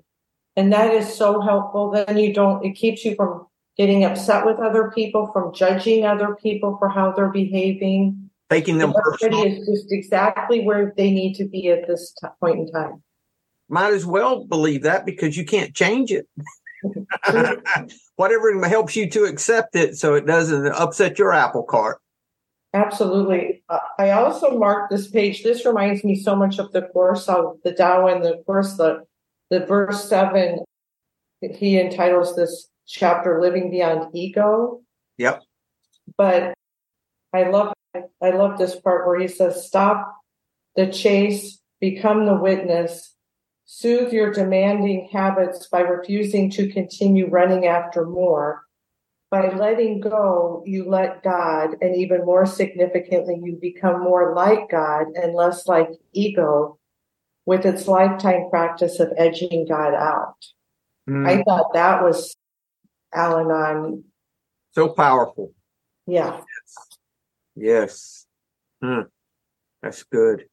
And 0.56 0.72
that 0.72 0.92
is 0.92 1.12
so 1.12 1.40
helpful. 1.40 1.90
Then 1.90 2.18
you 2.18 2.34
don't, 2.34 2.64
it 2.64 2.72
keeps 2.72 3.04
you 3.04 3.14
from 3.14 3.46
getting 3.76 4.04
upset 4.04 4.44
with 4.44 4.58
other 4.58 4.90
people, 4.90 5.30
from 5.32 5.54
judging 5.54 6.04
other 6.04 6.36
people 6.42 6.76
for 6.78 6.88
how 6.88 7.12
they're 7.12 7.28
behaving. 7.28 8.30
Taking 8.50 8.78
them 8.78 8.92
Everybody 9.22 9.50
is 9.50 9.66
just 9.66 9.92
exactly 9.92 10.64
where 10.64 10.92
they 10.96 11.10
need 11.10 11.34
to 11.34 11.44
be 11.44 11.68
at 11.68 11.86
this 11.86 12.12
t- 12.20 12.28
point 12.40 12.58
in 12.58 12.72
time. 12.72 13.02
Might 13.68 13.92
as 13.92 14.06
well 14.06 14.44
believe 14.44 14.82
that 14.82 15.04
because 15.04 15.36
you 15.36 15.44
can't 15.44 15.74
change 15.74 16.10
it. 16.10 16.26
Whatever 18.16 18.66
helps 18.66 18.96
you 18.96 19.10
to 19.10 19.24
accept 19.24 19.76
it 19.76 19.96
so 19.96 20.14
it 20.14 20.26
doesn't 20.26 20.66
upset 20.68 21.18
your 21.18 21.32
apple 21.32 21.64
cart. 21.64 21.98
Absolutely. 22.74 23.62
Uh, 23.68 23.78
I 23.98 24.10
also 24.10 24.58
marked 24.58 24.90
this 24.90 25.08
page. 25.08 25.42
This 25.42 25.64
reminds 25.64 26.04
me 26.04 26.14
so 26.14 26.36
much 26.36 26.58
of 26.58 26.72
the 26.72 26.82
course 26.82 27.28
of 27.28 27.56
the 27.64 27.72
Tao 27.72 28.06
and 28.06 28.24
the 28.24 28.42
course, 28.44 28.76
the, 28.76 29.04
the 29.50 29.60
verse 29.60 30.08
seven, 30.08 30.64
he 31.40 31.78
entitles 31.78 32.36
this 32.36 32.68
chapter 32.86 33.40
living 33.40 33.70
beyond 33.70 34.14
ego. 34.14 34.80
Yep. 35.16 35.42
But 36.16 36.54
I 37.32 37.44
love 37.44 37.72
I 38.22 38.30
love 38.30 38.58
this 38.58 38.78
part 38.78 39.06
where 39.06 39.18
he 39.18 39.28
says, 39.28 39.66
stop 39.66 40.16
the 40.76 40.86
chase, 40.86 41.60
become 41.80 42.26
the 42.26 42.34
witness, 42.34 43.14
soothe 43.70 44.14
your 44.14 44.32
demanding 44.32 45.10
habits 45.12 45.68
by 45.68 45.80
refusing 45.80 46.50
to 46.50 46.72
continue 46.72 47.28
running 47.28 47.66
after 47.66 48.06
more. 48.06 48.62
By 49.30 49.50
letting 49.50 50.00
go, 50.00 50.62
you 50.64 50.88
let 50.88 51.22
God, 51.22 51.76
and 51.82 51.94
even 51.94 52.24
more 52.24 52.46
significantly, 52.46 53.38
you 53.42 53.58
become 53.60 54.02
more 54.02 54.34
like 54.34 54.70
God 54.70 55.08
and 55.14 55.34
less 55.34 55.66
like 55.66 55.90
ego 56.14 56.78
with 57.44 57.66
its 57.66 57.86
lifetime 57.86 58.48
practice 58.48 59.00
of 59.00 59.12
edging 59.18 59.66
God 59.68 59.92
out. 59.92 60.36
Mm. 61.06 61.28
I 61.28 61.42
thought 61.42 61.74
that 61.74 62.02
was 62.02 62.34
Al 63.12 63.38
Anon. 63.38 64.04
So 64.70 64.88
powerful. 64.88 65.52
Yeah. 66.06 66.40
Yes. 67.54 68.24
Hmm. 68.80 69.02
That's 69.82 70.04
good. 70.04 70.46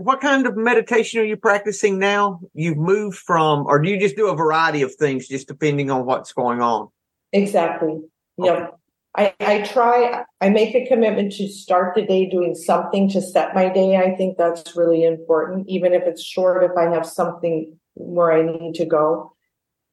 What 0.00 0.20
kind 0.20 0.46
of 0.46 0.56
meditation 0.56 1.20
are 1.20 1.24
you 1.24 1.36
practicing 1.36 1.98
now? 1.98 2.40
You've 2.54 2.78
moved 2.78 3.18
from, 3.18 3.66
or 3.66 3.78
do 3.80 3.90
you 3.90 3.98
just 4.00 4.16
do 4.16 4.28
a 4.28 4.34
variety 4.34 4.82
of 4.82 4.94
things 4.94 5.28
just 5.28 5.46
depending 5.46 5.90
on 5.90 6.06
what's 6.06 6.32
going 6.32 6.62
on? 6.62 6.88
Exactly. 7.32 8.00
Okay. 8.40 8.60
Yep. 8.60 8.76
I, 9.16 9.34
I 9.40 9.62
try, 9.62 10.24
I 10.40 10.48
make 10.50 10.74
a 10.74 10.86
commitment 10.86 11.32
to 11.32 11.48
start 11.48 11.94
the 11.94 12.02
day 12.02 12.30
doing 12.30 12.54
something 12.54 13.10
to 13.10 13.20
set 13.20 13.54
my 13.54 13.68
day. 13.68 13.96
I 13.96 14.14
think 14.14 14.38
that's 14.38 14.76
really 14.76 15.04
important, 15.04 15.68
even 15.68 15.92
if 15.92 16.04
it's 16.04 16.22
short, 16.22 16.62
if 16.64 16.76
I 16.78 16.84
have 16.94 17.04
something 17.04 17.76
where 17.94 18.32
I 18.32 18.42
need 18.42 18.74
to 18.76 18.86
go 18.86 19.34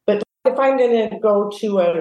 But 0.06 0.22
if 0.44 0.58
I'm 0.58 0.78
going 0.78 1.10
to 1.10 1.18
go 1.18 1.50
to 1.58 1.78
a 1.80 1.92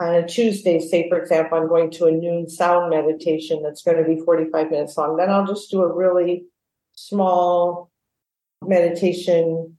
on 0.00 0.14
a 0.14 0.26
Tuesday, 0.26 0.78
say 0.80 1.08
for 1.08 1.18
example, 1.18 1.58
I'm 1.58 1.68
going 1.68 1.90
to 1.92 2.06
a 2.06 2.12
noon 2.12 2.48
sound 2.48 2.90
meditation 2.90 3.62
that's 3.62 3.82
going 3.82 3.96
to 3.96 4.04
be 4.04 4.20
45 4.24 4.70
minutes 4.70 4.96
long, 4.96 5.16
then 5.16 5.30
I'll 5.30 5.46
just 5.46 5.70
do 5.70 5.82
a 5.82 5.92
really 5.92 6.44
small 7.06 7.90
meditation 8.64 9.76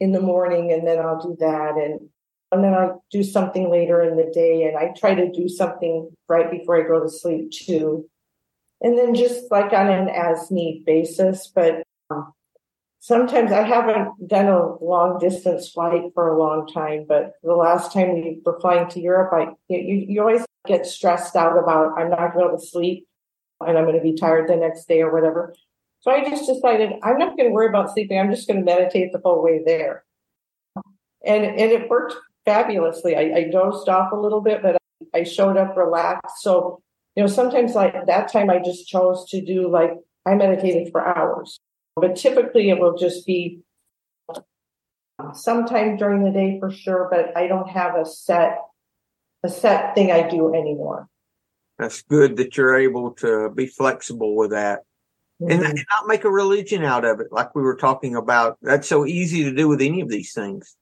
in 0.00 0.12
the 0.12 0.20
morning 0.20 0.72
and 0.72 0.86
then 0.86 0.98
I'll 0.98 1.20
do 1.20 1.36
that 1.40 1.74
and 1.76 2.08
and 2.52 2.62
then 2.62 2.72
I'll 2.72 3.04
do 3.10 3.24
something 3.24 3.68
later 3.68 4.00
in 4.02 4.16
the 4.16 4.30
day 4.32 4.62
and 4.62 4.76
I 4.76 4.92
try 4.96 5.14
to 5.14 5.32
do 5.32 5.48
something 5.48 6.10
right 6.28 6.48
before 6.50 6.76
I 6.80 6.86
go 6.86 7.02
to 7.02 7.08
sleep 7.08 7.50
too. 7.50 8.08
And 8.80 8.96
then 8.96 9.14
just 9.14 9.50
like 9.50 9.72
on 9.72 9.88
an 9.88 10.08
as 10.08 10.52
need 10.52 10.84
basis, 10.84 11.50
but 11.52 11.82
um, 12.10 12.32
sometimes 13.00 13.50
I 13.50 13.62
haven't 13.62 14.28
done 14.28 14.46
a 14.46 14.76
long 14.76 15.18
distance 15.18 15.70
flight 15.70 16.02
for 16.14 16.28
a 16.28 16.38
long 16.38 16.68
time, 16.68 17.06
but 17.08 17.32
the 17.42 17.54
last 17.54 17.92
time 17.92 18.14
we 18.14 18.40
were 18.44 18.60
flying 18.60 18.88
to 18.90 19.00
Europe, 19.00 19.32
I 19.32 19.54
you, 19.68 20.06
you 20.08 20.20
always 20.20 20.44
get 20.66 20.86
stressed 20.86 21.34
out 21.34 21.58
about 21.58 21.98
I'm 21.98 22.10
not 22.10 22.34
going 22.34 22.50
to 22.50 22.56
to 22.56 22.64
sleep 22.64 23.08
and 23.60 23.76
I'm 23.76 23.84
going 23.84 23.96
to 23.96 24.02
be 24.02 24.14
tired 24.14 24.48
the 24.48 24.56
next 24.56 24.86
day 24.86 25.02
or 25.02 25.12
whatever. 25.12 25.54
So 26.04 26.10
I 26.10 26.22
just 26.28 26.46
decided 26.46 26.92
I'm 27.02 27.18
not 27.18 27.36
going 27.36 27.48
to 27.48 27.54
worry 27.54 27.68
about 27.68 27.92
sleeping. 27.92 28.18
I'm 28.18 28.30
just 28.30 28.46
going 28.46 28.60
to 28.60 28.64
meditate 28.64 29.12
the 29.12 29.20
whole 29.24 29.42
way 29.42 29.62
there, 29.64 30.04
and 31.24 31.44
and 31.44 31.72
it 31.72 31.88
worked 31.88 32.14
fabulously. 32.44 33.16
I, 33.16 33.36
I 33.36 33.48
dozed 33.50 33.88
off 33.88 34.12
a 34.12 34.16
little 34.16 34.42
bit, 34.42 34.62
but 34.62 34.76
I 35.14 35.24
showed 35.24 35.56
up 35.56 35.76
relaxed. 35.76 36.42
So 36.42 36.82
you 37.16 37.22
know, 37.22 37.26
sometimes 37.28 37.74
like 37.74 38.06
that 38.06 38.30
time 38.30 38.50
I 38.50 38.58
just 38.58 38.86
chose 38.86 39.24
to 39.30 39.44
do 39.44 39.70
like 39.70 39.92
I 40.26 40.34
meditated 40.34 40.92
for 40.92 41.06
hours 41.06 41.58
but 41.96 42.16
typically 42.16 42.70
it 42.70 42.78
will 42.78 42.96
just 42.96 43.26
be 43.26 43.60
sometime 45.32 45.96
during 45.96 46.24
the 46.24 46.30
day 46.30 46.58
for 46.58 46.70
sure, 46.70 47.08
but 47.10 47.36
I 47.36 47.46
don't 47.46 47.68
have 47.68 47.94
a 47.94 48.04
set 48.04 48.58
a 49.42 49.48
set 49.48 49.94
thing 49.94 50.10
I 50.10 50.28
do 50.28 50.54
anymore. 50.54 51.08
That's 51.78 52.02
good 52.02 52.36
that 52.36 52.56
you're 52.56 52.78
able 52.78 53.12
to 53.16 53.50
be 53.50 53.66
flexible 53.66 54.36
with 54.36 54.50
that. 54.50 54.80
Mm-hmm. 55.42 55.62
And, 55.62 55.84
not 55.90 56.06
make 56.06 56.24
a 56.24 56.30
religion 56.30 56.84
out 56.84 57.04
of 57.04 57.20
it, 57.20 57.32
like 57.32 57.54
we 57.54 57.62
were 57.62 57.76
talking 57.76 58.14
about. 58.14 58.56
That's 58.62 58.88
so 58.88 59.04
easy 59.04 59.42
to 59.44 59.52
do 59.52 59.68
with 59.68 59.80
any 59.80 60.00
of 60.00 60.08
these 60.08 60.32
things. 60.32 60.76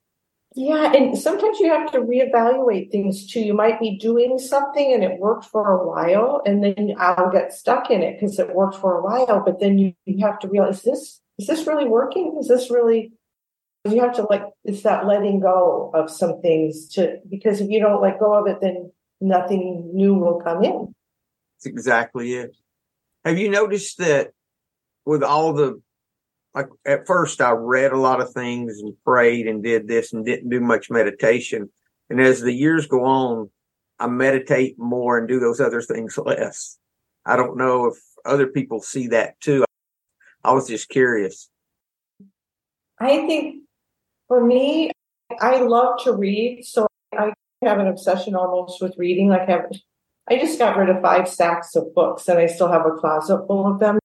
Yeah, 0.55 0.93
and 0.93 1.17
sometimes 1.17 1.59
you 1.61 1.69
have 1.69 1.91
to 1.93 2.01
reevaluate 2.01 2.91
things 2.91 3.27
too. 3.27 3.41
You 3.41 3.55
might 3.55 3.81
be 3.81 3.97
doing 3.97 4.39
something 4.39 4.93
and 4.93 5.03
it 5.03 5.19
worked 5.19 5.47
for 5.47 5.81
a 5.81 5.87
while, 5.87 6.43
and 6.45 6.63
then 6.63 6.95
I'll 6.99 7.31
get 7.31 7.55
stuck 7.55 7.91
in 7.91 8.03
it 8.03 8.21
because 8.21 8.39
it 8.39 8.55
worked 8.55 8.75
for 8.75 8.99
a 8.99 9.03
while. 9.03 9.43
But 9.43 9.61
then 9.61 9.79
you, 9.79 9.95
you 10.05 10.27
have 10.27 10.39
to 10.41 10.49
realize 10.49 10.79
is 10.79 10.83
this 10.83 11.21
is 11.39 11.47
this 11.47 11.67
really 11.67 11.87
working? 11.87 12.37
Is 12.39 12.49
this 12.49 12.71
really? 12.71 13.13
You 13.89 14.01
have 14.03 14.15
to 14.17 14.25
like 14.25 14.45
it's 14.65 14.83
that 14.83 15.07
letting 15.07 15.41
go 15.41 15.91
of 15.95 16.11
some 16.11 16.43
things 16.43 16.89
to 16.91 17.19
because 17.29 17.63
if 17.63 17.71
you 17.71 17.81
don't 17.81 18.03
let 18.03 18.21
go 18.21 18.35
of 18.35 18.47
it, 18.47 18.59
then 18.61 18.93
nothing 19.23 19.91
new 19.95 20.15
will 20.15 20.41
come 20.43 20.63
in. 20.63 20.95
That's 21.57 21.67
exactly 21.67 22.35
it. 22.35 22.55
Have 23.25 23.39
you 23.39 23.49
noticed 23.49 23.99
that 23.99 24.33
with 25.05 25.23
all 25.23 25.53
the 25.53 25.81
like 26.55 26.69
at 26.87 27.07
first 27.07 27.41
I 27.41 27.53
read 27.53 27.93
a 27.93 27.99
lot 27.99 28.21
of 28.21 28.33
things 28.33 28.79
and 28.81 28.95
prayed 29.05 29.47
and 29.47 29.63
did 29.63 29.89
this 29.89 30.13
and 30.13 30.25
didn't 30.25 30.51
do 30.51 30.61
much 30.61 30.91
meditation. 30.91 31.71
And 32.11 32.21
as 32.21 32.41
the 32.41 32.53
years 32.53 32.87
go 32.87 33.05
on, 33.05 33.51
I 33.99 34.07
meditate 34.07 34.79
more 34.79 35.19
and 35.19 35.29
do 35.29 35.41
those 35.41 35.61
other 35.61 35.81
things 35.81 36.19
less. 36.19 36.79
I 37.25 37.37
don't 37.37 37.57
know 37.57 37.87
if 37.87 37.97
other 38.25 38.47
people 38.47 38.83
see 38.83 39.09
that 39.09 39.41
too. 39.41 39.65
I 40.45 40.53
was 40.53 40.69
just 40.69 40.89
curious. 40.89 41.49
I 43.01 43.27
think 43.27 43.63
for 44.29 44.45
me, 44.45 44.91
I 45.41 45.61
love 45.61 46.03
to 46.05 46.13
read. 46.13 46.65
So 46.65 46.87
I 47.17 47.33
have 47.63 47.79
an 47.79 47.87
obsession 47.87 48.35
almost 48.35 48.83
with 48.83 48.95
reading. 48.99 49.29
Like 49.29 49.49
I 49.49 49.53
have, 49.53 49.73
I 50.29 50.39
just 50.39 50.59
got 50.59 50.77
rid 50.77 50.91
of 50.91 51.01
five 51.01 51.29
stacks 51.29 51.75
of 51.77 51.95
books 51.95 52.29
and 52.29 52.39
I 52.39 52.47
still 52.47 52.71
have 52.71 52.85
a 52.85 52.99
closet 52.99 53.47
full 53.47 53.73
of 53.73 53.81
them 53.81 53.99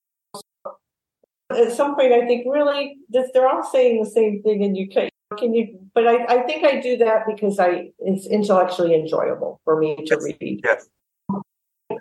at 1.50 1.72
some 1.72 1.94
point, 1.94 2.12
I 2.12 2.26
think 2.26 2.46
really 2.48 2.98
they're 3.08 3.48
all 3.48 3.64
saying 3.64 4.02
the 4.02 4.10
same 4.10 4.42
thing, 4.42 4.64
and 4.64 4.76
you 4.76 4.88
can 4.88 5.08
can 5.36 5.54
you? 5.54 5.78
But 5.94 6.06
I, 6.06 6.24
I 6.24 6.42
think 6.42 6.64
I 6.64 6.80
do 6.80 6.96
that 6.98 7.24
because 7.26 7.58
I 7.58 7.90
it's 7.98 8.26
intellectually 8.26 8.94
enjoyable 8.94 9.60
for 9.64 9.78
me 9.78 9.96
to 9.96 10.02
yes. 10.04 10.24
read. 10.40 10.60
Yes. 10.64 10.88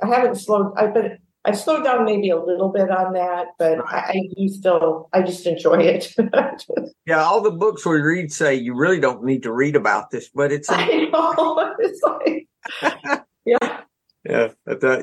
I 0.01 0.07
haven't 0.07 0.35
slowed. 0.35 0.73
I 0.77 0.87
but 0.87 1.17
I've 1.45 1.57
slowed 1.57 1.85
down 1.85 2.03
maybe 2.03 2.29
a 2.29 2.37
little 2.37 2.69
bit 2.69 2.91
on 2.91 3.13
that, 3.13 3.47
but 3.57 3.77
right. 3.77 4.03
I, 4.03 4.17
I 4.17 4.21
do 4.35 4.49
still. 4.49 5.07
I 5.13 5.21
just 5.21 5.45
enjoy 5.45 5.77
it. 5.77 6.13
yeah, 7.05 7.23
all 7.23 7.41
the 7.41 7.51
books 7.51 7.85
we 7.85 8.01
read 8.01 8.33
say 8.33 8.53
you 8.53 8.75
really 8.75 8.99
don't 8.99 9.23
need 9.23 9.43
to 9.43 9.53
read 9.53 9.77
about 9.77 10.11
this, 10.11 10.29
but 10.33 10.51
it's. 10.51 10.69
I 10.69 11.09
know. 11.11 11.73
It's 11.79 12.01
like, 12.01 12.47
yeah. 13.45 13.81
Yeah, 14.27 14.49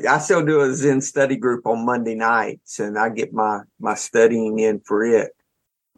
I 0.08 0.18
still 0.18 0.44
do 0.44 0.60
a 0.60 0.74
Zen 0.74 1.00
study 1.00 1.36
group 1.36 1.66
on 1.66 1.86
Monday 1.86 2.14
nights, 2.14 2.78
and 2.78 2.98
I 2.98 3.08
get 3.08 3.32
my 3.32 3.60
my 3.80 3.94
studying 3.94 4.58
in 4.58 4.80
for 4.80 5.02
it. 5.02 5.32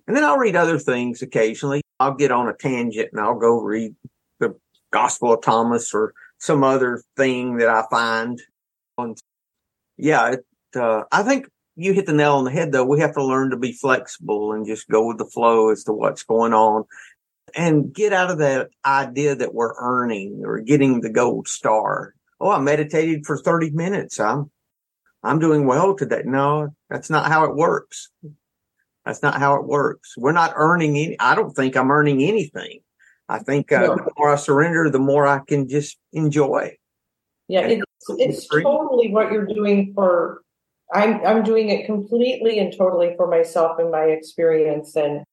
And 0.06 0.16
then 0.16 0.22
I'll 0.22 0.38
read 0.38 0.54
other 0.54 0.78
things 0.78 1.22
occasionally. 1.22 1.82
I'll 1.98 2.14
get 2.14 2.30
on 2.30 2.48
a 2.48 2.54
tangent 2.54 3.08
and 3.10 3.20
I'll 3.20 3.38
go 3.38 3.60
read 3.60 3.96
the 4.38 4.54
Gospel 4.92 5.34
of 5.34 5.42
Thomas 5.42 5.92
or 5.92 6.14
some 6.38 6.62
other 6.62 7.02
thing 7.16 7.56
that 7.56 7.68
I 7.68 7.84
find. 7.90 8.40
On, 8.98 9.16
yeah, 9.96 10.34
it, 10.34 10.46
uh, 10.76 11.02
I 11.10 11.24
think 11.24 11.48
you 11.74 11.92
hit 11.92 12.06
the 12.06 12.12
nail 12.12 12.34
on 12.34 12.44
the 12.44 12.52
head 12.52 12.70
though. 12.70 12.84
We 12.84 13.00
have 13.00 13.14
to 13.14 13.24
learn 13.24 13.50
to 13.50 13.56
be 13.56 13.72
flexible 13.72 14.52
and 14.52 14.66
just 14.66 14.88
go 14.88 15.08
with 15.08 15.18
the 15.18 15.26
flow 15.26 15.70
as 15.70 15.82
to 15.84 15.92
what's 15.92 16.22
going 16.22 16.54
on 16.54 16.84
and 17.56 17.92
get 17.92 18.12
out 18.12 18.30
of 18.30 18.38
that 18.38 18.68
idea 18.84 19.34
that 19.34 19.54
we're 19.54 19.74
earning 19.78 20.42
or 20.44 20.60
getting 20.60 21.00
the 21.00 21.10
gold 21.10 21.48
star. 21.48 22.14
Oh, 22.40 22.50
I 22.50 22.58
meditated 22.58 23.26
for 23.26 23.38
30 23.38 23.70
minutes. 23.70 24.20
I'm, 24.20 24.50
I'm 25.22 25.38
doing 25.38 25.66
well 25.66 25.96
today. 25.96 26.22
No, 26.24 26.74
that's 26.90 27.10
not 27.10 27.26
how 27.26 27.44
it 27.44 27.54
works. 27.54 28.10
That's 29.04 29.22
not 29.22 29.38
how 29.38 29.54
it 29.56 29.66
works. 29.66 30.14
We're 30.16 30.32
not 30.32 30.52
earning 30.56 30.96
any. 30.96 31.16
I 31.20 31.34
don't 31.34 31.52
think 31.52 31.76
I'm 31.76 31.90
earning 31.90 32.22
anything. 32.22 32.80
I 33.28 33.38
think 33.38 33.72
uh, 33.72 33.80
no. 33.80 33.96
the 33.96 34.12
more 34.16 34.32
I 34.32 34.36
surrender, 34.36 34.90
the 34.90 34.98
more 34.98 35.26
I 35.26 35.40
can 35.46 35.68
just 35.68 35.98
enjoy. 36.12 36.76
Yeah, 37.48 37.60
it's, 37.60 37.84
it's 38.08 38.48
totally 38.48 39.10
what 39.10 39.32
you're 39.32 39.46
doing 39.46 39.92
for 39.94 40.42
I'm 40.92 41.24
I'm 41.26 41.42
doing 41.42 41.70
it 41.70 41.86
completely 41.86 42.58
and 42.58 42.72
totally 42.76 43.14
for 43.16 43.26
myself 43.26 43.78
and 43.78 43.90
my 43.90 44.04
experience 44.04 44.94
and, 44.96 45.24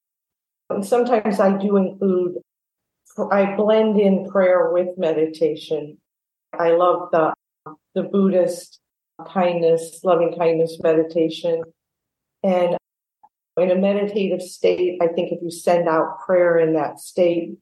and 0.70 0.86
sometimes 0.86 1.40
I 1.40 1.58
do 1.58 1.78
include 1.78 2.36
I 3.32 3.56
blend 3.56 4.00
in 4.00 4.30
prayer 4.30 4.72
with 4.72 4.98
meditation. 4.98 5.98
I 6.60 6.72
love 6.72 7.10
the 7.12 7.34
the 7.96 8.04
Buddhist 8.04 8.80
kindness, 9.28 10.00
loving 10.04 10.36
kindness 10.38 10.80
meditation. 10.82 11.62
And 12.44 12.78
in 13.58 13.72
a 13.72 13.76
meditative 13.76 14.42
state, 14.42 15.00
I 15.02 15.08
think 15.08 15.32
if 15.32 15.42
you 15.42 15.52
send 15.52 15.88
out 15.88 16.20
prayer 16.26 16.58
in 16.58 16.74
that 16.74 17.00
state, 17.00 17.58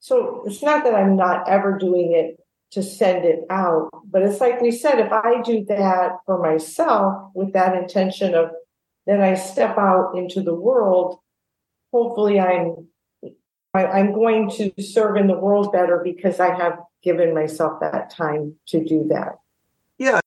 so 0.00 0.42
it's 0.46 0.62
not 0.62 0.84
that 0.84 0.94
I'm 0.94 1.16
not 1.16 1.48
ever 1.48 1.78
doing 1.78 2.12
it 2.12 2.38
to 2.72 2.82
send 2.82 3.24
it 3.24 3.40
out. 3.50 3.90
But 4.10 4.22
it's 4.22 4.40
like 4.40 4.60
we 4.60 4.70
said, 4.70 4.98
if 4.98 5.12
I 5.12 5.42
do 5.42 5.64
that 5.66 6.12
for 6.26 6.40
myself 6.40 7.30
with 7.34 7.52
that 7.52 7.76
intention 7.76 8.34
of 8.34 8.50
then 9.06 9.20
I 9.20 9.34
step 9.34 9.78
out 9.78 10.14
into 10.16 10.42
the 10.42 10.54
world, 10.54 11.20
hopefully 11.92 12.40
I'm 12.40 12.88
I, 13.76 14.00
am 14.00 14.12
going 14.12 14.50
to 14.52 14.72
serve 14.82 15.16
in 15.16 15.26
the 15.26 15.38
world 15.38 15.72
better 15.72 16.00
because 16.02 16.40
I 16.40 16.54
have 16.54 16.78
given 17.02 17.34
myself 17.34 17.80
that 17.80 18.10
time 18.10 18.54
to 18.68 18.84
do 18.84 19.06
that. 19.08 19.36
Yeah, 19.98 20.20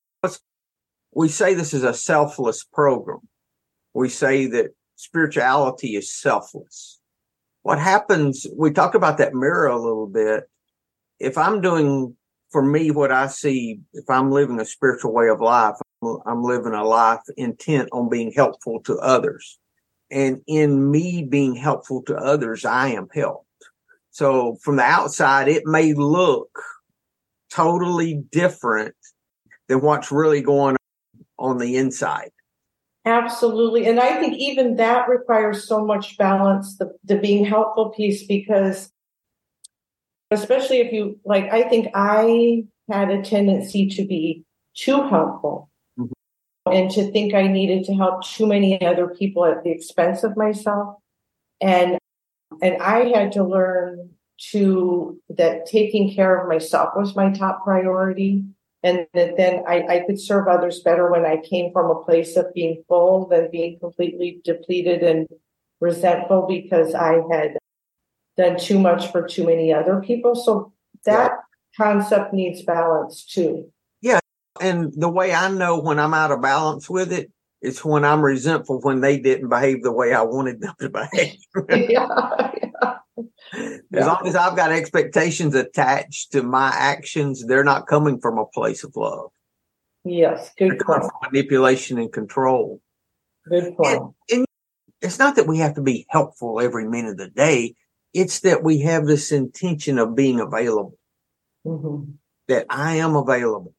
we 1.12 1.28
say 1.28 1.54
this 1.54 1.74
is 1.74 1.84
a 1.84 1.94
selfless 1.94 2.64
program. 2.64 3.20
We 3.94 4.08
say 4.08 4.46
that 4.46 4.70
spirituality 4.96 5.96
is 5.96 6.14
selfless. 6.14 7.00
What 7.62 7.78
happens? 7.78 8.46
We 8.56 8.70
talk 8.70 8.94
about 8.94 9.18
that 9.18 9.34
mirror 9.34 9.66
a 9.66 9.76
little 9.76 10.06
bit. 10.06 10.44
If 11.18 11.36
I'm 11.36 11.60
doing 11.60 12.16
for 12.50 12.62
me, 12.62 12.90
what 12.90 13.12
I 13.12 13.28
see, 13.28 13.80
if 13.92 14.08
I'm 14.08 14.30
living 14.30 14.58
a 14.60 14.64
spiritual 14.64 15.12
way 15.12 15.28
of 15.28 15.40
life, 15.40 15.76
I'm 16.26 16.42
living 16.42 16.72
a 16.72 16.84
life 16.84 17.20
intent 17.36 17.88
on 17.92 18.08
being 18.08 18.32
helpful 18.32 18.80
to 18.84 18.98
others. 18.98 19.59
And 20.10 20.40
in 20.46 20.90
me 20.90 21.22
being 21.22 21.54
helpful 21.54 22.02
to 22.04 22.16
others, 22.16 22.64
I 22.64 22.88
am 22.88 23.08
helped. 23.14 23.46
So 24.10 24.56
from 24.62 24.76
the 24.76 24.82
outside, 24.82 25.48
it 25.48 25.62
may 25.66 25.92
look 25.94 26.50
totally 27.50 28.22
different 28.32 28.94
than 29.68 29.80
what's 29.80 30.10
really 30.10 30.42
going 30.42 30.76
on 31.38 31.50
on 31.50 31.58
the 31.58 31.76
inside. 31.76 32.30
Absolutely. 33.06 33.86
And 33.86 33.98
I 33.98 34.20
think 34.20 34.36
even 34.36 34.76
that 34.76 35.08
requires 35.08 35.66
so 35.66 35.84
much 35.84 36.18
balance, 36.18 36.76
the, 36.76 36.92
the 37.04 37.16
being 37.16 37.44
helpful 37.44 37.90
piece, 37.90 38.26
because 38.26 38.90
especially 40.32 40.78
if 40.78 40.92
you 40.92 41.18
like 41.24 41.50
i 41.52 41.68
think 41.68 41.88
i 41.92 42.62
had 42.90 43.10
a 43.10 43.22
tendency 43.22 43.88
to 43.88 44.04
be 44.04 44.44
too 44.74 45.08
helpful. 45.08 45.69
And 46.70 46.90
to 46.90 47.10
think 47.10 47.34
i 47.34 47.46
needed 47.46 47.84
to 47.84 47.94
help 47.94 48.24
too 48.24 48.46
many 48.46 48.80
other 48.84 49.08
people 49.08 49.44
at 49.44 49.62
the 49.64 49.70
expense 49.70 50.22
of 50.22 50.36
myself 50.36 50.96
and 51.60 51.98
and 52.62 52.80
i 52.82 53.04
had 53.08 53.32
to 53.32 53.44
learn 53.44 54.10
to 54.38 55.20
that 55.28 55.66
taking 55.66 56.14
care 56.14 56.40
of 56.40 56.48
myself 56.48 56.90
was 56.96 57.14
my 57.16 57.30
top 57.30 57.62
priority 57.62 58.44
and 58.82 59.06
that 59.12 59.36
then 59.36 59.62
I, 59.68 59.82
I 59.86 60.04
could 60.06 60.18
serve 60.18 60.48
others 60.48 60.80
better 60.80 61.10
when 61.10 61.26
i 61.26 61.36
came 61.36 61.72
from 61.72 61.90
a 61.90 62.02
place 62.02 62.36
of 62.36 62.52
being 62.54 62.82
full 62.88 63.26
than 63.28 63.50
being 63.50 63.78
completely 63.78 64.40
depleted 64.44 65.02
and 65.02 65.28
resentful 65.80 66.46
because 66.48 66.94
i 66.94 67.20
had 67.30 67.58
done 68.40 68.58
too 68.58 68.78
much 68.78 69.10
for 69.12 69.26
too 69.26 69.46
many 69.46 69.72
other 69.72 70.00
people. 70.00 70.34
So 70.34 70.72
that 71.04 71.32
yeah. 71.32 71.84
concept 71.84 72.32
needs 72.32 72.62
balance 72.62 73.24
too. 73.24 73.70
And 74.60 74.92
the 74.94 75.08
way 75.08 75.32
I 75.32 75.50
know 75.50 75.80
when 75.80 75.98
I'm 75.98 76.14
out 76.14 76.30
of 76.30 76.42
balance 76.42 76.88
with 76.88 77.12
it, 77.12 77.32
it's 77.62 77.84
when 77.84 78.04
I'm 78.04 78.22
resentful 78.22 78.80
when 78.80 79.00
they 79.00 79.18
didn't 79.18 79.48
behave 79.48 79.82
the 79.82 79.92
way 79.92 80.12
I 80.12 80.22
wanted 80.22 80.60
them 80.60 80.74
to 80.80 80.90
behave. 80.90 81.38
yeah, 81.68 82.52
yeah. 82.62 82.96
As 83.92 84.06
long 84.06 84.26
as 84.26 84.36
I've 84.36 84.56
got 84.56 84.72
expectations 84.72 85.54
attached 85.54 86.32
to 86.32 86.42
my 86.42 86.70
actions, 86.74 87.44
they're 87.44 87.64
not 87.64 87.86
coming 87.86 88.20
from 88.20 88.38
a 88.38 88.46
place 88.46 88.84
of 88.84 88.94
love. 88.96 89.30
Yes, 90.04 90.52
good 90.56 90.78
point. 90.78 91.04
Manipulation 91.22 91.98
and 91.98 92.12
control. 92.12 92.80
Good 93.48 93.76
point. 93.76 94.00
And, 94.00 94.14
and 94.30 94.46
it's 95.02 95.18
not 95.18 95.36
that 95.36 95.46
we 95.46 95.58
have 95.58 95.74
to 95.74 95.82
be 95.82 96.06
helpful 96.08 96.60
every 96.60 96.88
minute 96.88 97.12
of 97.12 97.16
the 97.18 97.28
day. 97.28 97.74
It's 98.14 98.40
that 98.40 98.62
we 98.62 98.80
have 98.80 99.06
this 99.06 99.32
intention 99.32 99.98
of 99.98 100.16
being 100.16 100.40
available, 100.40 100.98
mm-hmm. 101.66 102.12
that 102.48 102.66
I 102.70 102.96
am 102.96 103.16
available. 103.16 103.74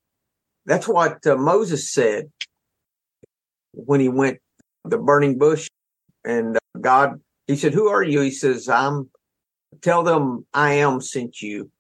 That's 0.66 0.88
what 0.88 1.26
uh, 1.26 1.36
Moses 1.38 1.92
said 1.92 2.32
when 3.74 4.00
he 4.00 4.10
went 4.10 4.40
the 4.86 4.98
burning 4.98 5.38
bush 5.38 5.70
and 6.24 6.58
uh, 6.58 6.60
God, 6.80 7.22
he 7.48 7.56
said, 7.56 7.74
who 7.74 7.88
are 7.88 8.04
you? 8.04 8.22
He 8.22 8.32
says, 8.32 8.70
I'm, 8.70 9.10
tell 9.82 10.04
them 10.04 10.46
I 10.54 10.74
am 10.74 11.02
sent 11.02 11.42
you. 11.42 11.72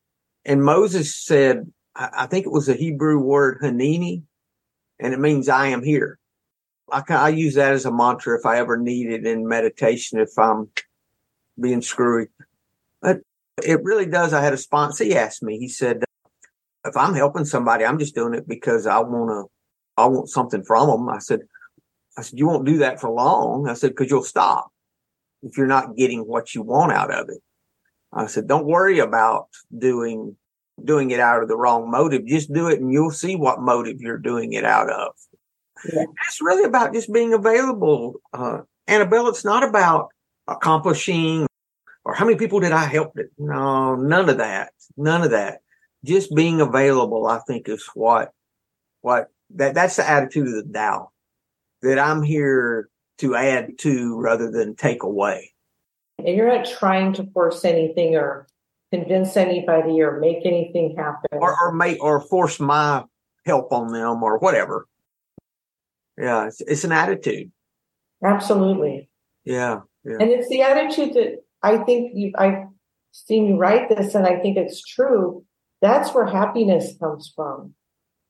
And 0.46 0.64
Moses 0.64 1.16
said, 1.16 1.72
I, 1.96 2.10
I 2.20 2.26
think 2.26 2.46
it 2.46 2.52
was 2.52 2.70
a 2.70 2.74
Hebrew 2.74 3.20
word, 3.20 3.60
Hineni, 3.62 4.24
and 5.00 5.14
it 5.14 5.20
means 5.20 5.50
I 5.50 5.68
am 5.68 5.84
here. 5.84 6.18
I, 6.92 7.04
I 7.10 7.30
use 7.30 7.56
that 7.56 7.74
as 7.74 7.86
a 7.86 7.92
mantra 7.92 8.38
if 8.38 8.46
I 8.46 8.58
ever 8.58 8.78
need 8.78 9.12
it 9.12 9.26
in 9.26 9.48
meditation, 9.48 10.20
if 10.20 10.38
I'm 10.38 10.70
being 11.60 11.82
screwy. 11.82 12.28
But 13.02 13.20
it 13.64 13.84
really 13.84 14.06
does. 14.06 14.34
I 14.34 14.42
had 14.42 14.54
a 14.54 14.58
sponsor. 14.58 15.04
He 15.04 15.16
asked 15.16 15.44
me, 15.44 15.60
he 15.60 15.68
said, 15.68 16.04
if 16.86 16.98
I'm 16.98 17.14
helping 17.14 17.46
somebody, 17.46 17.86
I'm 17.86 18.00
just 18.00 18.16
doing 18.16 18.34
it 18.34 18.48
because 18.48 18.88
I 18.88 19.00
want 19.00 19.30
to, 19.30 19.52
I 20.02 20.08
want 20.08 20.30
something 20.30 20.64
from 20.64 20.90
them. 20.90 21.10
I 21.10 21.20
said, 21.20 21.42
I 22.18 22.22
said, 22.22 22.40
you 22.40 22.48
won't 22.48 22.66
do 22.66 22.78
that 22.80 23.00
for 23.00 23.10
long. 23.10 23.68
I 23.68 23.74
said, 23.74 23.96
cause 23.96 24.10
you'll 24.10 24.24
stop 24.24 24.72
if 25.44 25.58
you're 25.58 25.68
not 25.68 25.96
getting 25.96 26.22
what 26.22 26.54
you 26.54 26.62
want 26.62 26.92
out 26.92 27.12
of 27.12 27.30
it. 27.30 27.42
I 28.14 28.26
said, 28.28 28.48
don't 28.48 28.66
worry 28.66 29.00
about 29.00 29.48
doing, 29.78 30.36
doing 30.84 31.12
it 31.12 31.20
out 31.20 31.42
of 31.42 31.48
the 31.48 31.58
wrong 31.58 31.90
motive. 31.90 32.26
Just 32.26 32.52
do 32.52 32.68
it 32.68 32.82
and 32.82 32.92
you'll 32.92 33.12
see 33.12 33.36
what 33.36 33.62
motive 33.62 34.02
you're 34.02 34.18
doing 34.18 34.54
it 34.54 34.66
out 34.66 34.90
of. 34.90 35.14
Yeah. 35.92 36.04
It's 36.28 36.42
really 36.42 36.66
about 36.66 36.94
just 36.94 37.12
being 37.12 37.34
available. 37.34 38.16
Uh, 38.34 38.62
Annabelle, 38.88 39.30
it's 39.30 39.46
not 39.46 39.64
about 39.64 40.10
accomplishing 40.48 41.48
or 42.04 42.14
how 42.14 42.26
many 42.26 42.38
people 42.38 42.60
did 42.60 42.72
I 42.72 42.86
help? 42.86 43.18
It 43.18 43.32
No, 43.38 43.96
none 43.96 44.30
of 44.30 44.38
that. 44.40 44.74
None 44.98 45.22
of 45.22 45.32
that. 45.32 45.62
Just 46.04 46.34
being 46.34 46.62
available, 46.62 47.28
I 47.28 47.40
think 47.40 47.70
is 47.70 47.86
what, 47.94 48.32
what 49.02 49.28
that, 49.56 49.76
that's 49.76 49.98
the 49.98 50.10
attitude 50.10 50.48
of 50.48 50.68
the 50.68 50.74
Tao 50.74 51.12
that 51.82 52.00
I'm 52.00 52.24
here 52.24 52.90
to 53.20 53.36
add 53.36 53.78
to 53.80 54.20
rather 54.20 54.50
than 54.50 54.76
take 54.76 55.04
away. 55.04 55.54
And 56.18 56.36
you're 56.36 56.56
not 56.56 56.66
trying 56.66 57.14
to 57.14 57.26
force 57.34 57.64
anything 57.66 58.16
or 58.16 58.48
convince 58.92 59.38
anybody 59.38 60.02
or 60.02 60.20
make 60.20 60.46
anything 60.46 60.96
happen 60.96 61.30
or, 61.32 61.56
or 61.62 61.72
make, 61.72 62.04
or 62.04 62.20
force 62.22 62.60
my 62.60 63.04
help 63.46 63.72
on 63.72 63.94
them 63.94 64.24
or 64.24 64.38
whatever. 64.40 64.88
Yeah. 66.18 66.48
It's, 66.48 66.62
it's 66.62 66.84
an 66.84 66.92
attitude. 66.92 67.52
Absolutely. 68.24 69.10
Yeah, 69.44 69.80
yeah. 70.04 70.18
And 70.20 70.30
it's 70.30 70.48
the 70.50 70.62
attitude 70.62 71.16
that 71.16 71.44
I 71.64 71.78
think 71.80 72.12
you, 72.14 72.32
I've 72.38 72.68
seen 73.12 73.48
you 73.48 73.58
write 73.58 73.90
this, 73.90 74.14
and 74.14 74.28
I 74.28 74.40
think 74.40 74.58
it's 74.58 74.84
true. 74.84 75.44
That's 75.82 76.14
where 76.14 76.26
happiness 76.26 76.94
comes 77.00 77.32
from. 77.36 77.74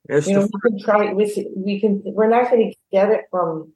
It's 0.09 0.27
you 0.27 0.33
know, 0.33 0.47
we 0.51 0.69
can 0.69 0.79
try. 0.83 1.13
We, 1.13 1.53
we 1.55 1.79
can. 1.79 2.01
We're 2.05 2.29
not 2.29 2.49
going 2.49 2.71
to 2.71 2.75
get 2.91 3.09
it 3.09 3.25
from. 3.29 3.73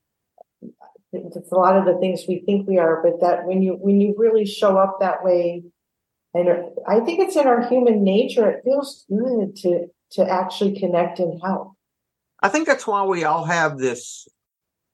It's 1.11 1.51
a 1.51 1.55
lot 1.55 1.77
of 1.77 1.85
the 1.85 1.97
things 1.99 2.23
we 2.27 2.43
think 2.45 2.67
we 2.67 2.77
are, 2.77 3.01
but 3.03 3.21
that 3.21 3.45
when 3.45 3.61
you 3.61 3.73
when 3.73 4.01
you 4.01 4.15
really 4.17 4.45
show 4.45 4.77
up 4.77 4.97
that 4.99 5.23
way, 5.23 5.63
and 6.33 6.49
I 6.87 6.99
think 7.01 7.19
it's 7.19 7.35
in 7.35 7.47
our 7.47 7.67
human 7.67 8.03
nature. 8.03 8.49
It 8.49 8.63
feels 8.63 9.05
good 9.07 9.55
to 9.57 9.87
to 10.11 10.29
actually 10.29 10.79
connect 10.79 11.19
and 11.19 11.39
help. 11.41 11.73
I 12.41 12.49
think 12.49 12.67
that's 12.67 12.85
why 12.87 13.03
we 13.03 13.23
all 13.23 13.45
have 13.45 13.77
this. 13.77 14.27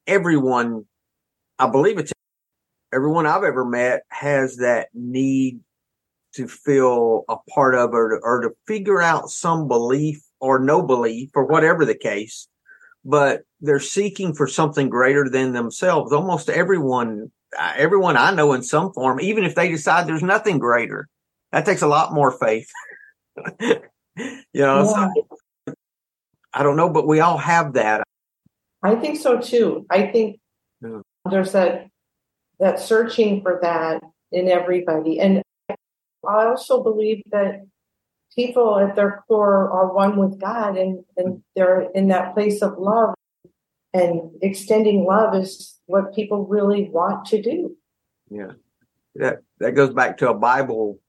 Everyone, 0.07 0.85
I 1.57 1.69
believe 1.69 1.97
it's 1.97 2.13
everyone 2.93 3.25
I've 3.25 3.43
ever 3.43 3.65
met 3.65 4.03
has 4.09 4.57
that 4.57 4.89
need 4.93 5.59
to 6.33 6.47
feel 6.47 7.23
a 7.29 7.37
part 7.49 7.75
of 7.75 7.93
or 7.93 8.09
to, 8.09 8.19
or 8.23 8.41
to 8.41 8.51
figure 8.67 9.01
out 9.01 9.29
some 9.29 9.67
belief 9.67 10.21
or 10.39 10.59
no 10.59 10.81
belief 10.81 11.29
or 11.35 11.45
whatever 11.45 11.85
the 11.85 11.95
case, 11.95 12.47
but 13.03 13.41
they're 13.59 13.79
seeking 13.79 14.33
for 14.33 14.47
something 14.47 14.89
greater 14.89 15.29
than 15.29 15.53
themselves. 15.53 16.11
Almost 16.11 16.49
everyone, 16.49 17.31
everyone 17.75 18.17
I 18.17 18.33
know 18.33 18.53
in 18.53 18.63
some 18.63 18.91
form, 18.93 19.19
even 19.19 19.43
if 19.43 19.55
they 19.55 19.69
decide 19.69 20.07
there's 20.07 20.23
nothing 20.23 20.59
greater, 20.59 21.07
that 21.51 21.65
takes 21.65 21.81
a 21.81 21.87
lot 21.87 22.13
more 22.13 22.31
faith. 22.31 22.69
you 23.59 23.81
know, 24.53 24.83
yeah. 24.83 25.07
so, 25.67 25.73
I 26.53 26.63
don't 26.63 26.75
know, 26.75 26.89
but 26.89 27.07
we 27.07 27.19
all 27.19 27.37
have 27.37 27.73
that. 27.73 28.03
I 28.83 28.95
think 28.95 29.19
so 29.19 29.39
too. 29.39 29.85
I 29.89 30.07
think 30.07 30.39
yeah. 30.81 31.01
there's 31.29 31.51
that 31.51 31.87
that 32.59 32.79
searching 32.79 33.41
for 33.41 33.59
that 33.61 34.01
in 34.31 34.47
everybody. 34.47 35.19
And 35.19 35.41
I 36.27 36.45
also 36.45 36.83
believe 36.83 37.23
that 37.31 37.65
people 38.35 38.79
at 38.79 38.95
their 38.95 39.23
core 39.27 39.69
are 39.71 39.93
one 39.93 40.17
with 40.17 40.39
God 40.39 40.77
and, 40.77 41.03
and 41.17 41.43
they're 41.55 41.89
in 41.93 42.07
that 42.09 42.33
place 42.33 42.61
of 42.61 42.77
love. 42.77 43.13
And 43.93 44.31
extending 44.41 45.05
love 45.05 45.35
is 45.35 45.79
what 45.85 46.15
people 46.15 46.45
really 46.45 46.89
want 46.89 47.25
to 47.27 47.41
do. 47.41 47.75
Yeah. 48.29 48.53
That 49.15 49.39
that 49.59 49.75
goes 49.75 49.93
back 49.93 50.17
to 50.19 50.29
a 50.29 50.33
Bible 50.33 50.99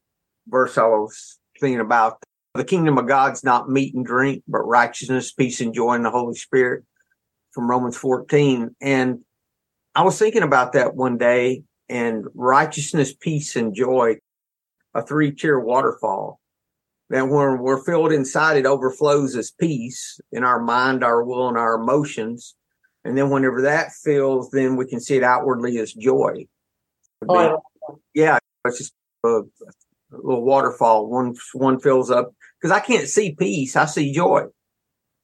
verse 0.48 0.76
I 0.76 0.86
was 0.86 1.38
thinking 1.60 1.80
about. 1.80 2.18
The 2.54 2.64
kingdom 2.64 2.98
of 2.98 3.06
God's 3.06 3.44
not 3.44 3.70
meat 3.70 3.94
and 3.94 4.04
drink, 4.04 4.42
but 4.46 4.62
righteousness, 4.62 5.32
peace, 5.32 5.60
and 5.60 5.72
joy 5.72 5.94
in 5.94 6.02
the 6.02 6.10
Holy 6.10 6.34
Spirit 6.34 6.84
from 7.52 7.70
Romans 7.70 7.96
14. 7.96 8.74
And 8.80 9.20
I 9.94 10.02
was 10.02 10.18
thinking 10.18 10.42
about 10.42 10.72
that 10.72 10.94
one 10.94 11.16
day 11.16 11.62
and 11.88 12.24
righteousness, 12.34 13.14
peace, 13.14 13.56
and 13.56 13.74
joy, 13.74 14.16
a 14.94 15.02
three 15.02 15.32
tier 15.32 15.58
waterfall. 15.58 16.40
And 17.10 17.30
when 17.30 17.58
we're 17.58 17.84
filled 17.84 18.12
inside, 18.12 18.56
it 18.56 18.66
overflows 18.66 19.36
as 19.36 19.50
peace 19.50 20.18
in 20.30 20.44
our 20.44 20.60
mind, 20.60 21.04
our 21.04 21.22
will, 21.22 21.48
and 21.48 21.58
our 21.58 21.74
emotions. 21.74 22.54
And 23.04 23.18
then 23.18 23.28
whenever 23.28 23.62
that 23.62 23.92
fills, 23.92 24.50
then 24.50 24.76
we 24.76 24.86
can 24.86 25.00
see 25.00 25.16
it 25.16 25.22
outwardly 25.22 25.78
as 25.78 25.92
joy. 25.92 26.46
Oh, 27.28 27.62
yeah, 28.14 28.38
it's 28.64 28.78
just 28.78 28.94
a, 29.24 29.28
a, 29.28 29.42
little 30.10 30.44
waterfall. 30.44 31.08
One 31.08 31.34
one 31.52 31.78
fills 31.80 32.10
up 32.10 32.32
because 32.60 32.72
I 32.72 32.80
can't 32.80 33.08
see 33.08 33.34
peace. 33.34 33.76
I 33.76 33.86
see 33.86 34.12
joy. 34.12 34.44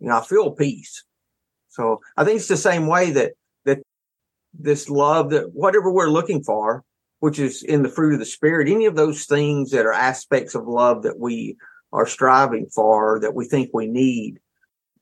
You 0.00 0.08
know, 0.08 0.18
I 0.18 0.24
feel 0.24 0.52
peace. 0.52 1.04
So 1.68 2.00
I 2.16 2.24
think 2.24 2.36
it's 2.36 2.48
the 2.48 2.56
same 2.56 2.86
way 2.86 3.10
that 3.12 3.32
that 3.64 3.78
this 4.52 4.88
love 4.88 5.30
that 5.30 5.52
whatever 5.52 5.92
we're 5.92 6.10
looking 6.10 6.42
for, 6.42 6.84
which 7.20 7.38
is 7.38 7.62
in 7.62 7.82
the 7.82 7.88
fruit 7.88 8.12
of 8.14 8.18
the 8.18 8.24
spirit, 8.24 8.68
any 8.68 8.86
of 8.86 8.96
those 8.96 9.24
things 9.26 9.70
that 9.70 9.86
are 9.86 9.92
aspects 9.92 10.54
of 10.54 10.66
love 10.66 11.02
that 11.02 11.18
we 11.18 11.56
are 11.92 12.06
striving 12.06 12.66
for, 12.66 13.18
that 13.20 13.34
we 13.34 13.44
think 13.44 13.70
we 13.72 13.86
need, 13.86 14.38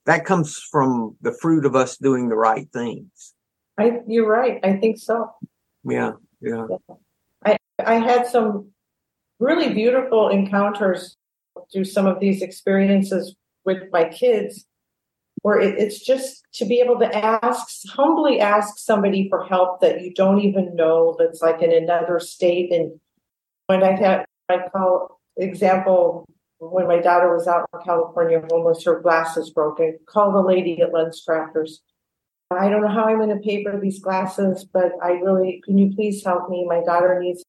that 0.07 0.25
comes 0.25 0.59
from 0.59 1.17
the 1.21 1.33
fruit 1.33 1.67
of 1.67 1.75
us 1.75 1.97
doing 1.97 2.29
the 2.29 2.37
right 2.37 2.69
things. 2.73 3.35
I, 3.79 4.01
you're 4.07 4.29
right. 4.29 4.61
I 4.65 4.75
think 4.75 4.99
so. 4.99 5.31
Yeah, 5.85 6.13
yeah. 6.41 6.67
I 7.45 7.59
I 7.85 7.95
had 7.95 8.27
some 8.27 8.71
really 9.39 9.75
beautiful 9.75 10.29
encounters 10.31 11.17
through 11.73 11.85
some 11.85 12.07
of 12.07 12.21
these 12.21 12.41
experiences 12.43 13.37
with 13.65 13.91
my 13.93 14.05
kids 14.05 14.65
where 15.43 15.61
it, 15.61 15.79
it's 15.79 16.05
just 16.05 16.45
to 16.55 16.65
be 16.65 16.81
able 16.81 16.99
to 16.99 17.17
ask, 17.17 17.67
humbly 17.89 18.41
ask 18.41 18.79
somebody 18.79 19.29
for 19.29 19.45
help 19.45 19.81
that 19.81 20.03
you 20.03 20.13
don't 20.15 20.41
even 20.41 20.75
know 20.75 21.17
that's 21.19 21.43
like 21.43 21.63
in 21.63 21.73
another 21.73 22.19
state. 22.19 22.73
And 22.73 22.99
when 23.67 23.83
I 23.83 23.93
had, 23.93 24.25
I 24.49 24.69
call 24.69 25.21
example, 25.37 26.29
when 26.59 26.89
my 26.89 26.99
daughter 26.99 27.33
was 27.35 27.47
out 27.47 27.69
in 27.75 27.81
California 27.85 28.43
homeless, 28.51 28.85
her 28.85 29.01
glasses 29.01 29.51
broken, 29.51 29.99
call 30.07 30.33
the 30.33 30.41
lady 30.41 30.81
at 30.81 30.93
LensCrafters 30.93 31.79
I 32.51 32.69
don't 32.69 32.83
know 32.83 32.89
how 32.89 33.07
I'm 33.07 33.19
going 33.19 33.31
to 33.31 33.37
pay 33.37 33.65
for 33.65 33.79
these 33.79 33.99
glasses, 33.99 34.65
but 34.65 34.93
I 35.03 35.13
really, 35.13 35.61
can 35.65 35.79
you 35.79 35.93
please 35.95 36.25
help 36.25 36.49
me? 36.49 36.65
My 36.65 36.81
daughter 36.81 37.19
needs. 37.21 37.43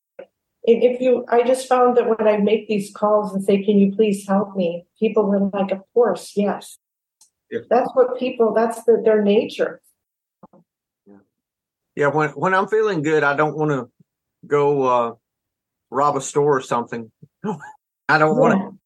If 0.64 1.00
you, 1.00 1.24
I 1.30 1.44
just 1.44 1.68
found 1.68 1.96
that 1.98 2.08
when 2.08 2.28
I 2.28 2.38
make 2.38 2.68
these 2.68 2.92
calls 2.94 3.34
and 3.34 3.44
say, 3.44 3.64
can 3.64 3.78
you 3.78 3.96
please 3.96 4.28
help 4.28 4.56
me? 4.56 4.86
People 5.00 5.26
were 5.26 5.40
like, 5.54 5.72
of 5.72 5.82
course, 5.94 6.34
yes. 6.36 6.80
Yeah. 7.50 7.60
That's 7.70 7.90
what 7.94 8.20
people. 8.20 8.54
That's 8.54 8.84
the, 8.84 9.02
their 9.04 9.22
nature. 9.22 9.82
Yeah. 11.06 11.16
yeah. 11.96 12.08
When 12.08 12.30
when 12.32 12.54
I'm 12.54 12.68
feeling 12.68 13.02
good, 13.02 13.24
I 13.24 13.36
don't 13.36 13.58
want 13.58 13.72
to 13.72 13.90
go 14.46 14.84
uh, 14.84 15.14
rob 15.90 16.18
a 16.18 16.22
store 16.22 16.58
or 16.58 16.62
something. 16.62 17.12
I 18.10 18.18
don't 18.18 18.38
want 18.38 18.80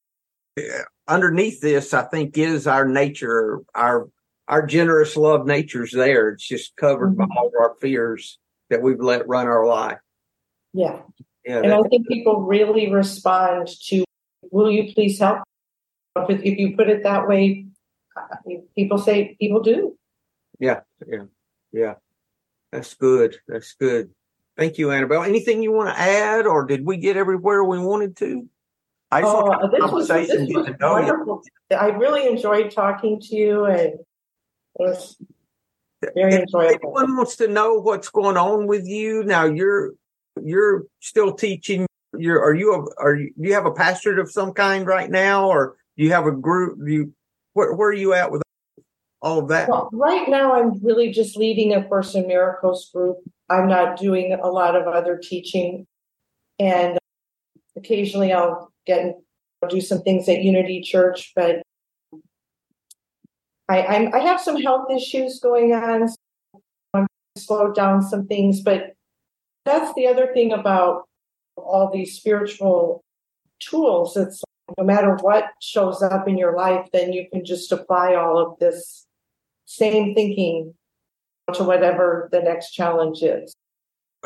to. 0.57 0.85
Underneath 1.07 1.61
this, 1.61 1.93
I 1.93 2.03
think 2.03 2.37
is 2.37 2.67
our 2.67 2.87
nature, 2.87 3.61
our 3.73 4.09
our 4.47 4.65
generous 4.65 5.15
love 5.15 5.45
nature's 5.45 5.91
there. 5.91 6.29
It's 6.29 6.47
just 6.47 6.75
covered 6.75 7.17
mm-hmm. 7.17 7.27
by 7.27 7.35
all 7.37 7.47
of 7.47 7.53
our 7.59 7.75
fears 7.81 8.37
that 8.69 8.81
we've 8.81 8.99
let 8.99 9.27
run 9.27 9.47
our 9.47 9.65
life. 9.65 9.99
Yeah. 10.73 11.01
Yeah, 11.45 11.61
and 11.63 11.73
I 11.73 11.81
think 11.89 12.07
people 12.07 12.41
really 12.41 12.91
respond 12.91 13.67
to, 13.87 14.03
will 14.51 14.69
you 14.69 14.93
please 14.93 15.19
help? 15.19 15.39
If, 16.29 16.39
if 16.41 16.59
you 16.59 16.75
put 16.75 16.87
it 16.89 17.03
that 17.03 17.27
way, 17.27 17.65
people 18.75 18.97
say 18.97 19.35
people 19.39 19.61
do. 19.61 19.97
Yeah, 20.59 20.81
yeah, 21.07 21.23
yeah. 21.71 21.95
That's 22.71 22.93
good. 22.93 23.37
That's 23.47 23.73
good. 23.73 24.11
Thank 24.57 24.77
you, 24.77 24.91
Annabelle. 24.91 25.23
Anything 25.23 25.63
you 25.63 25.71
want 25.71 25.89
to 25.89 25.99
add, 25.99 26.45
or 26.45 26.65
did 26.65 26.85
we 26.85 26.97
get 26.97 27.17
everywhere 27.17 27.63
we 27.63 27.79
wanted 27.79 28.15
to? 28.17 28.47
I 29.11 29.21
just 29.21 29.35
oh, 29.35 29.69
this 29.69 29.91
was, 29.91 30.07
this 30.07 30.49
was 30.53 30.69
wonderful. 30.79 31.41
You. 31.69 31.77
I 31.77 31.87
really 31.87 32.27
enjoyed 32.27 32.71
talking 32.71 33.19
to 33.19 33.35
you, 33.35 33.65
and 33.65 33.79
it 33.79 34.05
was 34.75 35.17
very 36.15 36.33
if 36.33 36.41
enjoyable. 36.41 36.97
Anyone 36.97 37.17
wants 37.17 37.35
to 37.37 37.47
know 37.47 37.75
what's 37.75 38.09
going 38.09 38.37
on 38.37 38.67
with 38.67 38.85
you 38.85 39.23
now? 39.23 39.45
You're 39.45 39.91
you're 40.41 40.83
still 41.01 41.33
teaching. 41.33 41.87
You're 42.17 42.41
are 42.41 42.53
you 42.53 42.73
a, 42.73 43.01
are 43.01 43.15
you 43.15 43.33
do 43.39 43.49
you 43.49 43.53
have 43.53 43.65
a 43.65 43.71
pastorate 43.71 44.19
of 44.19 44.31
some 44.31 44.53
kind 44.53 44.85
right 44.85 45.09
now, 45.09 45.49
or 45.49 45.75
do 45.97 46.03
you 46.03 46.11
have 46.11 46.25
a 46.25 46.31
group? 46.31 46.79
Do 46.85 46.91
you 46.91 47.13
where, 47.53 47.73
where 47.73 47.89
are 47.89 47.93
you 47.93 48.13
at 48.13 48.31
with 48.31 48.41
all 49.21 49.39
of 49.39 49.47
that? 49.49 49.69
Well, 49.69 49.89
right 49.93 50.27
now, 50.27 50.53
I'm 50.53 50.83
really 50.83 51.11
just 51.11 51.37
leading 51.37 51.73
a 51.73 51.83
Course 51.83 52.15
in 52.15 52.27
Miracles 52.27 52.89
group. 52.93 53.17
I'm 53.49 53.67
not 53.67 53.99
doing 53.99 54.33
a 54.33 54.47
lot 54.47 54.75
of 54.75 54.87
other 54.87 55.17
teaching, 55.17 55.85
and 56.59 56.97
occasionally 57.75 58.33
I'll 58.33 58.71
get 58.85 59.17
do 59.69 59.81
some 59.81 60.01
things 60.01 60.27
at 60.27 60.41
Unity 60.41 60.81
Church, 60.81 61.33
but 61.35 61.61
I, 63.69 63.83
I'm, 63.83 64.13
I 64.13 64.19
have 64.19 64.41
some 64.41 64.59
health 64.59 64.89
issues 64.91 65.39
going 65.39 65.73
on. 65.73 66.09
So 66.09 66.17
I'm 66.93 67.07
slowed 67.37 67.75
down 67.75 68.01
some 68.01 68.27
things, 68.27 68.61
but 68.61 68.95
that's 69.65 69.93
the 69.93 70.07
other 70.07 70.33
thing 70.33 70.51
about 70.51 71.07
all 71.55 71.91
these 71.93 72.15
spiritual 72.15 73.03
tools. 73.59 74.17
It's 74.17 74.43
no 74.77 74.83
matter 74.83 75.15
what 75.21 75.45
shows 75.61 76.01
up 76.01 76.27
in 76.27 76.37
your 76.37 76.55
life, 76.55 76.87
then 76.93 77.13
you 77.13 77.27
can 77.31 77.45
just 77.45 77.71
apply 77.71 78.15
all 78.15 78.37
of 78.39 78.59
this 78.59 79.07
same 79.65 80.13
thinking 80.13 80.73
to 81.53 81.63
whatever 81.63 82.29
the 82.31 82.41
next 82.41 82.71
challenge 82.71 83.21
is. 83.23 83.53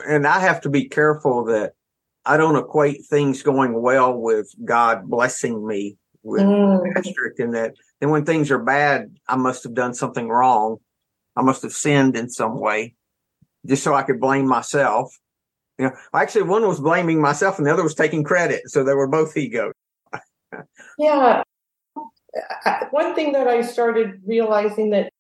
And 0.08 0.28
I 0.28 0.40
have 0.40 0.62
to 0.62 0.70
be 0.70 0.90
careful 0.90 1.46
that 1.46 1.74
I 2.26 2.38
don't 2.38 2.58
equate 2.58 3.06
things 3.06 3.44
going 3.44 3.82
well 3.82 4.14
with 4.18 4.54
God 4.64 5.08
blessing 5.10 5.66
me 5.66 5.98
with 6.24 6.42
mm. 6.42 6.82
asterisk 6.98 7.40
in 7.40 7.52
that. 7.52 7.76
And 8.02 8.12
when 8.12 8.26
things 8.26 8.52
are 8.52 8.60
bad, 8.60 9.16
I 9.28 9.36
must 9.36 9.64
have 9.64 9.74
done 9.74 9.94
something 9.94 10.28
wrong. 10.28 10.78
I 11.36 11.42
must 11.42 11.62
have 11.64 11.74
sinned 11.74 12.18
in 12.18 12.30
some 12.30 12.60
way 12.60 12.96
just 13.66 13.84
so 13.84 13.94
I 13.94 14.04
could 14.04 14.20
blame 14.20 14.48
myself. 14.48 15.18
You 15.78 15.86
know, 15.86 15.92
actually 16.14 16.44
one 16.44 16.68
was 16.68 16.80
blaming 16.80 17.22
myself 17.22 17.58
and 17.58 17.68
the 17.68 17.74
other 17.74 17.84
was 17.84 17.96
taking 17.96 18.24
credit. 18.24 18.70
So 18.70 18.84
they 18.84 18.94
were 18.94 19.08
both 19.08 19.36
egos 19.38 19.74
yeah. 20.98 21.44
One 22.92 23.16
thing 23.16 23.32
that 23.34 23.48
I 23.48 23.62
started 23.62 24.22
realizing 24.26 24.90
that 24.92 25.12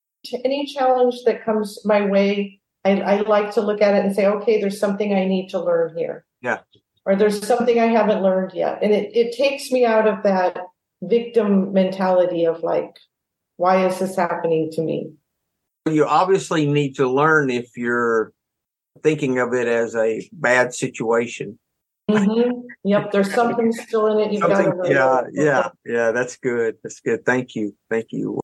any 0.43 0.65
challenge 0.65 1.15
that 1.25 1.45
comes 1.45 1.79
my 1.85 2.05
way, 2.05 2.59
I, 2.83 2.99
I 3.01 3.21
like 3.21 3.53
to 3.53 3.61
look 3.61 3.81
at 3.81 3.95
it 3.95 4.05
and 4.05 4.15
say, 4.15 4.25
okay, 4.25 4.59
there's 4.59 4.79
something 4.79 5.13
I 5.13 5.25
need 5.25 5.49
to 5.49 5.63
learn 5.63 5.97
here. 5.97 6.25
Yeah. 6.41 6.59
Or 7.05 7.15
there's 7.15 7.45
something 7.45 7.79
I 7.79 7.87
haven't 7.87 8.23
learned 8.23 8.53
yet. 8.53 8.79
And 8.81 8.91
it, 8.91 9.15
it 9.15 9.35
takes 9.37 9.71
me 9.71 9.85
out 9.85 10.07
of 10.07 10.23
that 10.23 10.57
victim 11.01 11.71
mentality 11.71 12.45
of 12.45 12.63
like, 12.63 12.95
why 13.57 13.85
is 13.87 13.99
this 13.99 14.15
happening 14.15 14.71
to 14.73 14.81
me? 14.81 15.11
You 15.85 16.05
obviously 16.05 16.65
need 16.65 16.95
to 16.95 17.07
learn 17.07 17.49
if 17.49 17.77
you're 17.77 18.33
thinking 19.03 19.39
of 19.39 19.53
it 19.53 19.67
as 19.67 19.95
a 19.95 20.27
bad 20.33 20.73
situation. 20.73 21.59
Mm-hmm. 22.09 22.51
Yep, 22.83 23.11
there's 23.11 23.33
something 23.33 23.71
still 23.71 24.07
in 24.07 24.19
it. 24.19 24.31
You've 24.31 24.41
got 24.41 24.61
to 24.61 24.89
yeah, 24.89 25.21
yeah, 25.33 25.69
yeah. 25.85 26.11
That's 26.11 26.37
good. 26.37 26.77
That's 26.83 26.99
good. 26.99 27.25
Thank 27.25 27.55
you. 27.55 27.75
Thank 27.89 28.07
you. 28.11 28.39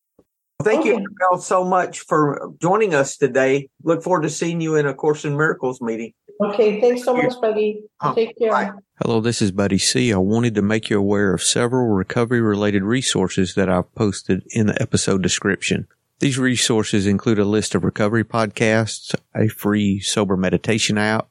Thank 0.64 0.82
okay. 0.82 0.90
you, 0.90 0.96
Annabelle, 0.96 1.40
so 1.40 1.64
much 1.64 2.02
for 2.02 2.52
joining 2.62 2.94
us 2.94 3.18
today. 3.18 3.70
Look 3.84 4.04
forward 4.04 4.24
to 4.24 4.30
seeing 4.30 4.62
you 4.62 4.76
in 4.76 4.86
a 4.86 4.94
Course 4.94 5.26
in 5.26 5.36
Miracles 5.36 5.82
meeting. 5.82 6.14
Okay, 6.44 6.82
thanks 6.82 7.04
so 7.04 7.16
much, 7.16 7.34
buddy. 7.40 7.84
Oh, 8.02 8.16
Take 8.16 8.38
care. 8.38 8.52
Bye. 8.52 8.72
Hello, 9.04 9.22
this 9.22 9.42
is 9.42 9.52
Buddy 9.52 9.78
C. 9.78 10.12
I 10.12 10.18
wanted 10.18 10.56
to 10.56 10.62
make 10.62 10.90
you 10.90 10.98
aware 10.98 11.34
of 11.34 11.44
several 11.44 11.88
recovery 11.88 12.42
related 12.42 12.84
resources 12.84 13.54
that 13.56 13.70
I've 13.70 13.94
posted 13.96 14.44
in 14.50 14.68
the 14.68 14.82
episode 14.82 15.22
description. 15.22 15.88
These 16.20 16.38
resources 16.38 17.08
include 17.08 17.40
a 17.40 17.46
list 17.46 17.74
of 17.76 17.84
recovery 17.84 18.24
podcasts, 18.24 19.16
a 19.36 19.48
free 19.48 20.00
sober 20.00 20.38
meditation 20.38 20.98
app, 20.98 21.31